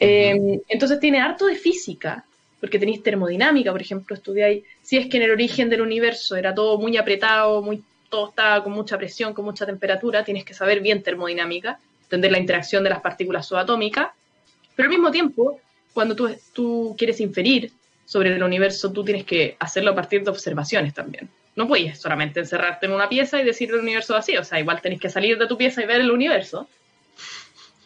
Eh, 0.00 0.60
entonces 0.66 0.98
tiene 0.98 1.20
harto 1.20 1.46
de 1.46 1.54
física, 1.54 2.24
porque 2.58 2.80
tenéis 2.80 3.00
termodinámica, 3.00 3.70
por 3.70 3.80
ejemplo, 3.80 4.16
estudiáis, 4.16 4.64
si 4.82 4.96
es 4.96 5.06
que 5.06 5.18
en 5.18 5.22
el 5.22 5.30
origen 5.30 5.70
del 5.70 5.82
universo 5.82 6.34
era 6.34 6.52
todo 6.52 6.78
muy 6.78 6.96
apretado, 6.96 7.62
muy, 7.62 7.84
todo 8.08 8.30
estaba 8.30 8.64
con 8.64 8.72
mucha 8.72 8.98
presión, 8.98 9.34
con 9.34 9.44
mucha 9.44 9.66
temperatura, 9.66 10.24
tienes 10.24 10.44
que 10.44 10.52
saber 10.52 10.80
bien 10.80 11.00
termodinámica, 11.00 11.78
entender 12.02 12.32
la 12.32 12.40
interacción 12.40 12.82
de 12.82 12.90
las 12.90 13.00
partículas 13.00 13.46
subatómicas, 13.46 14.08
pero 14.74 14.88
al 14.88 14.90
mismo 14.90 15.12
tiempo, 15.12 15.60
cuando 15.94 16.16
tú, 16.16 16.28
tú 16.52 16.96
quieres 16.98 17.20
inferir 17.20 17.70
sobre 18.04 18.34
el 18.34 18.42
universo, 18.42 18.90
tú 18.90 19.04
tienes 19.04 19.24
que 19.24 19.54
hacerlo 19.60 19.92
a 19.92 19.94
partir 19.94 20.24
de 20.24 20.30
observaciones 20.30 20.92
también 20.92 21.30
no 21.56 21.66
puedes 21.66 21.98
solamente 21.98 22.40
encerrarte 22.40 22.86
en 22.86 22.92
una 22.92 23.08
pieza 23.08 23.40
y 23.40 23.44
decir 23.44 23.70
el 23.70 23.80
universo 23.80 24.14
así, 24.14 24.36
o 24.36 24.44
sea, 24.44 24.60
igual 24.60 24.80
tenés 24.82 25.00
que 25.00 25.08
salir 25.08 25.38
de 25.38 25.46
tu 25.46 25.56
pieza 25.56 25.82
y 25.82 25.86
ver 25.86 26.02
el 26.02 26.10
universo. 26.10 26.68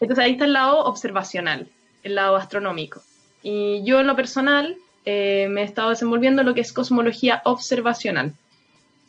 Entonces 0.01 0.25
ahí 0.25 0.33
está 0.33 0.45
el 0.45 0.53
lado 0.53 0.81
observacional, 0.85 1.69
el 2.03 2.17
lado 2.17 2.37
astronómico. 2.37 3.01
Y 3.43 3.83
yo 3.85 4.01
en 4.01 4.09
lo 4.09 4.17
personal 4.17 4.77
eh, 5.05 5.47
me 5.49 5.63
he 5.63 5.65
estado 5.65 5.91
desenvolviendo 5.91 6.43
lo 6.43 6.53
que 6.55 6.63
es 6.63 6.73
cosmología 6.73 7.43
observacional. 7.45 8.35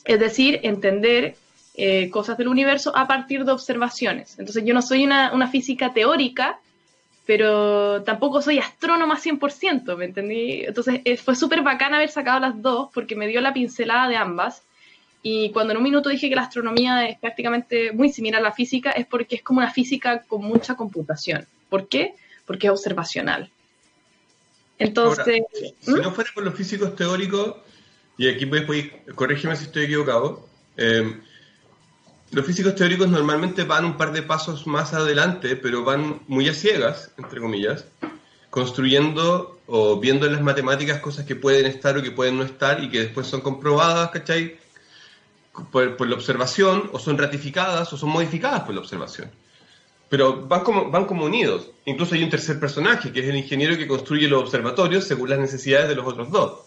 Es 0.05 0.19
decir, 0.19 0.59
entender 0.63 1.35
eh, 1.75 2.09
cosas 2.11 2.37
del 2.37 2.47
universo 2.47 2.95
a 2.95 3.07
partir 3.07 3.45
de 3.45 3.51
observaciones. 3.51 4.37
Entonces 4.37 4.63
yo 4.63 4.73
no 4.73 4.81
soy 4.81 5.05
una 5.05 5.47
física 5.47 5.93
teórica, 5.93 6.59
pero 7.33 8.03
tampoco 8.03 8.41
soy 8.41 8.59
astrónoma 8.59 9.17
100%, 9.17 9.95
¿me 9.95 10.03
entendí? 10.03 10.65
Entonces 10.65 10.99
eh, 11.05 11.15
fue 11.15 11.33
súper 11.33 11.61
bacán 11.61 11.93
haber 11.93 12.09
sacado 12.09 12.41
las 12.41 12.61
dos 12.61 12.89
porque 12.93 13.15
me 13.15 13.25
dio 13.25 13.39
la 13.39 13.53
pincelada 13.53 14.09
de 14.09 14.17
ambas. 14.17 14.63
Y 15.23 15.49
cuando 15.51 15.71
en 15.71 15.77
un 15.77 15.83
minuto 15.83 16.09
dije 16.09 16.27
que 16.27 16.35
la 16.35 16.41
astronomía 16.41 17.07
es 17.07 17.17
prácticamente 17.19 17.93
muy 17.93 18.11
similar 18.11 18.41
a 18.41 18.43
la 18.43 18.51
física, 18.51 18.91
es 18.91 19.05
porque 19.05 19.37
es 19.37 19.43
como 19.43 19.59
una 19.59 19.71
física 19.71 20.23
con 20.23 20.43
mucha 20.43 20.75
computación. 20.75 21.47
¿Por 21.69 21.87
qué? 21.87 22.15
Porque 22.45 22.67
es 22.67 22.73
observacional. 22.73 23.49
Entonces... 24.77 25.41
si 25.79 25.89
¿Mm? 25.89 26.01
no 26.01 26.11
fuera 26.11 26.31
por 26.35 26.43
los 26.43 26.53
físicos 26.53 26.97
teóricos, 26.97 27.55
y 28.17 28.27
aquí 28.27 28.43
después, 28.43 28.91
corrígeme 29.15 29.55
si 29.55 29.63
estoy 29.63 29.85
equivocado, 29.85 30.49
eh, 30.75 31.17
los 32.31 32.45
físicos 32.45 32.75
teóricos 32.75 33.09
normalmente 33.09 33.63
van 33.63 33.85
un 33.85 33.97
par 33.97 34.13
de 34.13 34.23
pasos 34.23 34.65
más 34.65 34.93
adelante, 34.93 35.57
pero 35.57 35.83
van 35.83 36.21
muy 36.27 36.47
a 36.47 36.53
ciegas, 36.53 37.11
entre 37.17 37.41
comillas, 37.41 37.85
construyendo 38.49 39.59
o 39.67 39.99
viendo 39.99 40.25
en 40.25 40.33
las 40.33 40.41
matemáticas 40.41 40.99
cosas 40.99 41.25
que 41.25 41.35
pueden 41.35 41.65
estar 41.65 41.97
o 41.97 42.01
que 42.01 42.11
pueden 42.11 42.37
no 42.37 42.43
estar 42.43 42.81
y 42.83 42.89
que 42.89 42.99
después 42.99 43.27
son 43.27 43.41
comprobadas, 43.41 44.11
¿cachai? 44.11 44.57
Por, 45.71 46.07
la 46.07 46.15
observación, 46.15 46.89
o 46.93 46.99
son 46.99 47.17
ratificadas 47.17 47.91
o 47.91 47.97
son 47.97 48.09
modificadas 48.09 48.61
por 48.61 48.73
la 48.73 48.79
observación. 48.79 49.29
Pero 50.07 50.47
van 50.47 50.61
como, 50.61 50.89
van 50.89 51.05
como 51.05 51.25
unidos. 51.25 51.69
Incluso 51.85 52.15
hay 52.15 52.23
un 52.23 52.29
tercer 52.29 52.59
personaje, 52.59 53.11
que 53.11 53.19
es 53.19 53.27
el 53.27 53.35
ingeniero 53.35 53.77
que 53.77 53.87
construye 53.87 54.29
los 54.29 54.43
observatorios 54.43 55.03
según 55.03 55.29
las 55.29 55.39
necesidades 55.39 55.89
de 55.89 55.95
los 55.95 56.07
otros 56.07 56.31
dos. 56.31 56.59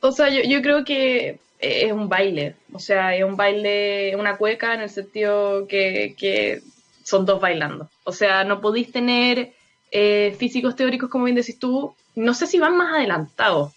O 0.00 0.12
sea, 0.12 0.30
yo, 0.30 0.40
yo 0.48 0.62
creo 0.62 0.84
que 0.84 1.40
es 1.58 1.92
un 1.92 2.08
baile, 2.08 2.56
o 2.72 2.78
sea, 2.78 3.14
es 3.16 3.24
un 3.24 3.36
baile, 3.36 4.14
una 4.16 4.36
cueca 4.36 4.74
en 4.74 4.82
el 4.82 4.90
sentido 4.90 5.66
que, 5.66 6.62
son 7.04 7.24
dos 7.24 7.40
bailando. 7.40 7.88
O 8.04 8.12
sea, 8.12 8.42
no 8.44 8.60
podéis 8.60 8.90
tener 8.90 9.52
eh, 9.92 10.34
físicos 10.38 10.74
teóricos, 10.74 11.08
como 11.08 11.24
bien 11.24 11.36
decís 11.36 11.58
tú, 11.58 11.94
no 12.16 12.34
sé 12.34 12.46
si 12.46 12.58
van 12.58 12.76
más 12.76 12.94
adelantados, 12.94 13.72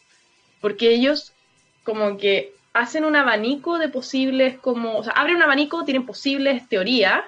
porque 0.61 0.89
ellos 0.89 1.33
como 1.83 2.17
que 2.17 2.53
hacen 2.73 3.05
un 3.05 3.15
abanico 3.15 3.77
de 3.77 3.89
posibles, 3.89 4.57
como, 4.57 4.97
o 4.97 5.03
sea, 5.03 5.13
abren 5.13 5.35
un 5.35 5.43
abanico, 5.43 5.85
tienen 5.85 6.05
posibles 6.05 6.67
teorías, 6.69 7.21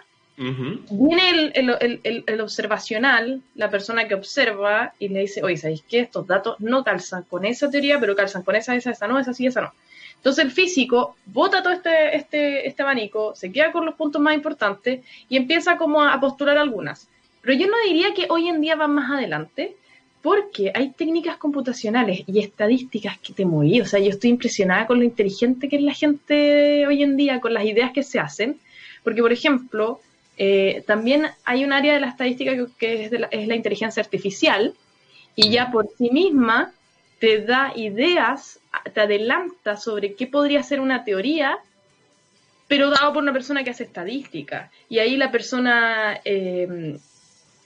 Viene 0.90 1.52
el, 1.54 2.42
observacional, 2.42 3.42
la 3.56 3.70
persona 3.70 4.08
que 4.08 4.16
observa 4.16 4.94
y 4.98 5.10
le 5.10 5.22
dice, 5.22 5.44
oye, 5.44 5.58
¿sabéis 5.58 5.84
qué? 5.88 6.00
Estos 6.00 6.26
datos 6.26 6.60
no 6.60 6.84
calzan 6.84 7.24
con 7.24 7.46
esa 7.46 7.70
teoría, 7.70 8.00
pero 8.00 8.16
calzan 8.16 8.42
con 8.42 8.56
esa, 8.56 8.76
esa, 8.76 8.92
esa 8.92 9.08
no, 9.08 9.20
esa 9.20 9.34
sí, 9.34 9.46
esa 9.46 9.62
no. 9.62 9.74
Entonces 10.16 10.46
el 10.46 10.52
físico 10.52 11.16
bota 11.26 11.62
todo 11.62 11.74
este, 11.74 12.16
este, 12.16 12.68
este 12.68 12.82
abanico, 12.82 13.36
se 13.36 13.52
queda 13.52 13.72
con 13.72 13.86
los 13.86 13.96
puntos 13.96 14.22
más 14.22 14.36
importantes 14.36 15.02
y 15.30 15.38
empieza 15.38 15.78
como 15.78 16.04
a, 16.04 16.20
postular 16.20 16.58
algunas. 16.58 17.08
Pero 17.42 17.58
yo 17.58 17.68
no 17.68 17.74
diría 17.86 18.14
que 18.14 18.28
hoy 18.30 18.48
en 18.48 18.62
día 18.62 18.76
van 18.76 18.94
más 18.94 19.12
adelante, 19.12 19.76
porque 20.22 20.72
hay 20.76 20.92
técnicas 20.92 21.38
computacionales 21.38 22.24
y 22.28 22.40
estadísticas 22.40 23.18
que 23.20 23.34
te 23.34 23.46
morí. 23.46 23.82
O 23.82 23.86
sea, 23.86 24.00
yo 24.00 24.10
estoy 24.10 24.30
impresionada 24.30 24.86
con 24.86 25.00
lo 25.00 25.04
inteligente 25.04 25.68
que 25.68 25.78
es 25.78 25.82
la 25.82 25.94
gente 25.94 26.86
hoy 26.86 27.02
en 27.02 27.18
día, 27.18 27.40
con 27.40 27.54
las 27.56 27.66
ideas 27.66 27.92
que 27.92 28.04
se 28.04 28.20
hacen. 28.20 28.60
Porque, 29.04 29.22
por 29.22 29.34
ejemplo, 29.34 30.00
eh, 30.44 30.84
también 30.88 31.28
hay 31.46 31.64
un 31.64 31.72
área 31.72 31.94
de 31.94 32.00
la 32.00 32.08
estadística 32.08 32.54
que, 32.80 33.06
es, 33.06 33.12
la 33.12 33.56
inteligencia 33.56 34.02
artificial 34.02 34.74
y 35.36 35.52
ya 35.52 35.70
por 35.70 35.88
sí 36.00 36.10
misma 36.10 36.74
te 37.20 37.42
da 37.42 37.74
ideas, 37.76 38.60
te 38.92 39.02
adelanta 39.02 39.78
sobre 39.78 40.16
qué 40.16 40.26
podría 40.26 40.64
ser 40.64 40.80
una 40.80 41.04
teoría, 41.04 41.60
pero 42.68 42.90
dado 42.90 43.14
por 43.14 43.22
una 43.22 43.34
persona 43.34 43.64
que 43.64 43.70
hace 43.70 43.84
estadística. 43.84 44.72
Y 44.90 44.98
ahí 44.98 45.16
la 45.16 45.30
persona, 45.30 46.20
eh, 46.26 46.98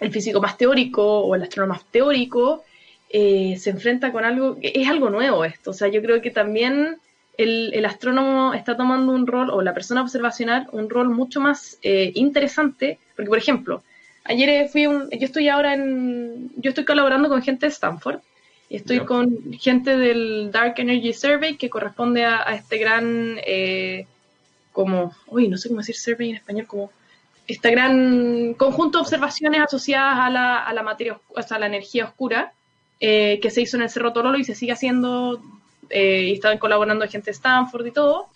el 0.01 0.11
físico 0.11 0.41
más 0.41 0.57
teórico 0.57 1.21
o 1.21 1.33
el 1.33 1.43
astrónomo 1.43 1.75
más 1.75 1.85
teórico, 1.85 2.65
eh, 3.09 3.55
se 3.57 3.69
enfrenta 3.69 4.11
con 4.11 4.25
algo, 4.25 4.57
es 4.61 4.89
algo 4.89 5.09
nuevo 5.09 5.45
esto. 5.45 5.71
O 5.71 5.73
sea, 5.73 5.87
yo 5.87 6.01
creo 6.01 6.21
que 6.21 6.31
también 6.31 6.97
el, 7.37 7.85
astrónomo 7.85 8.53
está 8.53 8.77
tomando 8.77 9.11
un 9.11 9.27
rol, 9.27 9.49
o 9.49 9.61
la 9.61 9.73
persona 9.73 10.01
observacional, 10.01 10.67
un 10.71 10.89
rol 10.89 11.09
mucho 11.09 11.39
más 11.41 11.77
eh, 11.81 12.11
interesante, 12.15 12.99
porque 13.15 13.29
por 13.29 13.37
ejemplo, 13.37 13.83
ayer 14.23 14.67
fui 14.69 14.87
un, 14.87 15.09
yo 15.09 15.25
estoy 15.25 15.49
ahora 15.49 15.73
en, 15.73 16.51
yo 16.57 16.69
estoy 16.69 16.85
colaborando 16.85 17.29
con 17.29 17.41
gente 17.41 17.65
de 17.65 17.71
Stanford, 17.71 18.19
Estoy 18.69 19.01
con 19.01 19.53
gente 19.53 19.95
del 19.95 20.49
Dark 20.51 20.73
Energy 20.77 21.13
Survey 21.13 21.55
que 21.55 21.69
corresponde 21.69 22.25
a, 22.25 22.41
este 22.55 22.77
gran, 22.77 23.37
eh, 23.45 24.07
como, 24.71 25.13
uy, 25.27 25.47
no 25.47 25.57
sé 25.57 25.69
cómo 25.69 25.81
decir 25.81 25.95
survey 25.95 26.31
en 26.31 26.37
español, 26.37 26.65
como 26.65 26.91
este 27.47 27.69
gran 27.69 28.55
conjunto 28.55 28.97
de 28.97 29.03
observaciones 29.03 29.61
asociadas 29.61 30.17
a 30.17 30.29
la, 30.31 30.63
a 30.63 30.73
la 30.73 30.81
materia, 30.81 31.19
a 31.35 31.59
la 31.59 31.67
energía 31.67 32.05
oscura, 32.05 32.53
eh, 32.99 33.39
que 33.39 33.51
se 33.51 33.61
hizo 33.61 33.77
en 33.77 33.83
el 33.83 33.89
Cerro 33.89 34.13
Tololo 34.13 34.39
y 34.39 34.43
se 34.43 34.55
sigue 34.55 34.71
haciendo, 34.71 35.41
eh, 35.89 36.31
estaban 36.31 36.57
colaborando 36.57 37.07
gente 37.07 37.27
de 37.27 37.31
Stanford 37.31 37.87
y 37.87 37.91
todo, 37.91 38.27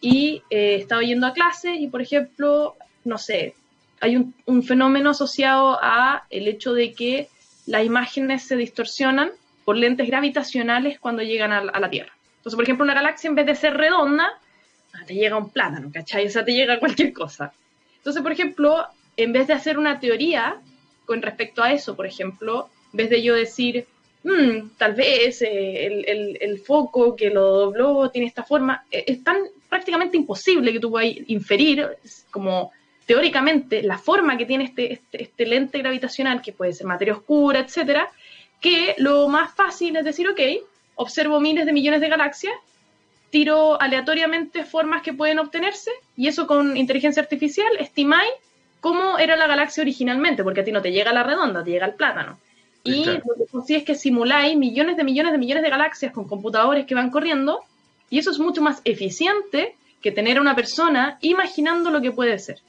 y 0.00 0.42
he 0.50 0.76
estado 0.76 1.02
yendo 1.02 1.26
a 1.26 1.32
clase 1.32 1.74
y, 1.74 1.88
por 1.88 2.02
ejemplo, 2.02 2.76
no 3.04 3.18
sé, 3.18 3.54
hay 4.00 4.16
un, 4.16 4.62
fenómeno 4.62 5.10
asociado 5.10 5.78
a 5.82 6.24
el 6.30 6.46
hecho 6.46 6.72
de 6.72 6.92
que 6.92 7.28
las 7.66 7.84
imágenes 7.84 8.44
se 8.44 8.56
distorsionan 8.56 9.30
por 9.64 9.76
lentes 9.76 10.06
gravitacionales 10.06 10.98
cuando 11.00 11.22
llegan 11.22 11.52
a, 11.52 11.62
la 11.62 11.90
Tierra. 11.90 12.12
Entonces, 12.36 12.54
por 12.54 12.64
ejemplo, 12.64 12.84
una 12.84 12.94
galaxia 12.94 13.28
en 13.28 13.34
vez 13.34 13.46
de 13.46 13.54
ser 13.54 13.76
redonda, 13.76 14.28
ah, 14.94 15.04
te 15.06 15.14
llega 15.14 15.36
un 15.36 15.50
plátano, 15.50 15.90
¿cachai? 15.92 16.26
O 16.26 16.30
sea, 16.30 16.44
te 16.44 16.52
llega 16.52 16.78
cualquier 16.78 17.12
cosa. 17.12 17.52
Entonces, 17.96 18.22
por 18.22 18.32
ejemplo, 18.32 18.86
en 19.16 19.32
vez 19.32 19.48
de 19.48 19.54
hacer 19.54 19.78
una 19.78 19.98
teoría 20.00 20.60
con 21.04 21.20
respecto 21.20 21.62
a 21.62 21.72
eso, 21.72 21.96
por 21.96 22.06
ejemplo, 22.06 22.70
en 22.92 22.96
vez 22.98 23.10
de 23.10 23.22
yo 23.22 23.34
decir, 23.34 23.86
hmm, 24.24 24.70
tal 24.76 24.94
vez 24.94 25.42
eh, 25.42 25.86
el, 26.40 26.58
foco 26.58 27.16
que 27.16 27.30
lo 27.30 27.42
dobló 27.42 28.10
tiene 28.10 28.26
esta 28.26 28.42
forma, 28.42 28.84
eh, 28.90 29.04
es 29.06 29.22
tan 29.24 29.36
prácticamente 29.68 30.16
imposible 30.16 30.72
que 30.72 30.80
tú 30.80 30.90
puedas 30.90 31.10
inferir 31.26 31.88
como 32.30 32.72
teóricamente 33.06 33.82
la 33.82 33.98
forma 33.98 34.36
que 34.36 34.46
tiene 34.46 34.64
este, 34.64 34.92
este, 34.92 35.22
este 35.22 35.46
lente 35.46 35.78
gravitacional, 35.78 36.42
que 36.42 36.52
puede 36.52 36.72
ser 36.72 36.86
materia 36.86 37.14
oscura, 37.14 37.60
etcétera, 37.60 38.10
que 38.60 38.94
lo 38.98 39.28
más 39.28 39.54
fácil 39.54 39.96
es 39.96 40.04
decir, 40.04 40.28
ok, 40.28 40.40
observo 40.96 41.40
miles 41.40 41.64
de 41.64 41.72
millones 41.72 42.00
de 42.00 42.08
galaxias, 42.08 42.54
tiro 43.30 43.80
aleatoriamente 43.80 44.64
formas 44.64 45.02
que 45.02 45.12
pueden 45.12 45.38
obtenerse 45.38 45.90
y 46.16 46.28
eso 46.28 46.46
con 46.46 46.76
inteligencia 46.76 47.22
artificial 47.22 47.68
estimáis 47.78 48.30
cómo 48.80 49.18
era 49.18 49.36
la 49.36 49.46
galaxia 49.46 49.82
originalmente, 49.82 50.42
porque 50.42 50.60
a 50.60 50.64
ti 50.64 50.72
no 50.72 50.82
te 50.82 50.92
llega 50.92 51.12
la 51.12 51.22
redonda, 51.22 51.64
te 51.64 51.70
llega 51.70 51.86
el 51.86 51.94
plátano. 51.94 52.38
Y 52.84 53.04
lo 53.04 53.20
que 53.20 53.66
sí 53.66 53.74
es 53.74 53.84
que 53.84 53.94
simuláis 53.94 54.56
millones 54.56 54.96
de 54.96 55.04
millones 55.04 55.32
de 55.32 55.38
millones 55.38 55.62
de 55.62 55.70
galaxias 55.70 56.12
con 56.12 56.26
computadores 56.26 56.86
que 56.86 56.94
van 56.94 57.10
corriendo 57.10 57.60
y 58.10 58.18
eso 58.18 58.30
es 58.30 58.38
mucho 58.38 58.62
más 58.62 58.80
eficiente 58.84 59.74
que 60.00 60.12
tener 60.12 60.38
a 60.38 60.40
una 60.40 60.54
persona 60.54 61.18
imaginando 61.20 61.90
lo 61.90 62.00
que 62.00 62.12
puede 62.12 62.38
ser. 62.38 62.60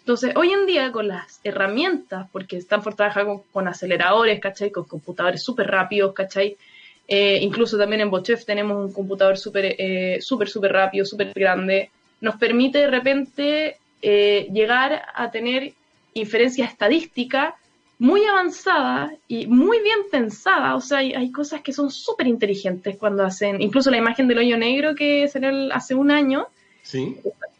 Entonces, 0.00 0.34
hoy 0.34 0.50
en 0.50 0.66
día 0.66 0.90
con 0.92 1.08
las 1.08 1.40
herramientas, 1.44 2.26
porque 2.32 2.56
Stanford 2.56 2.96
trabaja 2.96 3.24
con, 3.52 3.68
aceleradores, 3.68 4.40
¿cachai? 4.40 4.70
Con 4.70 4.84
computadores 4.84 5.42
súper 5.42 5.68
rápidos, 5.68 6.14
¿cachai? 6.14 6.56
Eh, 7.06 7.38
incluso 7.42 7.76
también 7.76 8.00
en 8.00 8.10
Bochef 8.10 8.44
tenemos 8.44 8.84
un 8.84 8.92
computador 8.92 9.36
súper, 9.36 9.76
eh, 9.78 10.18
súper, 10.20 10.48
súper 10.48 10.72
rápido, 10.72 11.04
súper 11.04 11.32
grande. 11.34 11.90
Nos 12.20 12.36
permite 12.36 12.78
de 12.78 12.86
repente 12.86 13.76
eh, 14.00 14.48
llegar 14.52 15.02
a 15.14 15.30
tener 15.30 15.74
inferencia 16.14 16.64
estadística 16.64 17.56
muy 18.00 18.24
avanzada 18.24 19.12
y 19.28 19.46
muy 19.46 19.80
bien 19.80 19.98
pensada. 20.10 20.74
O 20.74 20.80
sea, 20.80 20.98
hay, 20.98 21.30
cosas 21.30 21.60
que 21.60 21.72
son 21.72 21.90
súper 21.92 22.26
inteligentes 22.26 22.96
cuando 22.96 23.22
hacen, 23.22 23.62
incluso 23.62 23.92
la 23.92 23.98
imagen 23.98 24.26
del 24.26 24.38
hoyo 24.38 24.58
negro 24.58 24.96
que 24.96 25.28
salió 25.28 25.72
hace 25.72 25.94
un 25.94 26.10
año. 26.10 26.48
Sí. 26.82 27.16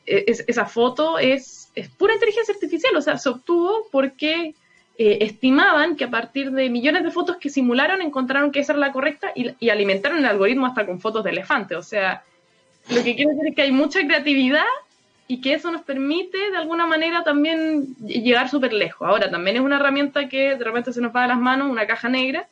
esa 0.06 0.64
foto 0.64 1.18
es 1.18 1.60
es 1.74 1.88
pura 1.88 2.14
inteligencia 2.14 2.54
artificial, 2.54 2.96
o 2.96 3.02
sea, 3.02 3.18
se 3.18 3.28
obtuvo 3.28 3.86
porque 3.90 4.54
eh, 4.98 5.18
estimaban 5.20 5.96
que 5.96 6.04
a 6.04 6.10
partir 6.10 6.50
de 6.50 6.68
millones 6.68 7.04
de 7.04 7.10
fotos 7.10 7.36
que 7.36 7.48
simularon 7.48 8.02
encontraron 8.02 8.50
que 8.50 8.60
esa 8.60 8.72
era 8.72 8.80
la 8.80 8.92
correcta 8.92 9.32
y, 9.34 9.68
alimentaron 9.68 10.18
el 10.18 10.26
algoritmo 10.26 10.66
hasta 10.66 10.86
con 10.86 11.00
fotos 11.00 11.24
de 11.24 11.30
elefante. 11.30 11.76
O 11.76 11.82
sea, 11.82 12.24
lo 12.90 13.02
que 13.02 13.14
quiero 13.14 13.30
decir 13.30 13.48
es 13.48 13.54
que 13.54 13.62
hay 13.62 13.72
mucha 13.72 14.04
creatividad 14.04 14.64
y 15.30 15.40
que 15.40 15.54
eso 15.54 15.70
nos 15.70 15.82
permite 15.82 16.50
de 16.50 16.56
alguna 16.56 16.88
manera 16.88 17.22
también 17.22 17.94
llegar 18.04 18.50
súper 18.50 18.72
lejos. 18.72 19.06
Ahora, 19.06 19.30
también 19.30 19.54
es 19.54 19.62
una 19.62 19.76
herramienta 19.76 20.28
que 20.28 20.56
de 20.56 20.64
repente 20.64 20.92
se 20.92 21.00
nos 21.00 21.14
va 21.14 21.22
de 21.22 21.28
las 21.28 21.38
manos, 21.38 21.70
una 21.70 21.86
caja 21.86 22.08
negra, 22.08 22.48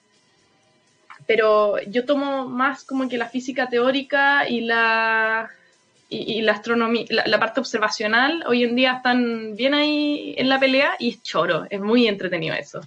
pero 1.26 1.82
yo 1.88 2.04
tomo 2.04 2.48
más 2.48 2.84
como 2.84 3.08
que 3.08 3.18
la 3.18 3.28
física 3.28 3.68
teórica 3.68 4.48
y 4.48 4.60
la 4.60 5.50
y, 6.08 6.40
la 6.42 6.52
astronomía, 6.52 7.04
la, 7.08 7.38
parte 7.40 7.58
observacional 7.58 8.44
hoy 8.46 8.62
en 8.62 8.76
día 8.76 8.92
están 8.92 9.56
bien 9.56 9.74
ahí 9.74 10.36
en 10.38 10.48
la 10.48 10.60
pelea 10.60 10.92
y 11.00 11.10
es 11.10 11.22
choro, 11.24 11.66
es 11.68 11.80
muy 11.80 12.06
entretenido 12.06 12.54
eso. 12.54 12.80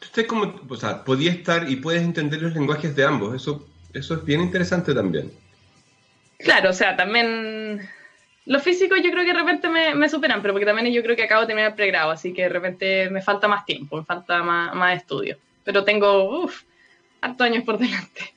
Usted 0.00 0.26
como, 0.26 0.58
o 0.66 0.76
sea, 0.76 1.04
podía 1.04 1.30
estar 1.30 1.68
y 1.70 1.76
puedes 1.76 2.02
entender 2.02 2.40
los 2.40 2.54
lenguajes 2.54 2.96
de 2.96 3.04
ambos, 3.04 3.34
eso 3.34 3.68
Eso 3.92 4.14
es 4.14 4.24
bien 4.24 4.40
interesante 4.40 4.94
también. 4.94 5.30
Claro, 6.38 6.70
o 6.70 6.72
sea, 6.72 6.96
también 6.96 7.86
los 8.46 8.62
físicos 8.62 8.98
yo 9.02 9.10
creo 9.10 9.24
que 9.24 9.32
de 9.32 9.38
repente 9.38 9.68
me, 9.68 10.08
superan, 10.08 10.40
pero 10.40 10.54
porque 10.54 10.66
también 10.66 10.92
yo 10.92 11.02
creo 11.02 11.16
que 11.16 11.24
acabo 11.24 11.42
de 11.42 11.48
terminar 11.48 11.70
el 11.70 11.76
pregrado, 11.76 12.12
así 12.12 12.32
que 12.32 12.42
de 12.42 12.48
repente 12.48 13.10
me 13.10 13.20
falta 13.20 13.48
más 13.48 13.66
tiempo, 13.66 13.96
me 13.96 14.04
falta 14.04 14.42
más, 14.42 14.74
más 14.74 14.96
estudio. 14.96 15.36
Pero 15.64 15.82
tengo, 15.82 16.44
uff, 16.44 16.62
harto 17.20 17.42
años 17.42 17.64
por 17.64 17.76
delante. 17.76 18.34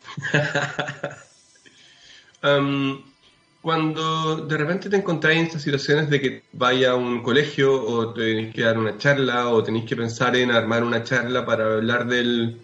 um, 2.43 3.03
cuando 3.61 4.47
de 4.47 4.57
repente 4.57 4.89
te 4.89 4.95
encontráis 4.95 5.39
en 5.39 5.45
estas 5.45 5.61
situaciones 5.61 6.09
de 6.09 6.19
que 6.19 6.43
vaya 6.53 6.91
a 6.91 6.95
un 6.95 7.21
colegio 7.21 7.71
o 7.71 8.11
tenéis 8.11 8.55
que 8.55 8.63
dar 8.63 8.79
una 8.79 8.97
charla 8.97 9.49
o 9.49 9.61
tenéis 9.61 9.85
que 9.85 9.95
pensar 9.95 10.35
en 10.35 10.49
armar 10.49 10.83
una 10.83 11.03
charla 11.03 11.45
para 11.45 11.75
hablar 11.75 12.07
del, 12.07 12.57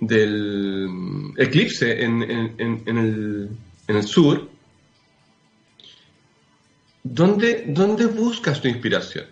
del 0.00 1.32
eclipse 1.36 2.02
en, 2.02 2.22
el, 2.22 3.50
en 3.86 3.96
el 3.96 4.02
sur, 4.02 4.49
¿dónde, 7.02 7.64
¿dónde 7.68 8.06
buscas 8.06 8.60
tu 8.60 8.68
inspiración? 8.68 9.26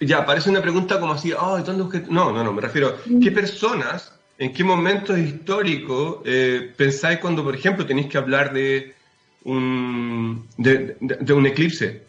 Ya, 0.00 0.24
parece 0.24 0.50
una 0.50 0.62
pregunta 0.62 1.00
como 1.00 1.12
así, 1.12 1.30
¿dónde 1.30 2.02
No, 2.08 2.32
no, 2.32 2.44
no, 2.44 2.52
me 2.52 2.62
refiero, 2.62 2.96
¿qué 3.20 3.32
personas, 3.32 4.12
en 4.38 4.52
qué 4.52 4.62
momento 4.62 5.16
histórico 5.16 6.22
eh, 6.24 6.72
pensáis 6.76 7.18
cuando, 7.18 7.42
por 7.42 7.54
ejemplo, 7.54 7.84
tenéis 7.84 8.06
que 8.06 8.18
hablar 8.18 8.52
de 8.52 8.94
un, 9.42 10.46
de, 10.56 11.32
un 11.32 11.46
eclipse? 11.46 12.02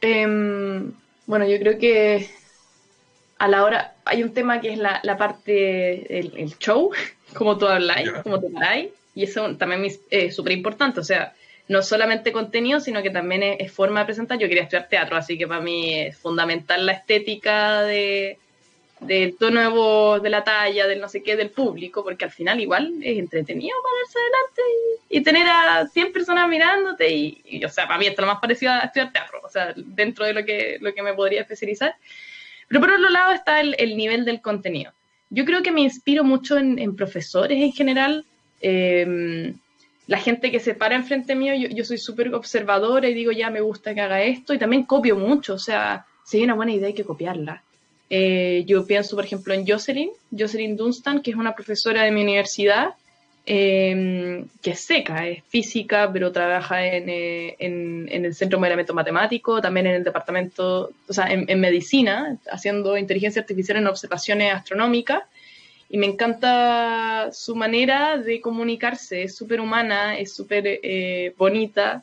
Em, 0.00 0.92
bueno, 1.26 1.46
yo 1.46 1.58
creo 1.58 1.78
que 1.78 2.30
a 3.38 3.48
la 3.48 3.64
hora, 3.64 3.94
hay 4.06 4.22
un 4.22 4.32
tema 4.32 4.60
que 4.60 4.72
es 4.72 4.78
la, 4.78 5.16
parte, 5.18 6.18
el, 6.18 6.32
el 6.36 6.58
show, 6.58 6.92
como 7.34 7.58
tú 7.58 7.66
habláis, 7.66 8.10
como 8.22 8.40
te 8.40 8.48
paráis, 8.48 8.88
y 9.14 9.24
eso 9.24 9.54
también 9.56 9.84
es 10.10 10.34
súper 10.34 10.52
importante, 10.52 11.00
o 11.00 11.04
sea, 11.04 11.34
no 11.68 11.82
solamente 11.82 12.32
contenido, 12.32 12.80
sino 12.80 13.02
que 13.02 13.10
también 13.10 13.42
es, 13.42 13.72
forma 13.72 14.00
de 14.00 14.06
presentar. 14.06 14.38
Yo 14.38 14.48
quería 14.48 14.64
estudiar 14.64 14.88
teatro, 14.88 15.16
así 15.16 15.38
que 15.38 15.46
para 15.46 15.60
mí 15.60 15.98
es 15.98 16.16
fundamental 16.16 16.84
la 16.84 16.92
estética 16.92 17.82
de, 17.82 18.38
del 19.00 19.36
tono 19.36 19.60
de 19.60 20.20
de 20.20 20.30
la 20.30 20.44
talla, 20.44 20.86
del 20.86 21.00
no 21.00 21.08
sé 21.08 21.22
qué, 21.22 21.36
del 21.36 21.50
público, 21.50 22.04
porque 22.04 22.26
al 22.26 22.30
final 22.30 22.60
igual 22.60 22.92
es 23.02 23.18
entretenido 23.18 23.76
ponerse 23.82 24.18
adelante 24.18 24.62
y, 25.08 25.20
tener 25.22 25.46
a 25.48 25.86
100 25.86 26.12
personas 26.12 26.48
mirándote 26.48 27.10
y, 27.10 27.64
o 27.64 27.68
sea, 27.68 27.86
para 27.86 27.98
mí 27.98 28.06
esto 28.06 28.20
es 28.20 28.26
lo 28.26 28.32
más 28.32 28.40
parecido 28.40 28.72
a 28.72 28.80
estudiar 28.80 29.12
teatro, 29.12 29.40
o 29.42 29.48
sea, 29.48 29.72
dentro 29.76 30.26
de 30.26 30.34
lo 30.34 30.44
que, 30.44 30.76
lo 30.80 30.92
que 30.92 31.02
me 31.02 31.14
podría 31.14 31.40
especializar. 31.40 31.94
Pero 32.68 32.80
por 32.80 32.90
otro 32.90 33.08
lado 33.08 33.32
está 33.32 33.60
el, 33.60 33.96
nivel 33.96 34.24
del 34.24 34.40
contenido. 34.40 34.92
Yo 35.30 35.44
creo 35.44 35.62
que 35.62 35.72
me 35.72 35.80
inspiro 35.80 36.24
mucho 36.24 36.58
en, 36.58 36.94
profesores 36.96 37.58
en 37.58 37.72
general. 37.72 38.24
Eh, 38.60 39.54
la 40.06 40.18
gente 40.18 40.50
que 40.50 40.60
se 40.60 40.74
para 40.74 40.96
enfrente 40.96 41.34
mío, 41.34 41.54
yo, 41.54 41.84
soy 41.84 41.98
súper 41.98 42.34
observadora 42.34 43.08
y 43.08 43.14
digo, 43.14 43.32
ya 43.32 43.50
me 43.50 43.60
gusta 43.60 43.94
que 43.94 44.00
haga 44.00 44.22
esto 44.22 44.52
y 44.52 44.58
también 44.58 44.84
copio 44.84 45.16
mucho, 45.16 45.54
o 45.54 45.58
sea, 45.58 46.06
si 46.24 46.38
hay 46.38 46.44
una 46.44 46.54
buena 46.54 46.72
idea 46.72 46.88
hay 46.88 46.94
que 46.94 47.04
copiarla. 47.04 47.62
Eh, 48.10 48.64
yo 48.66 48.86
pienso, 48.86 49.16
por 49.16 49.24
ejemplo, 49.24 49.54
en 49.54 49.66
Jocelyn, 49.66 50.10
Jocelyn 50.36 50.76
Dunstan, 50.76 51.22
que 51.22 51.30
es 51.30 51.36
una 51.36 51.54
profesora 51.54 52.02
de 52.02 52.10
mi 52.10 52.22
universidad, 52.22 52.94
em, 53.46 54.46
que 54.62 54.70
es 54.72 54.80
seca, 54.80 55.26
es 55.26 55.42
física, 55.48 56.10
pero 56.12 56.32
trabaja 56.32 56.84
eh, 56.86 57.56
en, 57.58 58.08
en, 58.10 58.24
el 58.24 58.34
Centro 58.34 58.58
de 58.58 58.60
Modelamiento 58.60 58.94
Matemático, 58.94 59.60
también 59.60 59.86
en 59.86 59.94
el 59.96 60.04
departamento, 60.04 60.90
o 61.08 61.12
sea, 61.12 61.28
en 61.30 61.60
medicina, 61.60 62.36
haciendo 62.50 62.96
inteligencia 62.98 63.40
artificial 63.40 63.78
en 63.78 63.86
observaciones 63.86 64.52
astronómicas 64.52 65.22
y 65.94 65.96
me 65.96 66.06
encanta 66.06 67.30
su 67.30 67.54
manera 67.54 68.18
de 68.18 68.40
comunicarse, 68.40 69.22
es 69.22 69.36
súper 69.36 69.60
humana, 69.60 70.18
es 70.18 70.34
súper 70.34 70.64
eh, 70.66 71.32
bonita. 71.38 72.02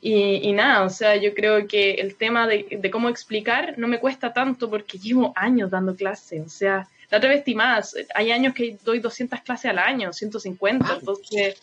Y, 0.00 0.52
nada, 0.52 0.84
o 0.84 0.88
sea, 0.88 1.16
yo 1.16 1.34
creo 1.34 1.66
que 1.66 1.94
el 1.94 2.14
tema 2.14 2.46
de, 2.46 2.88
cómo 2.92 3.08
explicar 3.08 3.76
no 3.76 3.88
me 3.88 3.98
cuesta 3.98 4.32
tanto 4.32 4.70
porque 4.70 4.98
llevo 4.98 5.32
años 5.34 5.68
dando 5.68 5.96
clases, 5.96 6.46
o 6.46 6.48
sea, 6.48 6.86
la 7.10 7.18
otra 7.18 7.30
vez 7.30 7.42
más, 7.56 7.96
hay 8.14 8.30
años 8.30 8.54
que 8.54 8.78
doy 8.84 9.00
200 9.00 9.40
clases 9.40 9.72
al 9.72 9.80
año, 9.80 10.12
150, 10.12 10.98
entonces... 11.00 11.60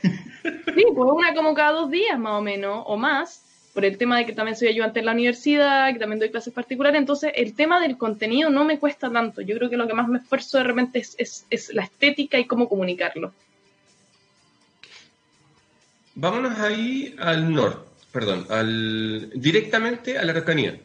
Sí, 0.44 0.84
pues 0.94 1.10
una 1.10 1.34
como 1.34 1.54
cada 1.54 1.72
dos 1.72 1.90
días 1.90 2.18
más 2.18 2.34
o 2.34 2.42
menos, 2.42 2.84
o 2.86 2.96
más, 2.96 3.43
por 3.74 3.84
el 3.84 3.98
tema 3.98 4.18
de 4.18 4.24
que 4.24 4.32
también 4.32 4.56
soy 4.56 4.68
ayudante 4.68 5.00
en 5.00 5.06
la 5.06 5.12
universidad, 5.12 5.92
que 5.92 5.98
también 5.98 6.20
doy 6.20 6.30
clases 6.30 6.54
particulares, 6.54 6.98
entonces 6.98 7.32
el 7.34 7.54
tema 7.54 7.80
del 7.80 7.98
contenido 7.98 8.48
no 8.48 8.64
me 8.64 8.78
cuesta 8.78 9.10
tanto. 9.10 9.42
Yo 9.42 9.56
creo 9.56 9.68
que 9.68 9.76
lo 9.76 9.88
que 9.88 9.94
más 9.94 10.08
me 10.08 10.18
esfuerzo 10.18 10.58
de 10.58 10.64
repente 10.64 11.00
es, 11.00 11.46
la 11.72 11.82
estética 11.82 12.38
y 12.38 12.46
cómo 12.46 12.68
comunicarlo. 12.68 13.34
Vámonos 16.14 16.56
ahí 16.60 17.16
al 17.18 17.52
norte, 17.52 17.90
perdón, 18.12 18.46
al, 18.48 19.30
directamente 19.34 20.16
a 20.16 20.24
la 20.24 20.30
Araucanía. 20.30 20.78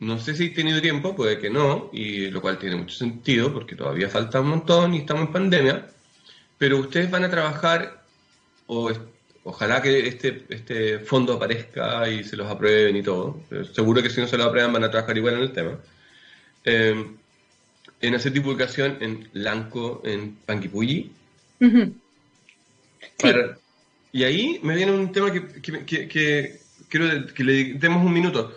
No 0.00 0.18
sé 0.18 0.34
si 0.34 0.46
he 0.46 0.50
tenido 0.50 0.80
tiempo, 0.80 1.14
puede 1.14 1.38
que 1.38 1.50
no, 1.50 1.90
y 1.92 2.30
lo 2.30 2.40
cual 2.40 2.58
tiene 2.58 2.76
mucho 2.76 2.96
sentido 2.96 3.52
porque 3.52 3.76
todavía 3.76 4.08
falta 4.08 4.40
un 4.40 4.48
montón 4.48 4.94
y 4.94 4.98
estamos 4.98 5.26
en 5.26 5.32
pandemia, 5.32 5.86
pero 6.56 6.78
ustedes 6.78 7.10
van 7.10 7.24
a 7.24 7.30
trabajar 7.30 8.02
o 8.66 8.90
Ojalá 9.44 9.82
que 9.82 10.06
este, 10.06 10.44
este 10.48 11.00
fondo 11.00 11.34
aparezca 11.34 12.08
y 12.08 12.22
se 12.22 12.36
los 12.36 12.48
aprueben 12.48 12.96
y 12.96 13.02
todo. 13.02 13.40
seguro 13.72 14.02
que 14.02 14.10
si 14.10 14.20
no 14.20 14.28
se 14.28 14.38
lo 14.38 14.44
aprueban 14.44 14.72
van 14.72 14.84
a 14.84 14.90
trabajar 14.90 15.16
igual 15.16 15.34
en 15.34 15.40
el 15.40 15.52
tema. 15.52 15.78
Eh, 16.64 17.06
en 18.00 18.14
hacer 18.14 18.32
divulgación 18.32 18.98
en 19.00 19.28
Lanco, 19.32 20.02
en 20.04 20.36
Panguipulli. 20.46 21.10
y 24.12 24.22
ahí 24.24 24.60
me 24.62 24.76
viene 24.76 24.92
un 24.92 25.10
tema 25.12 25.32
que, 25.32 25.46
que 25.84 26.60
quiero 26.88 27.26
que 27.34 27.44
le 27.44 27.74
demos 27.74 28.04
un 28.04 28.12
minuto. 28.12 28.56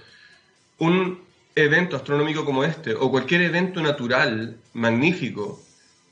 Un 0.78 1.26
evento 1.56 1.96
astronómico 1.96 2.44
como 2.44 2.64
este, 2.64 2.94
o 2.94 3.10
cualquier 3.10 3.42
evento 3.44 3.82
natural 3.82 4.58
magnífico, 4.74 5.64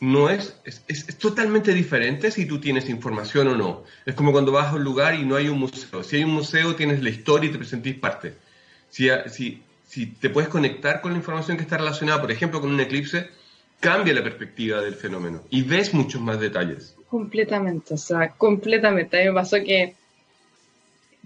no 0.04 0.30
es 0.30 0.60
es, 0.66 1.18
totalmente 1.18 1.74
diferente 1.74 2.30
si 2.30 2.46
tú 2.46 2.60
tienes 2.60 2.90
información 2.90 3.48
o 3.48 3.56
no. 3.56 3.84
Es 4.06 4.16
como 4.16 4.34
cuando 4.34 4.52
vas 4.52 4.68
a 4.68 4.76
un 4.76 4.84
lugar 4.84 5.16
y 5.16 5.24
no 5.24 5.38
hay 5.38 5.48
un 5.48 5.60
museo. 5.60 6.04
Si 6.04 6.18
hay 6.18 6.26
un 6.26 6.32
museo, 6.32 6.76
tienes 6.76 7.02
la 7.02 7.10
historia 7.10 7.50
y 7.50 7.54
te 7.54 7.58
presentís 7.58 7.96
parte. 7.96 8.34
Si, 8.90 9.08
si, 9.32 9.64
si 9.88 10.08
te 10.08 10.30
puedes 10.30 10.50
conectar 10.50 11.00
con 11.00 11.14
la 11.14 11.18
información 11.18 11.56
que 11.56 11.64
está 11.64 11.78
relacionada, 11.78 12.20
por 12.20 12.32
ejemplo, 12.32 12.60
con 12.60 12.72
un 12.72 12.82
eclipse, 12.82 13.30
cambia 13.80 14.14
la 14.14 14.24
perspectiva 14.24 14.82
del 14.82 14.96
fenómeno 14.96 15.44
y 15.50 15.62
ves 15.62 15.94
muchos 15.94 16.20
más 16.20 16.38
detalles. 16.38 16.96
Completamente, 17.10 17.94
o 17.94 17.98
sea, 17.98 18.30
completamente. 18.32 19.18
A 19.18 19.22
mí 19.22 19.28
me 19.30 19.36
pasó 19.36 19.56
que, 19.58 19.96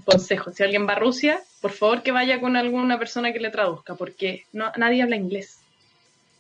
consejo, 0.06 0.52
si 0.52 0.62
alguien 0.62 0.88
va 0.88 0.94
a 0.94 1.00
Rusia, 1.00 1.42
por 1.62 1.72
favor 1.72 2.04
que 2.04 2.12
vaya 2.12 2.40
con 2.40 2.56
alguna 2.56 3.00
persona 3.00 3.34
que 3.34 3.40
le 3.40 3.50
traduzca, 3.50 3.96
porque 3.96 4.46
no, 4.54 4.72
nadie 4.78 5.02
habla 5.02 5.16
inglés. 5.16 5.58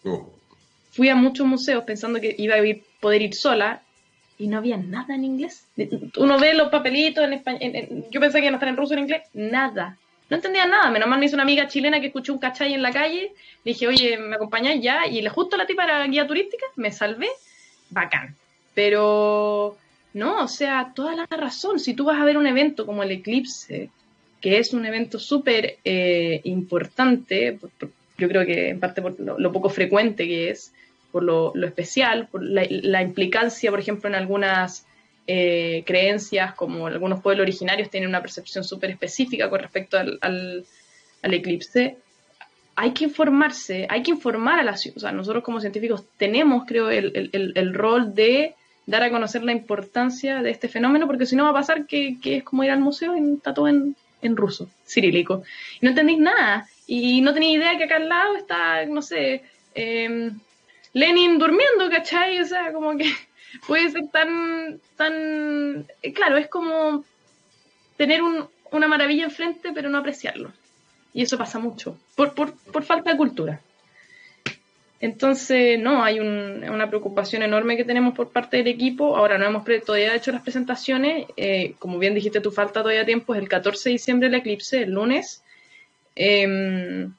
Oh 0.04 0.37
fui 0.98 1.10
a 1.10 1.16
muchos 1.16 1.46
museos 1.46 1.84
pensando 1.84 2.20
que 2.20 2.34
iba 2.40 2.56
a 2.56 2.62
poder 3.00 3.22
ir 3.22 3.36
sola 3.36 3.84
y 4.40 4.48
no 4.48 4.58
había 4.58 4.78
nada 4.78 5.14
en 5.14 5.24
inglés. 5.26 5.68
Uno 6.18 6.40
ve 6.40 6.56
los 6.56 6.70
papelitos 6.70 7.24
en 7.24 7.34
español, 7.34 8.06
yo 8.10 8.20
pensé 8.20 8.40
que 8.40 8.46
iban 8.46 8.56
a 8.56 8.58
estar 8.58 8.70
en 8.70 8.78
ruso 8.78 8.96
o 8.96 8.98
en 8.98 9.04
inglés, 9.04 9.22
nada. 9.34 9.96
No 10.30 10.38
entendía 10.38 10.66
nada, 10.66 10.90
menos 10.90 11.08
mal 11.08 11.20
me 11.20 11.28
hizo 11.28 11.36
una 11.36 11.44
amiga 11.44 11.68
chilena 11.68 12.02
que 12.02 12.08
escuchó 12.08 12.34
un 12.34 12.40
cachay 12.40 12.74
en 12.74 12.82
la 12.82 12.92
calle, 12.92 13.32
le 13.64 13.72
dije, 13.72 13.88
oye, 13.88 14.18
¿me 14.18 14.36
acompañáis 14.38 14.82
ya? 14.82 15.06
Y 15.06 15.22
le 15.22 15.30
justo 15.30 15.56
la 15.56 15.68
tipa 15.68 15.84
era 15.84 16.06
guía 16.08 16.26
turística, 16.26 16.66
me 16.76 16.92
salvé, 16.92 17.30
bacán. 17.92 18.36
Pero 18.74 19.78
no, 20.16 20.44
o 20.44 20.48
sea, 20.48 20.94
toda 20.96 21.14
la 21.16 21.28
razón, 21.28 21.80
si 21.80 21.94
tú 21.94 22.06
vas 22.06 22.20
a 22.20 22.26
ver 22.26 22.38
un 22.38 22.48
evento 22.48 22.88
como 22.88 23.04
el 23.04 23.12
Eclipse, 23.12 23.92
que 24.42 24.58
es 24.58 24.74
un 24.74 24.84
evento 24.84 25.20
súper 25.20 25.78
eh, 25.86 26.42
importante, 26.44 27.60
yo 28.18 28.28
creo 28.28 28.46
que 28.46 28.70
en 28.70 28.80
parte 28.80 29.02
por 29.02 29.20
lo, 29.20 29.52
poco 29.52 29.70
frecuente 29.70 30.28
que 30.28 30.50
es, 30.50 30.74
por 31.18 31.24
lo, 31.24 31.66
especial, 31.66 32.30
la, 32.32 33.02
implicancia, 33.02 33.72
por 33.72 33.80
ejemplo, 33.80 34.08
en 34.08 34.14
algunas 34.14 34.86
eh, 35.26 35.82
creencias, 35.88 36.54
como 36.54 36.86
algunos 36.86 37.24
pueblos 37.24 37.42
originarios 37.42 37.90
tienen 37.90 38.10
una 38.10 38.22
percepción 38.22 38.64
súper 38.64 38.92
específica 38.92 39.50
con 39.50 39.60
respecto 39.60 39.98
al, 39.98 40.64
eclipse, 41.24 41.98
hay 42.76 42.92
que 42.92 43.06
informarse, 43.06 43.88
hay 43.90 44.04
que 44.04 44.12
informar 44.12 44.60
a 44.60 44.64
la 44.64 44.78
ciudad. 44.78 44.98
O 44.98 45.00
sea, 45.00 45.12
nosotros 45.12 45.44
como 45.44 45.60
científicos 45.60 46.06
tenemos, 46.18 46.66
creo, 46.68 46.92
el, 46.92 47.74
rol 47.74 48.14
de 48.14 48.54
dar 48.86 49.02
a 49.02 49.10
conocer 49.10 49.44
la 49.44 49.54
importancia 49.54 50.44
de 50.44 50.52
este 50.52 50.68
fenómeno, 50.68 51.08
porque 51.08 51.26
si 51.26 51.36
no 51.36 51.46
va 51.46 51.50
a 51.50 51.54
pasar 51.54 51.88
que, 51.88 52.20
es 52.24 52.44
como 52.44 52.64
ir 52.64 52.70
al 52.70 52.80
museo 52.80 53.18
y 53.18 53.34
está 53.34 53.56
todo 53.56 53.68
en, 53.68 53.96
ruso, 54.22 54.70
cirílico. 54.86 55.42
Y 55.82 55.86
no 55.86 55.90
entendéis 55.90 56.20
nada. 56.20 56.68
Y 56.86 57.22
no 57.22 57.34
tenéis 57.34 57.58
idea 57.58 57.76
que 57.76 57.86
acá 57.86 57.96
al 57.96 58.08
lado 58.08 58.36
está, 58.36 58.86
no 58.86 59.02
sé, 59.02 59.42
eh, 59.74 60.32
Lenin 60.94 61.38
durmiendo, 61.38 61.90
¿cachai? 61.90 62.40
O 62.40 62.46
sea, 62.46 62.72
como 62.74 62.98
que 62.98 63.12
puede 63.68 63.90
ser 63.92 64.04
tan, 64.12 64.80
eh, 66.02 66.14
claro, 66.14 66.38
es 66.38 66.48
como 66.48 67.04
tener 67.98 68.22
una 68.72 68.88
maravilla 68.88 69.26
enfrente, 69.26 69.72
pero 69.74 69.90
no 69.90 69.98
apreciarlo. 69.98 70.52
Y 71.14 71.24
eso 71.24 71.38
pasa 71.38 71.58
mucho, 71.58 71.98
por, 72.16 72.84
falta 72.84 73.12
de 73.12 73.18
cultura. 73.18 73.62
Entonces, 75.00 75.80
no, 75.80 76.04
hay 76.04 76.20
una 76.20 76.88
preocupación 76.90 77.44
enorme 77.44 77.78
que 77.78 77.86
tenemos 77.86 78.16
por 78.16 78.32
parte 78.32 78.58
del 78.58 78.68
equipo. 78.68 79.16
Ahora 79.16 79.38
no 79.38 79.46
hemos 79.46 79.64
todavía 79.86 80.16
hecho 80.16 80.32
las 80.32 80.42
presentaciones. 80.42 81.28
Eh, 81.38 81.76
como 81.78 82.00
bien 82.00 82.16
dijiste, 82.16 82.42
tu 82.42 82.52
falta 82.52 82.82
todavía 82.82 83.06
tiempo 83.06 83.36
es 83.36 83.42
el 83.42 83.48
14 83.48 83.90
de 83.90 83.94
diciembre 83.94 84.28
el 84.28 84.36
eclipse, 84.36 84.82
el 84.82 84.92
lunes. 84.92 85.44
Em, 86.16 87.14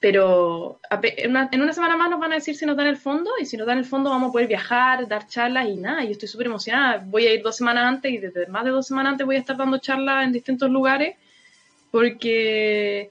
pero 0.00 0.80
en 1.02 1.30
una, 1.60 1.72
semana 1.72 1.96
más 1.96 2.08
nos 2.08 2.18
van 2.18 2.32
a 2.32 2.36
decir 2.36 2.56
si 2.56 2.64
nos 2.64 2.76
dan 2.76 2.86
el 2.86 2.96
fondo 2.96 3.30
y 3.40 3.44
si 3.44 3.58
nos 3.58 3.66
dan 3.66 3.78
el 3.78 3.84
fondo 3.84 4.08
vamos 4.08 4.30
a 4.30 4.32
poder 4.32 4.48
viajar, 4.48 5.06
dar 5.06 5.26
charlas 5.26 5.68
y 5.68 5.76
nada, 5.76 6.02
yo 6.04 6.12
estoy 6.12 6.26
súper 6.26 6.46
emocionada. 6.46 7.04
Voy 7.06 7.26
a 7.26 7.34
ir 7.34 7.42
dos 7.42 7.56
semanas 7.56 7.84
antes 7.84 8.10
y 8.10 8.18
desde 8.18 8.46
más 8.46 8.64
de 8.64 8.70
dos 8.70 8.86
semanas 8.86 9.12
antes 9.12 9.26
voy 9.26 9.36
a 9.36 9.40
estar 9.40 9.58
dando 9.58 9.76
charlas 9.78 10.24
en 10.24 10.32
distintos 10.32 10.70
lugares 10.70 11.16
porque 11.90 13.10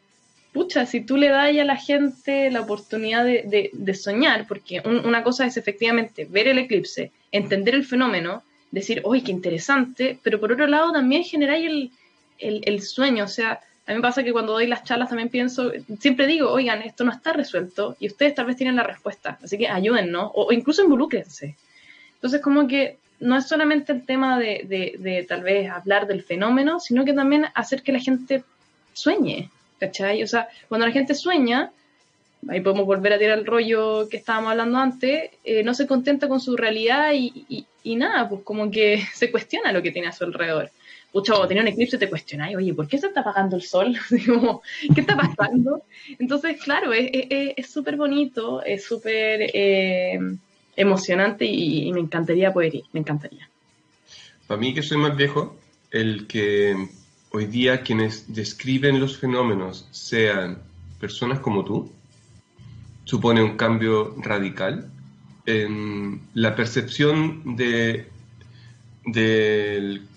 pucha, 0.54 0.86
si 0.86 1.02
tú 1.02 1.18
le 1.18 1.30
das 1.30 1.56
a 1.56 1.64
la 1.64 1.76
gente 1.76 2.50
la 2.50 2.62
oportunidad 2.62 3.24
de, 3.24 3.94
soñar, 3.94 4.48
porque 4.48 4.82
una 4.86 5.24
cosa 5.24 5.46
es 5.46 5.58
efectivamente 5.58 6.26
ver 6.26 6.48
el 6.48 6.58
eclipse, 6.58 7.12
entender 7.32 7.76
el 7.76 7.86
fenómeno, 7.86 8.44
decir, 8.72 9.02
¡uy, 9.06 9.22
qué 9.22 9.32
interesante! 9.32 10.18
Pero 10.24 10.40
por 10.40 10.52
otro 10.52 10.68
lado 10.68 10.92
también 10.92 11.24
generar 11.24 11.58
el, 11.58 11.92
el, 12.40 12.82
sueño, 12.82 13.26
o 13.26 13.28
sea, 13.28 13.60
a 13.90 13.92
mí 13.92 13.96
me 13.96 14.04
pasa 14.04 14.24
que 14.24 14.32
cuando 14.32 14.54
doy 14.54 14.68
las 14.68 14.84
charlas 14.84 15.10
también 15.10 15.30
pienso, 15.30 15.72
siempre 16.00 16.28
digo, 16.28 16.52
oigan, 16.52 16.84
esto 16.84 17.04
no 17.04 17.12
está 17.12 17.34
resuelto 17.34 17.98
y 18.00 18.06
ustedes 18.06 18.36
tal 18.36 18.46
vez 18.46 18.56
tienen 18.56 18.76
la 18.76 18.84
respuesta, 18.84 19.40
así 19.44 19.58
que 19.58 19.68
ayúdennos 19.68 20.30
o, 20.36 20.46
o 20.46 20.52
incluso 20.52 20.84
involúcrense. 20.84 21.56
Entonces, 22.14 22.40
como 22.40 22.68
que 22.68 22.98
no 23.20 23.36
es 23.36 23.48
solamente 23.48 23.92
el 23.92 24.06
tema 24.06 24.38
de, 24.38 24.96
de, 25.00 25.26
tal 25.28 25.42
vez 25.42 25.72
hablar 25.72 26.06
del 26.06 26.22
fenómeno, 26.22 26.80
sino 26.80 27.04
que 27.04 27.14
también 27.14 27.48
hacer 27.56 27.82
que 27.82 27.92
la 27.92 28.00
gente 28.00 28.44
sueñe. 28.94 29.50
¿cachai? 29.80 30.22
O 30.22 30.28
sea, 30.28 30.50
cuando 30.68 30.86
la 30.86 30.94
gente 30.94 31.16
sueña, 31.16 31.72
ahí 32.48 32.62
podemos 32.62 32.86
volver 32.86 33.14
a 33.14 33.18
tirar 33.18 33.40
el 33.40 33.46
rollo 33.46 34.08
que 34.08 34.18
estábamos 34.18 34.52
hablando 34.52 34.78
antes, 34.78 35.32
eh, 35.44 35.64
no 35.64 35.74
se 35.74 35.88
contenta 35.88 36.28
con 36.28 36.40
su 36.40 36.56
realidad 36.56 37.14
y, 37.14 37.66
nada, 37.96 38.30
pues 38.30 38.42
como 38.44 38.70
que 38.70 39.02
se 39.16 39.32
cuestiona 39.32 39.72
lo 39.72 39.82
que 39.82 39.92
tiene 39.92 40.10
a 40.10 40.12
su 40.12 40.26
alrededor. 40.26 40.70
Cuando 41.12 41.48
tiene 41.48 41.62
un 41.62 41.68
eclipse 41.68 41.98
te 41.98 42.10
cuestionáis, 42.10 42.56
oye, 42.56 42.74
¿por 42.74 42.88
qué 42.88 42.98
se 42.98 43.08
está 43.08 43.22
apagando 43.22 43.56
el 43.56 43.64
sol? 43.64 43.98
¿Qué 44.96 45.02
está 45.02 45.16
pasando? 45.16 45.84
Entonces, 46.20 46.62
claro, 46.62 46.92
es 46.94 47.72
súper 47.72 47.98
bonito, 47.98 48.64
es 48.64 48.84
súper 48.84 49.50
eh, 49.54 50.20
emocionante 50.76 51.46
y, 51.46 51.88
y 51.88 51.94
me 51.94 52.00
encantaría 52.00 52.54
poder 52.54 52.76
ir, 52.76 52.84
me 52.94 53.00
encantaría. 53.00 53.50
Para 54.48 54.60
mí, 54.60 54.74
que 54.74 54.84
soy 54.84 54.98
más 54.98 55.16
viejo, 55.16 55.56
el 55.92 56.28
que 56.28 56.90
hoy 57.32 57.46
día 57.46 57.82
quienes 57.82 58.34
describen 58.34 59.00
los 59.00 59.18
fenómenos 59.18 59.88
sean 59.92 60.60
personas 61.00 61.40
como 61.40 61.64
tú, 61.64 61.92
supone 63.06 63.42
un 63.42 63.58
cambio 63.58 64.16
radical 64.18 64.92
en 65.46 66.22
la 66.34 66.56
percepción 66.56 67.56
de, 67.56 68.08
del, 69.12 70.08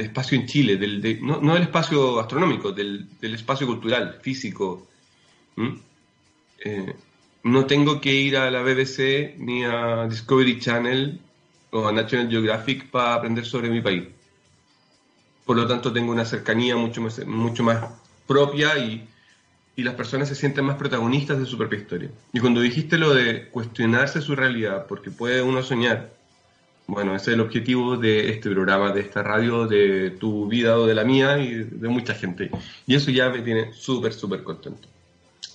espacio 0.00 0.38
en 0.38 0.46
Chile, 0.46 0.76
del, 0.76 1.20
no, 1.22 1.54
del 1.54 1.62
espacio 1.62 2.20
astronómico, 2.20 2.72
del, 2.72 3.08
espacio 3.20 3.66
cultural, 3.66 4.18
físico. 4.20 4.86
Eh, 6.64 6.94
no 7.44 7.66
tengo 7.66 8.00
que 8.00 8.12
ir 8.12 8.36
a 8.36 8.50
la 8.50 8.62
BBC 8.62 9.36
ni 9.38 9.64
a 9.64 10.06
Discovery 10.08 10.58
Channel 10.58 11.20
o 11.70 11.88
a 11.88 11.92
National 11.92 12.28
Geographic 12.28 12.90
para 12.90 13.14
aprender 13.14 13.46
sobre 13.46 13.70
mi 13.70 13.80
país 13.80 14.04
por 15.50 15.56
lo 15.56 15.66
tanto 15.66 15.92
tengo 15.92 16.12
una 16.12 16.24
cercanía 16.24 16.76
mucho 16.76 17.00
más, 17.00 17.26
mucho 17.26 17.64
más 17.64 17.84
propia 18.24 18.78
y, 18.78 19.04
y 19.74 19.82
las 19.82 19.94
personas 19.94 20.28
se 20.28 20.36
sienten 20.36 20.64
más 20.64 20.76
protagonistas 20.76 21.40
de 21.40 21.44
su 21.44 21.58
propia 21.58 21.80
historia. 21.80 22.08
Y 22.32 22.38
cuando 22.38 22.60
dijiste 22.60 22.98
lo 22.98 23.12
de 23.12 23.48
cuestionarse 23.48 24.20
su 24.20 24.36
realidad, 24.36 24.86
porque 24.86 25.10
puede 25.10 25.42
uno 25.42 25.64
soñar, 25.64 26.12
bueno, 26.90 27.14
ese 27.14 27.30
es 27.30 27.34
el 27.34 27.40
objetivo 27.40 27.96
de 27.96 28.30
este 28.30 28.50
programa, 28.50 28.92
de 28.92 29.00
esta 29.00 29.22
radio, 29.22 29.66
de 29.68 30.10
tu 30.10 30.48
vida 30.48 30.76
o 30.76 30.86
de 30.86 30.94
la 30.94 31.04
mía 31.04 31.38
y 31.38 31.62
de 31.62 31.88
mucha 31.88 32.14
gente. 32.14 32.50
Y 32.84 32.96
eso 32.96 33.12
ya 33.12 33.30
me 33.30 33.42
tiene 33.42 33.72
súper, 33.72 34.12
súper 34.12 34.42
contento. 34.42 34.88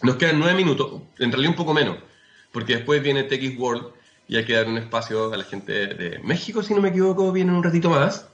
Nos 0.01 0.15
quedan 0.15 0.39
nueve 0.39 0.55
minutos, 0.55 1.01
en 1.19 1.31
realidad 1.31 1.51
un 1.51 1.57
poco 1.57 1.73
menos, 1.73 1.97
porque 2.53 2.77
después 2.77 3.03
viene 3.03 3.23
TX 3.23 3.57
World 3.57 3.87
y 4.29 4.37
hay 4.37 4.45
que 4.45 4.53
dar 4.53 4.67
un 4.67 4.77
espacio 4.77 5.33
a 5.33 5.37
la 5.37 5.43
gente 5.43 5.87
de 5.87 6.19
México, 6.19 6.63
si 6.63 6.73
no 6.73 6.81
me 6.81 6.89
equivoco, 6.89 7.31
viene 7.33 7.51
un 7.51 7.63
ratito 7.63 7.89
más. 7.89 8.27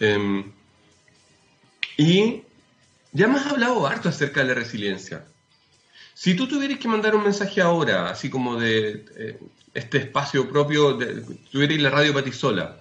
Eh, 0.00 0.44
y 1.98 2.42
ya 3.12 3.30
has 3.30 3.46
hablado 3.46 3.86
harto 3.86 4.08
acerca 4.08 4.40
de 4.40 4.46
la 4.46 4.54
resiliencia. 4.54 5.26
Si 6.20 6.34
tú 6.34 6.46
tuvieras 6.46 6.78
que 6.78 6.86
mandar 6.86 7.14
un 7.14 7.24
mensaje 7.24 7.62
ahora, 7.62 8.10
así 8.10 8.28
como 8.28 8.60
de 8.60 9.06
eh, 9.16 9.38
este 9.72 9.96
espacio 9.96 10.50
propio, 10.50 10.92
de, 10.92 11.22
tuvieras 11.50 11.78
la 11.78 11.88
radio 11.88 12.12
para 12.12 12.26
ti 12.26 12.32
sola, 12.32 12.76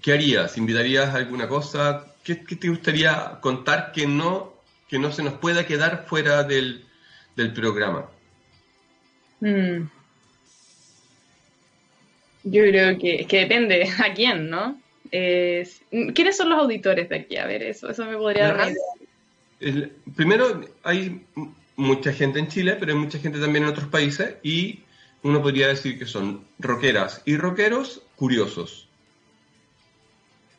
¿qué 0.00 0.12
harías? 0.12 0.56
¿Invitarías 0.56 1.12
a 1.12 1.16
alguna 1.16 1.48
cosa? 1.48 2.14
¿Qué, 2.22 2.36
te 2.36 2.68
gustaría 2.68 3.40
contar 3.40 3.90
que 3.90 4.06
no, 4.06 4.54
que 4.88 5.00
no 5.00 5.10
se 5.10 5.24
nos 5.24 5.34
pueda 5.34 5.66
quedar 5.66 6.06
fuera 6.06 6.44
del, 6.44 6.84
programa? 7.52 8.08
Mm. 9.40 9.88
Yo 12.44 12.62
creo 12.62 12.96
que, 13.00 13.26
que 13.26 13.38
depende 13.40 13.90
a 13.98 14.14
quién, 14.14 14.48
¿no? 14.48 14.80
¿Quiénes 15.10 16.36
son 16.36 16.50
los 16.50 16.60
auditores 16.60 17.08
de 17.08 17.16
aquí? 17.16 17.36
A 17.36 17.46
ver, 17.46 17.64
eso, 17.64 17.90
eso 17.90 18.04
me 18.04 18.16
podría 18.16 18.52
dar 18.52 18.72
Primero, 20.14 20.60
hay 20.82 21.24
mucha 21.76 22.12
gente 22.12 22.38
en 22.38 22.48
Chile, 22.48 22.76
pero 22.78 22.92
hay 22.92 22.98
mucha 22.98 23.18
gente 23.18 23.38
también 23.38 23.64
en 23.64 23.70
otros 23.70 23.88
países 23.88 24.36
y 24.42 24.80
uno 25.22 25.42
podría 25.42 25.68
decir 25.68 25.98
que 25.98 26.06
son 26.06 26.44
rockeras 26.58 27.22
y 27.24 27.36
rockeros 27.36 28.02
curiosos. 28.16 28.88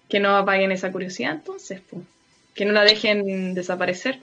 Que 0.09 0.19
no 0.19 0.35
apaguen 0.35 0.71
esa 0.71 0.91
curiosidad 0.91 1.33
entonces, 1.33 1.81
que 2.53 2.65
no 2.65 2.71
la 2.71 2.83
dejen 2.83 3.53
desaparecer, 3.53 4.19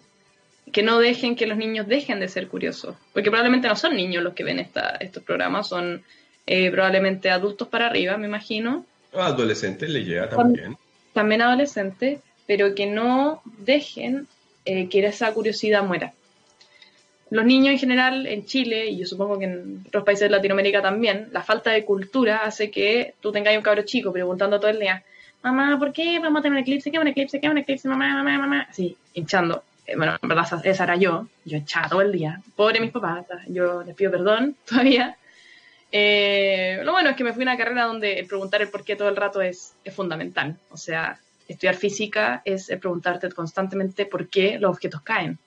que 0.73 0.83
no 0.83 0.99
dejen 0.99 1.37
que 1.37 1.47
los 1.47 1.59
niños 1.59 1.87
dejen 1.87 2.21
de 2.21 2.29
ser 2.29 2.49
curiosos, 2.49 2.97
porque 3.13 3.31
probablemente 3.31 3.69
no 3.69 3.77
son 3.77 3.95
niños 3.95 4.23
los 4.23 4.35
que 4.35 4.45
ven 4.45 4.59
esta, 4.59 4.97
estos 5.01 5.23
programas, 5.23 5.69
son 5.69 6.03
eh, 6.47 6.71
probablemente 6.71 7.31
adultos 7.31 7.69
para 7.69 7.87
arriba, 7.87 8.17
me 8.17 8.27
imagino, 8.27 8.87
Adolescentes 9.15 9.89
le 9.89 10.05
llega 10.05 10.29
también. 10.29 10.77
También 11.13 11.43
adolescentes, 11.43 12.21
pero 12.47 12.75
que 12.75 12.87
no 12.87 13.43
dejen 13.59 14.27
eh, 14.65 14.89
que 14.89 15.07
esa 15.07 15.33
curiosidad 15.33 15.85
muera. 15.85 16.13
Los 17.31 17.45
niños 17.45 17.73
en 17.73 17.79
general 17.79 18.27
en 18.27 18.45
Chile, 18.45 18.87
y 18.87 18.99
yo 18.99 19.07
supongo 19.07 19.39
que 19.39 19.47
en 19.47 19.85
otros 19.87 20.05
países 20.05 20.29
de 20.29 20.37
Latinoamérica 20.37 20.83
también, 20.83 21.29
la 21.33 21.43
falta 21.43 21.71
de 21.71 21.85
cultura 21.85 22.45
hace 22.45 22.71
que 22.71 23.15
tú 23.21 23.33
tengas 23.33 23.57
un 23.57 23.63
cabro 23.63 23.83
chico 23.83 24.13
preguntando 24.13 24.61
todo 24.61 24.71
el 24.71 24.79
día, 24.79 25.03
mamá, 25.43 25.79
¿por 25.79 25.93
qué 25.93 26.19
vamos 26.19 26.41
a 26.41 26.43
tener 26.43 26.57
un 26.57 26.63
eclipse? 26.63 26.91
¿Qué 26.91 26.97
es 26.97 27.01
un 27.01 27.09
eclipse? 27.09 27.41
¿Qué 27.41 27.47
es 27.47 27.51
un 27.51 27.59
eclipse? 27.59 27.89
Mamá, 27.89 28.15
mamá, 28.15 28.39
mamá. 28.39 28.67
Así, 28.71 28.97
hinchando. 29.15 29.65
Eh, 29.87 29.97
bueno, 29.97 30.17
en 30.21 30.29
verdad 30.29 30.47
esa 30.65 30.85
era 30.85 30.97
yo. 30.97 31.27
Yo 31.45 31.59
hinchaba 31.59 31.89
todo 31.89 32.01
el 32.01 32.13
día. 32.13 32.41
Pobre 32.57 32.81
mis 32.81 32.91
papás. 32.91 33.27
Yo 33.49 33.83
les 33.83 33.95
pido 33.95 34.11
perdón 34.11 34.57
todavía. 34.69 35.17
Eh, 35.93 36.81
lo 36.83 36.93
bueno 36.93 37.11
es 37.11 37.17
que 37.17 37.25
me 37.25 37.33
fui 37.33 37.43
a 37.43 37.47
una 37.47 37.57
carrera 37.57 37.85
donde 37.85 38.25
preguntar 38.29 38.61
el 38.63 38.69
por 38.69 38.85
qué 38.85 38.97
todo 38.97 39.09
el 39.09 39.17
rato 39.17 39.41
es, 39.41 39.75
fundamental. 39.95 40.57
O 40.71 40.77
sea, 40.77 41.19
estudiar 41.49 41.77
física 41.77 42.43
es 42.45 42.67
preguntarte 42.81 43.31
constantemente 43.31 44.07
por 44.07 44.29
qué 44.29 44.59
los 44.59 44.71
objetos 44.71 45.03
caen. 45.03 45.39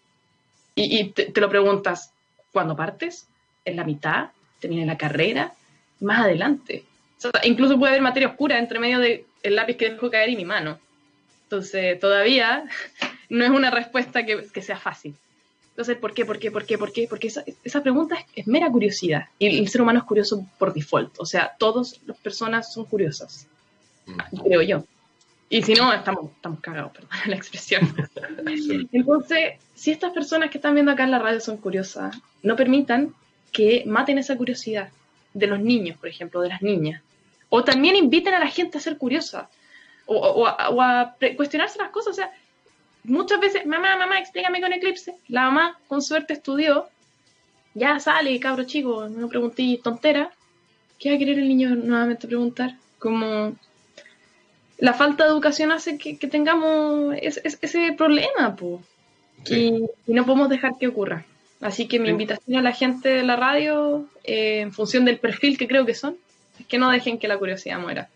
Y, 0.75 1.09
te, 1.09 1.31
lo 1.41 1.49
preguntas 1.49 2.13
cuando 2.51 2.75
partes, 2.75 3.27
en 3.65 3.75
la 3.75 3.83
mitad, 3.83 4.29
termina 4.59 4.85
la 4.85 4.97
carrera, 4.97 5.53
más 5.99 6.21
adelante. 6.21 6.83
incluso 7.43 7.79
puede 7.79 7.93
haber 7.93 8.03
materia 8.03 8.29
oscura 8.29 8.59
entre 8.59 8.79
medio 8.79 8.99
del 8.99 9.25
lápiz 9.43 9.75
que 9.75 9.89
dejo 9.89 10.11
caer 10.11 10.29
y 10.29 10.35
mi 10.35 10.45
mano. 10.45 10.79
Entonces, 11.43 11.99
todavía 11.99 12.65
no 13.29 13.43
es 13.43 13.49
una 13.49 13.71
respuesta 13.71 14.25
que 14.25 14.61
sea 14.61 14.77
fácil. 14.77 15.15
Entonces, 15.77 15.97
¿por 15.97 16.11
qué? 16.11 16.25
¿Por 16.25 16.39
qué? 16.39 16.49
¿Por 16.49 16.65
qué? 16.65 16.77
¿Por 16.79 16.91
qué? 16.91 17.05
Porque 17.07 17.27
esa, 17.27 17.43
esa 17.63 17.83
pregunta 17.83 18.17
es, 18.35 18.47
mera 18.47 18.67
curiosidad. 18.67 19.25
Y 19.37 19.59
el 19.59 19.69
ser 19.69 19.83
humano 19.83 19.99
es 19.99 20.05
curioso 20.05 20.43
por 20.57 20.73
default. 20.73 21.13
O 21.19 21.25
sea, 21.27 21.55
todas 21.59 22.01
las 22.07 22.17
personas 22.17 22.73
son 22.73 22.85
curiosas. 22.85 23.45
Mm. 24.07 24.37
Creo 24.39 24.61
yo. 24.63 24.83
Y 25.49 25.61
si 25.63 25.73
no, 25.73 25.93
estamos, 25.93 26.31
estamos 26.35 26.59
cagados, 26.59 26.91
perdón 26.91 27.09
la 27.27 27.35
expresión. 27.35 27.95
Entonces, 28.91 29.53
si 29.73 29.91
estas 29.91 30.11
personas 30.11 30.49
que 30.49 30.57
están 30.57 30.73
viendo 30.73 30.91
acá 30.91 31.03
en 31.03 31.11
la 31.11 31.19
radio 31.19 31.39
son 31.39 31.57
curiosas, 31.57 32.17
no 32.43 32.55
permitan 32.55 33.13
que 33.51 33.83
maten 33.85 34.17
esa 34.17 34.35
curiosidad 34.35 34.89
de 35.33 35.47
los 35.47 35.59
niños, 35.59 35.97
por 35.97 36.09
ejemplo, 36.09 36.41
de 36.41 36.49
las 36.49 36.61
niñas. 36.61 37.01
O 37.49 37.63
también 37.63 37.95
inviten 37.95 38.33
a 38.33 38.39
la 38.39 38.47
gente 38.47 38.77
a 38.77 38.81
ser 38.81 38.97
curiosa. 38.97 39.49
O, 40.05 40.15
o, 40.17 40.43
o 40.43 40.81
a 40.81 41.15
cuestionarse 41.35 41.77
las 41.79 41.91
cosas. 41.91 42.11
O 42.11 42.15
sea, 42.15 42.31
muchas 43.03 43.39
veces, 43.39 43.65
mamá, 43.65 43.95
mamá, 43.97 44.19
explícame 44.19 44.61
con 44.61 44.73
eclipse. 44.73 45.15
La 45.29 45.43
mamá, 45.43 45.79
con 45.87 46.01
suerte, 46.01 46.33
estudió. 46.33 46.89
Ya 47.73 47.99
sale, 47.99 48.39
cabro 48.39 48.63
chico, 48.63 49.07
no 49.07 49.29
pregunté 49.29 49.79
tontera. 49.81 50.31
¿Qué 50.99 51.09
va 51.09 51.15
a 51.15 51.19
querer 51.19 51.39
el 51.39 51.47
niño 51.47 51.69
nuevamente 51.75 52.27
preguntar? 52.27 52.75
Como 52.99 53.55
la 54.78 54.93
falta 54.93 55.23
de 55.23 55.32
educación 55.32 55.71
hace 55.71 55.97
que, 55.97 56.15
tengamos 56.15 57.15
ese, 57.21 57.93
problema. 57.97 58.55
Y, 59.45 59.86
no 60.07 60.25
podemos 60.25 60.49
dejar 60.49 60.78
que 60.80 60.88
ocurra. 60.88 61.25
Así 61.61 61.88
que 61.88 61.99
mi 61.99 62.09
invitación 62.09 62.59
a 62.59 62.61
la 62.61 62.71
gente 62.71 63.09
de 63.09 63.23
la 63.23 63.36
radio, 63.36 64.07
eh, 64.23 64.59
en 64.61 64.71
función 64.71 65.05
del 65.05 65.17
perfil 65.17 65.57
que 65.57 65.67
creo 65.67 65.86
que 65.86 65.95
son, 65.95 66.15
es 66.59 66.67
que 66.67 66.78
no 66.78 66.91
dejen 66.91 67.17
que 67.17 67.28
la 67.28 67.38
curiosidad 67.38 67.80
muera. 67.80 68.09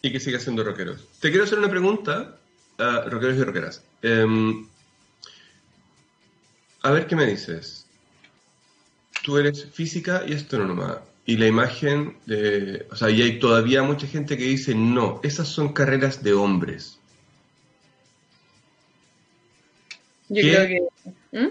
Y 0.00 0.10
que 0.10 0.20
siga 0.20 0.38
siendo 0.38 0.64
rockeros. 0.64 1.06
Te 1.20 1.28
quiero 1.28 1.44
hacer 1.44 1.58
una 1.58 1.68
pregunta, 1.68 2.38
a 2.78 3.02
rockeros 3.02 3.36
y 3.36 3.44
rockeras. 3.44 3.82
Em, 4.00 4.66
a 6.82 6.90
ver 6.90 7.06
qué 7.06 7.16
me 7.16 7.26
dices. 7.26 7.86
Tú 9.22 9.36
eres 9.36 9.66
física 9.66 10.22
y 10.26 10.32
astrónoma. 10.32 11.02
Y 11.28 11.36
la 11.36 11.46
imagen 11.46 12.16
de. 12.24 12.86
O 12.90 12.96
sea, 12.96 13.10
y 13.10 13.20
hay 13.20 13.38
todavía 13.38 13.82
mucha 13.82 14.06
gente 14.06 14.38
que 14.38 14.44
dice 14.44 14.74
no, 14.74 15.20
esas 15.22 15.46
son 15.46 15.74
carreras 15.74 16.22
de 16.22 16.32
hombres. 16.32 16.98
Yo 20.30 20.40
creo 20.40 20.66
que. 20.66 21.38
¿Mm? 21.38 21.48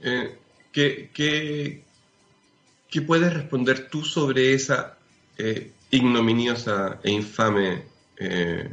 Eh, 0.00 0.34
¿qué, 0.72 1.10
qué, 1.12 3.02
puedes 3.02 3.34
responder 3.34 3.90
tú 3.90 4.02
sobre 4.02 4.54
esa 4.54 4.96
eh, 5.36 5.72
ignominiosa 5.90 6.98
e 7.02 7.10
infame 7.10 7.82
eh, 8.16 8.66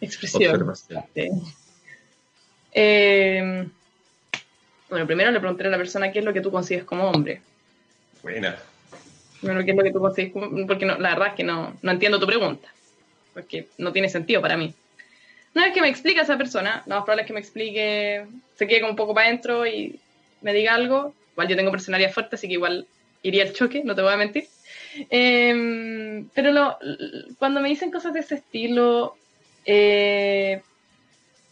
expresión? 0.00 0.74
Bueno, 4.90 5.06
primero 5.06 5.30
le 5.30 5.38
pregunté 5.38 5.64
a 5.64 5.70
la 5.70 5.78
persona 5.78 6.10
qué 6.10 6.18
es 6.18 6.24
lo 6.24 6.32
que 6.32 6.40
tú 6.40 6.50
consigues 6.50 6.82
como 6.82 7.08
hombre. 7.08 7.40
Buena. 8.20 8.58
Bueno, 9.42 9.64
qué 9.64 9.70
es 9.70 9.76
lo 9.76 9.82
que 9.82 9.92
tú 9.92 10.00
consigues 10.00 10.32
porque 10.66 10.86
no, 10.86 10.98
la 10.98 11.10
verdad 11.10 11.28
es 11.28 11.34
que 11.34 11.44
no, 11.44 11.76
no 11.82 11.90
entiendo 11.90 12.18
tu 12.18 12.26
pregunta, 12.26 12.68
porque 13.34 13.68
no 13.78 13.92
tiene 13.92 14.08
sentido 14.08 14.40
para 14.40 14.56
mí. 14.56 14.72
Una 15.54 15.64
vez 15.64 15.74
que 15.74 15.80
me 15.80 15.88
explica 15.88 16.22
esa 16.22 16.36
persona, 16.36 16.82
lo 16.86 16.96
más 16.96 17.04
probable 17.04 17.22
es 17.22 17.26
que 17.26 17.32
me 17.32 17.40
explique, 17.40 18.26
se 18.56 18.66
quede 18.66 18.80
como 18.80 18.90
un 18.90 18.96
poco 18.96 19.14
para 19.14 19.28
adentro 19.28 19.66
y 19.66 19.98
me 20.42 20.52
diga 20.52 20.74
algo. 20.74 21.14
Igual 21.32 21.48
yo 21.48 21.56
tengo 21.56 21.70
personalidad 21.70 22.12
fuerte, 22.12 22.36
así 22.36 22.46
que 22.46 22.54
igual 22.54 22.86
iría 23.22 23.42
al 23.42 23.52
choque, 23.52 23.82
no 23.84 23.94
te 23.94 24.02
voy 24.02 24.12
a 24.12 24.16
mentir. 24.16 24.44
Em, 25.10 26.28
pero 26.34 26.78
cuando 27.38 27.60
me 27.60 27.68
dicen 27.68 27.90
cosas 27.90 28.12
de 28.12 28.20
ese 28.20 28.36
estilo, 28.36 29.16
eh, 29.64 30.60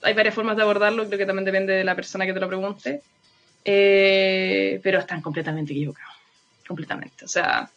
hay 0.03 0.14
varias 0.14 0.35
formas 0.35 0.57
de 0.57 0.62
abordarlo, 0.62 1.07
creo 1.07 1.18
que 1.18 1.26
también 1.26 1.45
depende 1.45 1.72
de 1.72 1.85
la 1.85 1.95
persona 1.95 2.26
que 2.26 2.32
te 2.32 2.41
lo 2.41 2.49
pregunte, 2.49 3.03
eh, 3.64 4.80
pero 4.82 4.99
están 4.99 5.22
completamente 5.22 5.72
equivocados, 5.72 6.14
completamente. 6.67 7.25
O 7.25 7.29
sea, 7.29 7.71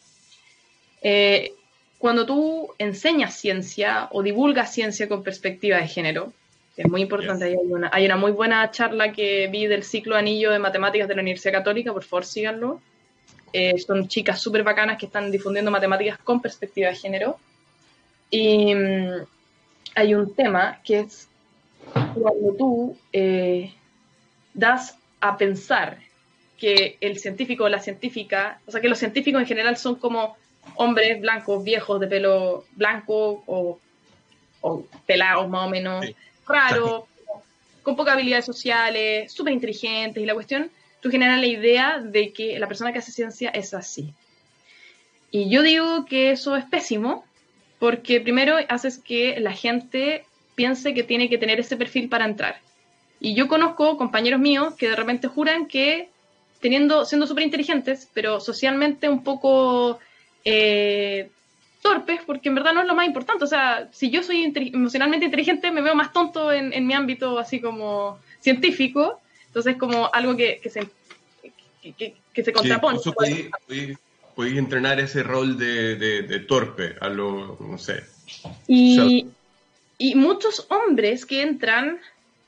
eh, 1.01 1.53
cuando 1.97 2.25
tú 2.25 2.73
enseñas 2.77 3.35
ciencia 3.35 4.07
o 4.11 4.21
divulgas 4.21 4.73
ciencia 4.73 5.07
con 5.07 5.23
perspectiva 5.23 5.77
de 5.77 5.87
género, 5.87 6.33
es 6.75 6.87
muy 6.87 7.01
importante. 7.01 7.45
Hay, 7.45 7.55
una, 7.55 7.89
hay 7.91 8.05
una 8.05 8.17
muy 8.17 8.31
buena 8.31 8.69
charla 8.69 9.11
que 9.11 9.47
vi 9.47 9.65
del 9.65 9.83
ciclo 9.83 10.15
anillo 10.15 10.51
de 10.51 10.59
matemáticas 10.59 11.07
de 11.07 11.15
la 11.15 11.21
Universidad 11.21 11.53
Católica, 11.53 11.91
por 11.91 12.03
favor 12.03 12.25
síganlo. 12.25 12.81
Eh, 13.51 13.79
son 13.79 14.07
chicas 14.07 14.39
súper 14.39 14.63
bacanas 14.63 14.97
que 14.97 15.07
están 15.07 15.31
difundiendo 15.31 15.71
matemáticas 15.71 16.19
con 16.19 16.41
perspectiva 16.41 16.89
de 16.89 16.95
género. 16.95 17.39
Y 18.29 18.75
mm, 18.75 19.25
hay 19.95 20.13
un 20.13 20.35
tema 20.35 20.79
que 20.83 20.99
es 20.99 21.27
cuando 21.89 22.53
tú 22.57 22.97
eh, 23.11 23.73
das 24.53 24.97
a 25.19 25.37
pensar 25.37 25.97
que 26.57 26.97
el 27.01 27.19
científico 27.19 27.65
o 27.65 27.69
la 27.69 27.79
científica, 27.79 28.59
o 28.65 28.71
sea, 28.71 28.81
que 28.81 28.89
los 28.89 28.97
científicos 28.97 29.41
en 29.41 29.47
general 29.47 29.77
son 29.77 29.95
como 29.95 30.37
hombres 30.75 31.21
blancos, 31.21 31.63
viejos, 31.63 31.99
de 31.99 32.07
pelo 32.07 32.65
blanco 32.75 33.43
o, 33.45 33.79
pelados 35.05 35.47
más 35.47 35.67
o 35.67 35.69
menos 35.69 36.05
raro, 36.45 37.07
con 37.83 37.95
pocas 37.95 38.15
habilidades 38.15 38.45
sociales, 38.45 39.31
súper 39.31 39.53
inteligentes 39.53 40.21
y 40.21 40.25
la 40.25 40.33
cuestión, 40.33 40.69
tú 40.99 41.09
generas 41.09 41.39
la 41.39 41.45
idea 41.45 41.99
de 41.99 42.33
que 42.33 42.59
la 42.59 42.67
persona 42.67 42.91
que 42.91 42.99
hace 42.99 43.11
ciencia 43.11 43.49
es 43.49 43.73
así. 43.73 44.13
Y 45.31 45.49
yo 45.49 45.61
digo 45.61 46.05
que 46.05 46.31
eso 46.31 46.55
es 46.55 46.65
pésimo, 46.65 47.23
porque 47.79 48.19
primero 48.19 48.57
haces 48.67 48.97
que 48.97 49.39
la 49.39 49.53
gente 49.53 50.25
piense 50.55 50.93
que 50.93 51.03
tiene 51.03 51.29
que 51.29 51.37
tener 51.37 51.59
ese 51.59 51.77
perfil 51.77 52.09
para 52.09 52.25
entrar. 52.25 52.59
Y 53.19 53.35
yo 53.35 53.47
conozco 53.47 53.97
compañeros 53.97 54.39
míos 54.39 54.73
que 54.75 54.89
de 54.89 54.95
repente 54.95 55.27
juran 55.27 55.67
que 55.67 56.09
teniendo, 56.59 57.05
siendo 57.05 57.27
súper 57.27 57.43
inteligentes, 57.43 58.09
pero 58.13 58.39
socialmente 58.39 59.09
un 59.09 59.23
poco 59.23 59.99
eh, 60.43 61.29
torpes, 61.81 62.21
porque 62.25 62.49
en 62.49 62.55
verdad 62.55 62.73
no 62.73 62.81
es 62.81 62.87
lo 62.87 62.95
más 62.95 63.05
importante. 63.05 63.43
O 63.43 63.47
sea, 63.47 63.89
si 63.91 64.09
yo 64.09 64.23
soy 64.23 64.51
emocionalmente 64.73 65.25
inteligente, 65.25 65.71
me 65.71 65.81
veo 65.81 65.95
más 65.95 66.13
tonto 66.13 66.51
en, 66.51 66.85
mi 66.85 66.93
ámbito 66.93 67.39
así 67.39 67.59
como 67.59 68.19
científico. 68.39 69.21
Entonces, 69.47 69.77
como 69.77 70.09
algo 70.13 70.35
que, 70.35 70.61
se, 70.69 70.87
que, 71.93 72.43
se 72.43 72.53
contrapone. 72.53 72.99
podéis, 73.15 74.57
entrenar 74.57 74.99
ese 74.99 75.23
rol 75.23 75.57
de, 75.57 76.45
torpe 76.47 76.95
a 76.99 77.09
lo, 77.09 77.57
no 77.59 77.77
sé. 77.77 78.03
Y, 78.67 79.27
y 79.97 80.15
muchos 80.15 80.67
hombres 80.69 81.25
que 81.25 81.41
entran, 81.41 81.99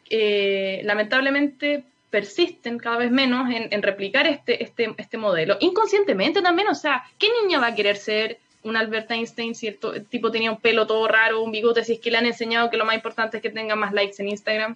eh, 0.10 0.82
lamentablemente 0.84 1.84
persisten 2.10 2.78
cada 2.78 2.97
vez 2.97 3.12
menos 3.12 3.49
en, 3.49 3.72
en, 3.72 3.82
replicar 3.82 4.28
este, 4.28 4.64
este, 4.64 4.93
este 4.97 5.18
modelo. 5.18 5.57
Inconscientemente 5.60 6.41
también, 6.41 6.68
o 6.68 6.76
sea, 6.76 7.03
¿qué 7.18 7.28
niña 7.41 7.60
va 7.60 7.68
a 7.68 7.76
querer 7.76 7.97
ser 7.97 8.39
un 8.64 8.76
Albert 8.76 9.10
Einstein, 9.12 9.55
cierto 9.55 9.93
el 9.93 10.05
tipo 10.05 10.32
tenía 10.32 10.51
un 10.51 10.60
pelo 10.60 10.86
todo 10.86 11.07
raro, 11.07 11.41
un 11.41 11.51
bigote, 11.51 11.84
si 11.84 11.93
es 11.93 11.99
que 11.99 12.12
le 12.12 12.18
han 12.18 12.26
enseñado 12.26 12.70
que 12.70 12.78
lo 12.78 12.86
más 12.86 12.95
importante 12.95 13.38
es 13.38 13.43
que 13.43 13.49
tenga 13.49 13.76
más 13.76 13.93
likes 13.93 14.22
en 14.22 14.30
Instagram. 14.30 14.76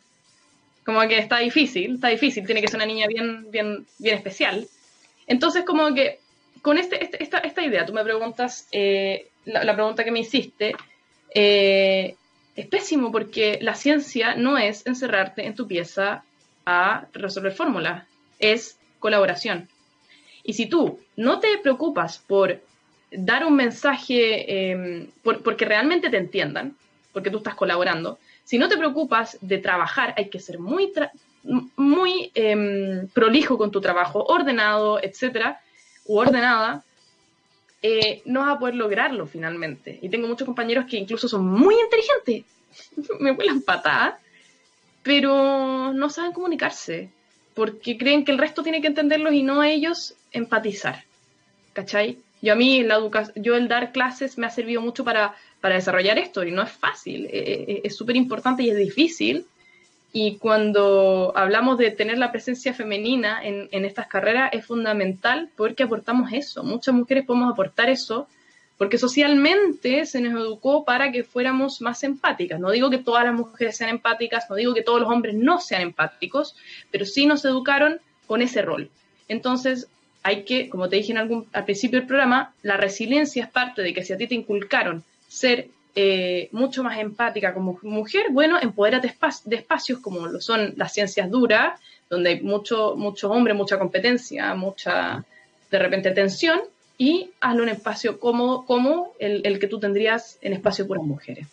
Como 0.85 1.01
que 1.07 1.17
está 1.17 1.39
difícil, 1.39 1.95
está 1.95 2.09
difícil, 2.09 2.45
tiene 2.45 2.61
que 2.61 2.67
ser 2.67 2.77
una 2.77 2.85
niña 2.85 3.07
bien, 3.07 3.49
bien, 3.51 3.85
bien 3.99 4.15
especial. 4.15 4.67
Entonces, 5.27 5.63
como 5.63 5.93
que 5.93 6.19
con 6.61 6.77
este, 6.77 7.03
este 7.03 7.23
esta, 7.23 7.39
esta, 7.39 7.61
idea, 7.61 7.85
tú 7.85 7.93
me 7.93 8.03
preguntas, 8.03 8.67
eh, 8.71 9.27
la, 9.45 9.73
pregunta 9.73 10.03
que 10.03 10.11
me 10.11 10.19
hiciste, 10.19 10.75
eh, 11.33 12.15
es 12.55 12.67
pésimo 12.67 13.11
porque 13.11 13.59
la 13.61 13.75
ciencia 13.75 14.35
no 14.35 14.57
es 14.57 14.85
encerrarte 14.85 15.45
en 15.45 15.55
tu 15.55 15.67
pieza 15.67 16.23
a 16.65 17.07
resolver 17.13 17.53
fórmulas, 17.53 18.05
es 18.39 18.77
colaboración. 18.99 19.69
Y 20.43 20.53
si 20.53 20.65
tú 20.65 20.99
no 21.15 21.39
te 21.39 21.57
preocupas 21.59 22.17
por 22.19 22.59
dar 23.11 23.45
un 23.45 23.55
mensaje 23.55 24.71
em, 24.71 25.07
porque 25.21 25.65
realmente 25.65 26.09
te 26.09 26.17
entiendan, 26.17 26.75
porque 27.11 27.29
tú 27.29 27.37
estás 27.37 27.55
colaborando. 27.55 28.17
Si 28.43 28.57
no 28.57 28.67
te 28.67 28.77
preocupas 28.77 29.37
de 29.41 29.59
trabajar, 29.59 30.13
hay 30.17 30.29
que 30.29 30.39
ser 30.39 30.59
muy, 30.59 30.91
muy 31.75 32.31
em, 32.33 33.07
prolijo 33.09 33.57
con 33.57 33.71
tu 33.71 33.79
trabajo, 33.79 34.23
ordenado, 34.25 35.01
etcétera, 35.01 35.61
u 36.05 36.17
ordenada, 36.17 36.83
eh, 37.81 38.21
no 38.25 38.41
vas 38.41 38.55
a 38.55 38.59
poder 38.59 38.75
lograrlo 38.75 39.27
finalmente. 39.27 39.99
Y 40.01 40.09
tengo 40.09 40.27
muchos 40.27 40.45
compañeros 40.45 40.85
que 40.89 40.97
incluso 40.97 41.27
son 41.27 41.45
muy 41.45 41.75
inteligentes, 41.75 42.45
me 43.19 43.31
vuelan 43.31 43.61
patadas, 43.61 44.15
pero 45.03 45.93
no 45.93 46.09
saben 46.09 46.31
comunicarse, 46.31 47.09
porque 47.53 47.97
creen 47.97 48.25
que 48.25 48.31
el 48.31 48.37
resto 48.37 48.63
tiene 48.63 48.81
que 48.81 48.87
entenderlos 48.87 49.33
y 49.33 49.43
no 49.43 49.63
ellos 49.63 50.15
empatizar. 50.31 51.03
¿Cachai? 51.73 52.17
Yo 52.41 52.53
a 52.53 52.55
mí, 52.55 52.83
la 52.83 52.99
yo 53.35 53.55
el 53.55 53.67
dar 53.67 53.91
clases 53.91 54.37
me 54.37 54.45
ha 54.45 54.49
servido 54.49 54.81
mucho 54.81 55.03
para, 55.03 55.35
para 55.61 55.75
desarrollar 55.75 56.17
esto 56.17 56.43
y 56.43 56.51
no 56.51 56.61
es 56.61 56.71
fácil, 56.71 57.25
eh, 57.25 57.29
eh, 57.67 57.81
es 57.83 57.95
súper 57.95 58.15
importante 58.15 58.63
y 58.63 58.69
es 58.69 58.77
difícil. 58.77 59.45
Y 60.15 60.37
cuando 60.37 61.33
hablamos 61.35 61.79
de 61.79 61.89
tener 61.89 62.19
la 62.19 62.31
presencia 62.31 62.73
femenina 62.73 63.43
en, 63.43 63.67
en 63.71 63.83
estas 63.83 64.07
carreras 64.07 64.51
es 64.53 64.65
fundamental 64.65 65.49
porque 65.55 65.83
aportamos 65.83 66.31
eso. 66.31 66.63
Muchas 66.63 66.93
mujeres 66.93 67.25
podemos 67.25 67.51
aportar 67.51 67.89
eso 67.89 68.27
porque 68.77 68.97
socialmente 68.97 70.05
se 70.05 70.21
nos 70.21 70.33
educó 70.33 70.83
para 70.83 71.11
que 71.11 71.23
fuéramos 71.23 71.81
más 71.81 72.03
empáticas. 72.03 72.59
No 72.59 72.71
digo 72.71 72.89
que 72.89 72.97
todas 72.97 73.23
las 73.23 73.33
mujeres 73.33 73.77
sean 73.77 73.89
empáticas, 73.89 74.45
no 74.49 74.55
digo 74.55 74.73
que 74.73 74.81
todos 74.81 75.01
los 75.01 75.09
hombres 75.09 75.35
no 75.35 75.59
sean 75.59 75.81
empáticos, 75.81 76.55
pero 76.91 77.05
sí 77.05 77.25
nos 77.25 77.45
educaron 77.45 77.99
con 78.27 78.41
ese 78.41 78.61
rol. 78.61 78.89
Entonces, 79.27 79.87
hay 80.23 80.43
que, 80.43 80.69
como 80.69 80.89
te 80.89 80.95
dije 80.95 81.11
en 81.11 81.17
algún, 81.17 81.47
al 81.53 81.65
principio 81.65 81.99
del 81.99 82.07
programa, 82.07 82.53
la 82.61 82.77
resiliencia 82.77 83.43
es 83.43 83.49
parte 83.49 83.81
de 83.81 83.93
que 83.93 84.03
si 84.03 84.13
a 84.13 84.17
ti 84.17 84.27
te 84.27 84.35
inculcaron 84.35 85.03
ser 85.27 85.67
eh, 85.95 86.49
mucho 86.51 86.83
más 86.83 86.97
empática 86.97 87.53
como 87.53 87.77
mujer, 87.83 88.27
bueno, 88.31 88.57
empodérate 88.59 89.13
de 89.45 89.55
espacios 89.55 89.99
como 89.99 90.27
lo 90.27 90.41
son 90.41 90.73
las 90.77 90.93
ciencias 90.93 91.29
duras, 91.29 91.79
donde 92.09 92.31
hay 92.31 92.41
mucho, 92.41 92.95
mucho 92.95 93.29
hombre, 93.31 93.53
mucha 93.53 93.77
competencia, 93.77 94.53
mucha, 94.55 95.23
de 95.69 95.79
repente, 95.79 96.11
tensión, 96.11 96.61
y 96.97 97.31
hazlo 97.41 97.63
en 97.63 97.69
espacio 97.69 98.19
cómodo 98.19 98.65
como 98.65 99.13
el, 99.19 99.41
el 99.45 99.59
que 99.59 99.67
tú 99.67 99.79
tendrías 99.79 100.37
en 100.41 100.53
espacio 100.53 100.87
puras 100.87 101.03
mujeres. 101.03 101.47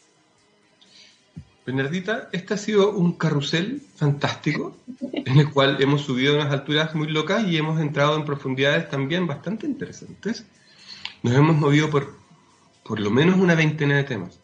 Bernardita, 1.66 2.28
este 2.32 2.54
ha 2.54 2.56
sido 2.56 2.90
un 2.92 3.12
carrusel 3.12 3.82
fantástico 3.94 4.76
en 5.12 5.38
el 5.38 5.50
cual 5.50 5.76
hemos 5.80 6.02
subido 6.02 6.32
a 6.32 6.36
unas 6.36 6.52
alturas 6.52 6.94
muy 6.94 7.08
locas 7.08 7.46
y 7.46 7.56
hemos 7.56 7.80
entrado 7.80 8.16
en 8.16 8.24
profundidades 8.24 8.88
también 8.88 9.26
bastante 9.26 9.66
interesantes. 9.66 10.44
Nos 11.22 11.34
hemos 11.34 11.56
movido 11.56 11.90
por 11.90 12.20
por 12.90 12.98
lo 12.98 13.10
menos 13.10 13.38
una 13.38 13.54
veintena 13.54 13.98
de 13.98 14.02
temas 14.02 14.40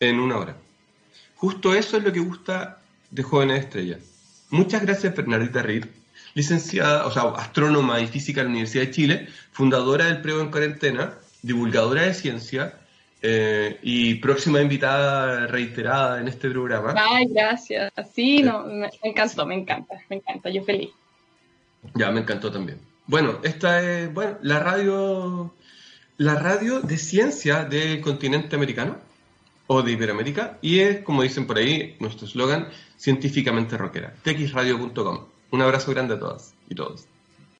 en 0.00 0.20
una 0.20 0.38
hora. 0.38 0.56
Justo 1.36 1.74
eso 1.74 1.98
es 1.98 2.02
lo 2.02 2.12
que 2.12 2.20
gusta 2.20 2.80
de 3.10 3.22
Jóvenes 3.22 3.64
Estrellas. 3.64 4.00
Muchas 4.48 4.80
gracias, 4.80 5.14
Bernardita 5.14 5.60
Reed, 5.60 5.84
licenciada, 6.34 7.06
o 7.06 7.10
sea, 7.10 7.22
astrónoma 7.36 8.00
y 8.00 8.06
física 8.06 8.40
de 8.40 8.44
la 8.44 8.50
Universidad 8.50 8.84
de 8.84 8.90
Chile, 8.90 9.28
fundadora 9.52 10.06
del 10.06 10.20
Preo 10.20 10.40
en 10.40 10.50
Cuarentena, 10.50 11.14
divulgadora 11.42 12.02
de 12.02 12.14
ciencia 12.14 12.74
eh, 13.20 13.78
y 13.82 14.14
próxima 14.16 14.60
invitada 14.60 15.46
reiterada 15.46 16.20
en 16.20 16.28
este 16.28 16.50
programa. 16.50 16.94
Ay, 16.96 17.26
gracias. 17.30 17.92
Sí, 18.14 18.42
no, 18.42 18.64
me 18.64 18.90
encantó, 19.02 19.44
me 19.46 19.56
encanta, 19.56 19.96
me 20.08 20.16
encanta, 20.16 20.50
yo 20.50 20.62
feliz. 20.62 20.90
Ya, 21.94 22.10
me 22.10 22.20
encantó 22.20 22.50
también. 22.52 22.78
Bueno, 23.06 23.38
esta 23.42 23.82
es, 23.82 24.12
bueno, 24.12 24.36
la 24.42 24.60
radio, 24.60 25.54
la 26.18 26.34
radio 26.36 26.80
de 26.80 26.98
ciencia 26.98 27.64
del 27.64 28.00
continente 28.00 28.54
americano 28.54 28.98
o 29.66 29.82
de 29.82 29.92
Iberoamérica 29.92 30.58
y 30.60 30.80
es, 30.80 31.00
como 31.00 31.22
dicen 31.22 31.46
por 31.46 31.58
ahí, 31.58 31.96
nuestro 32.00 32.26
eslogan, 32.26 32.68
científicamente 32.96 33.76
rockera, 33.76 34.12
texradio.com. 34.22 35.26
Un 35.50 35.62
abrazo 35.62 35.90
grande 35.92 36.14
a 36.14 36.18
todas 36.18 36.54
y 36.68 36.74
todos. 36.74 37.08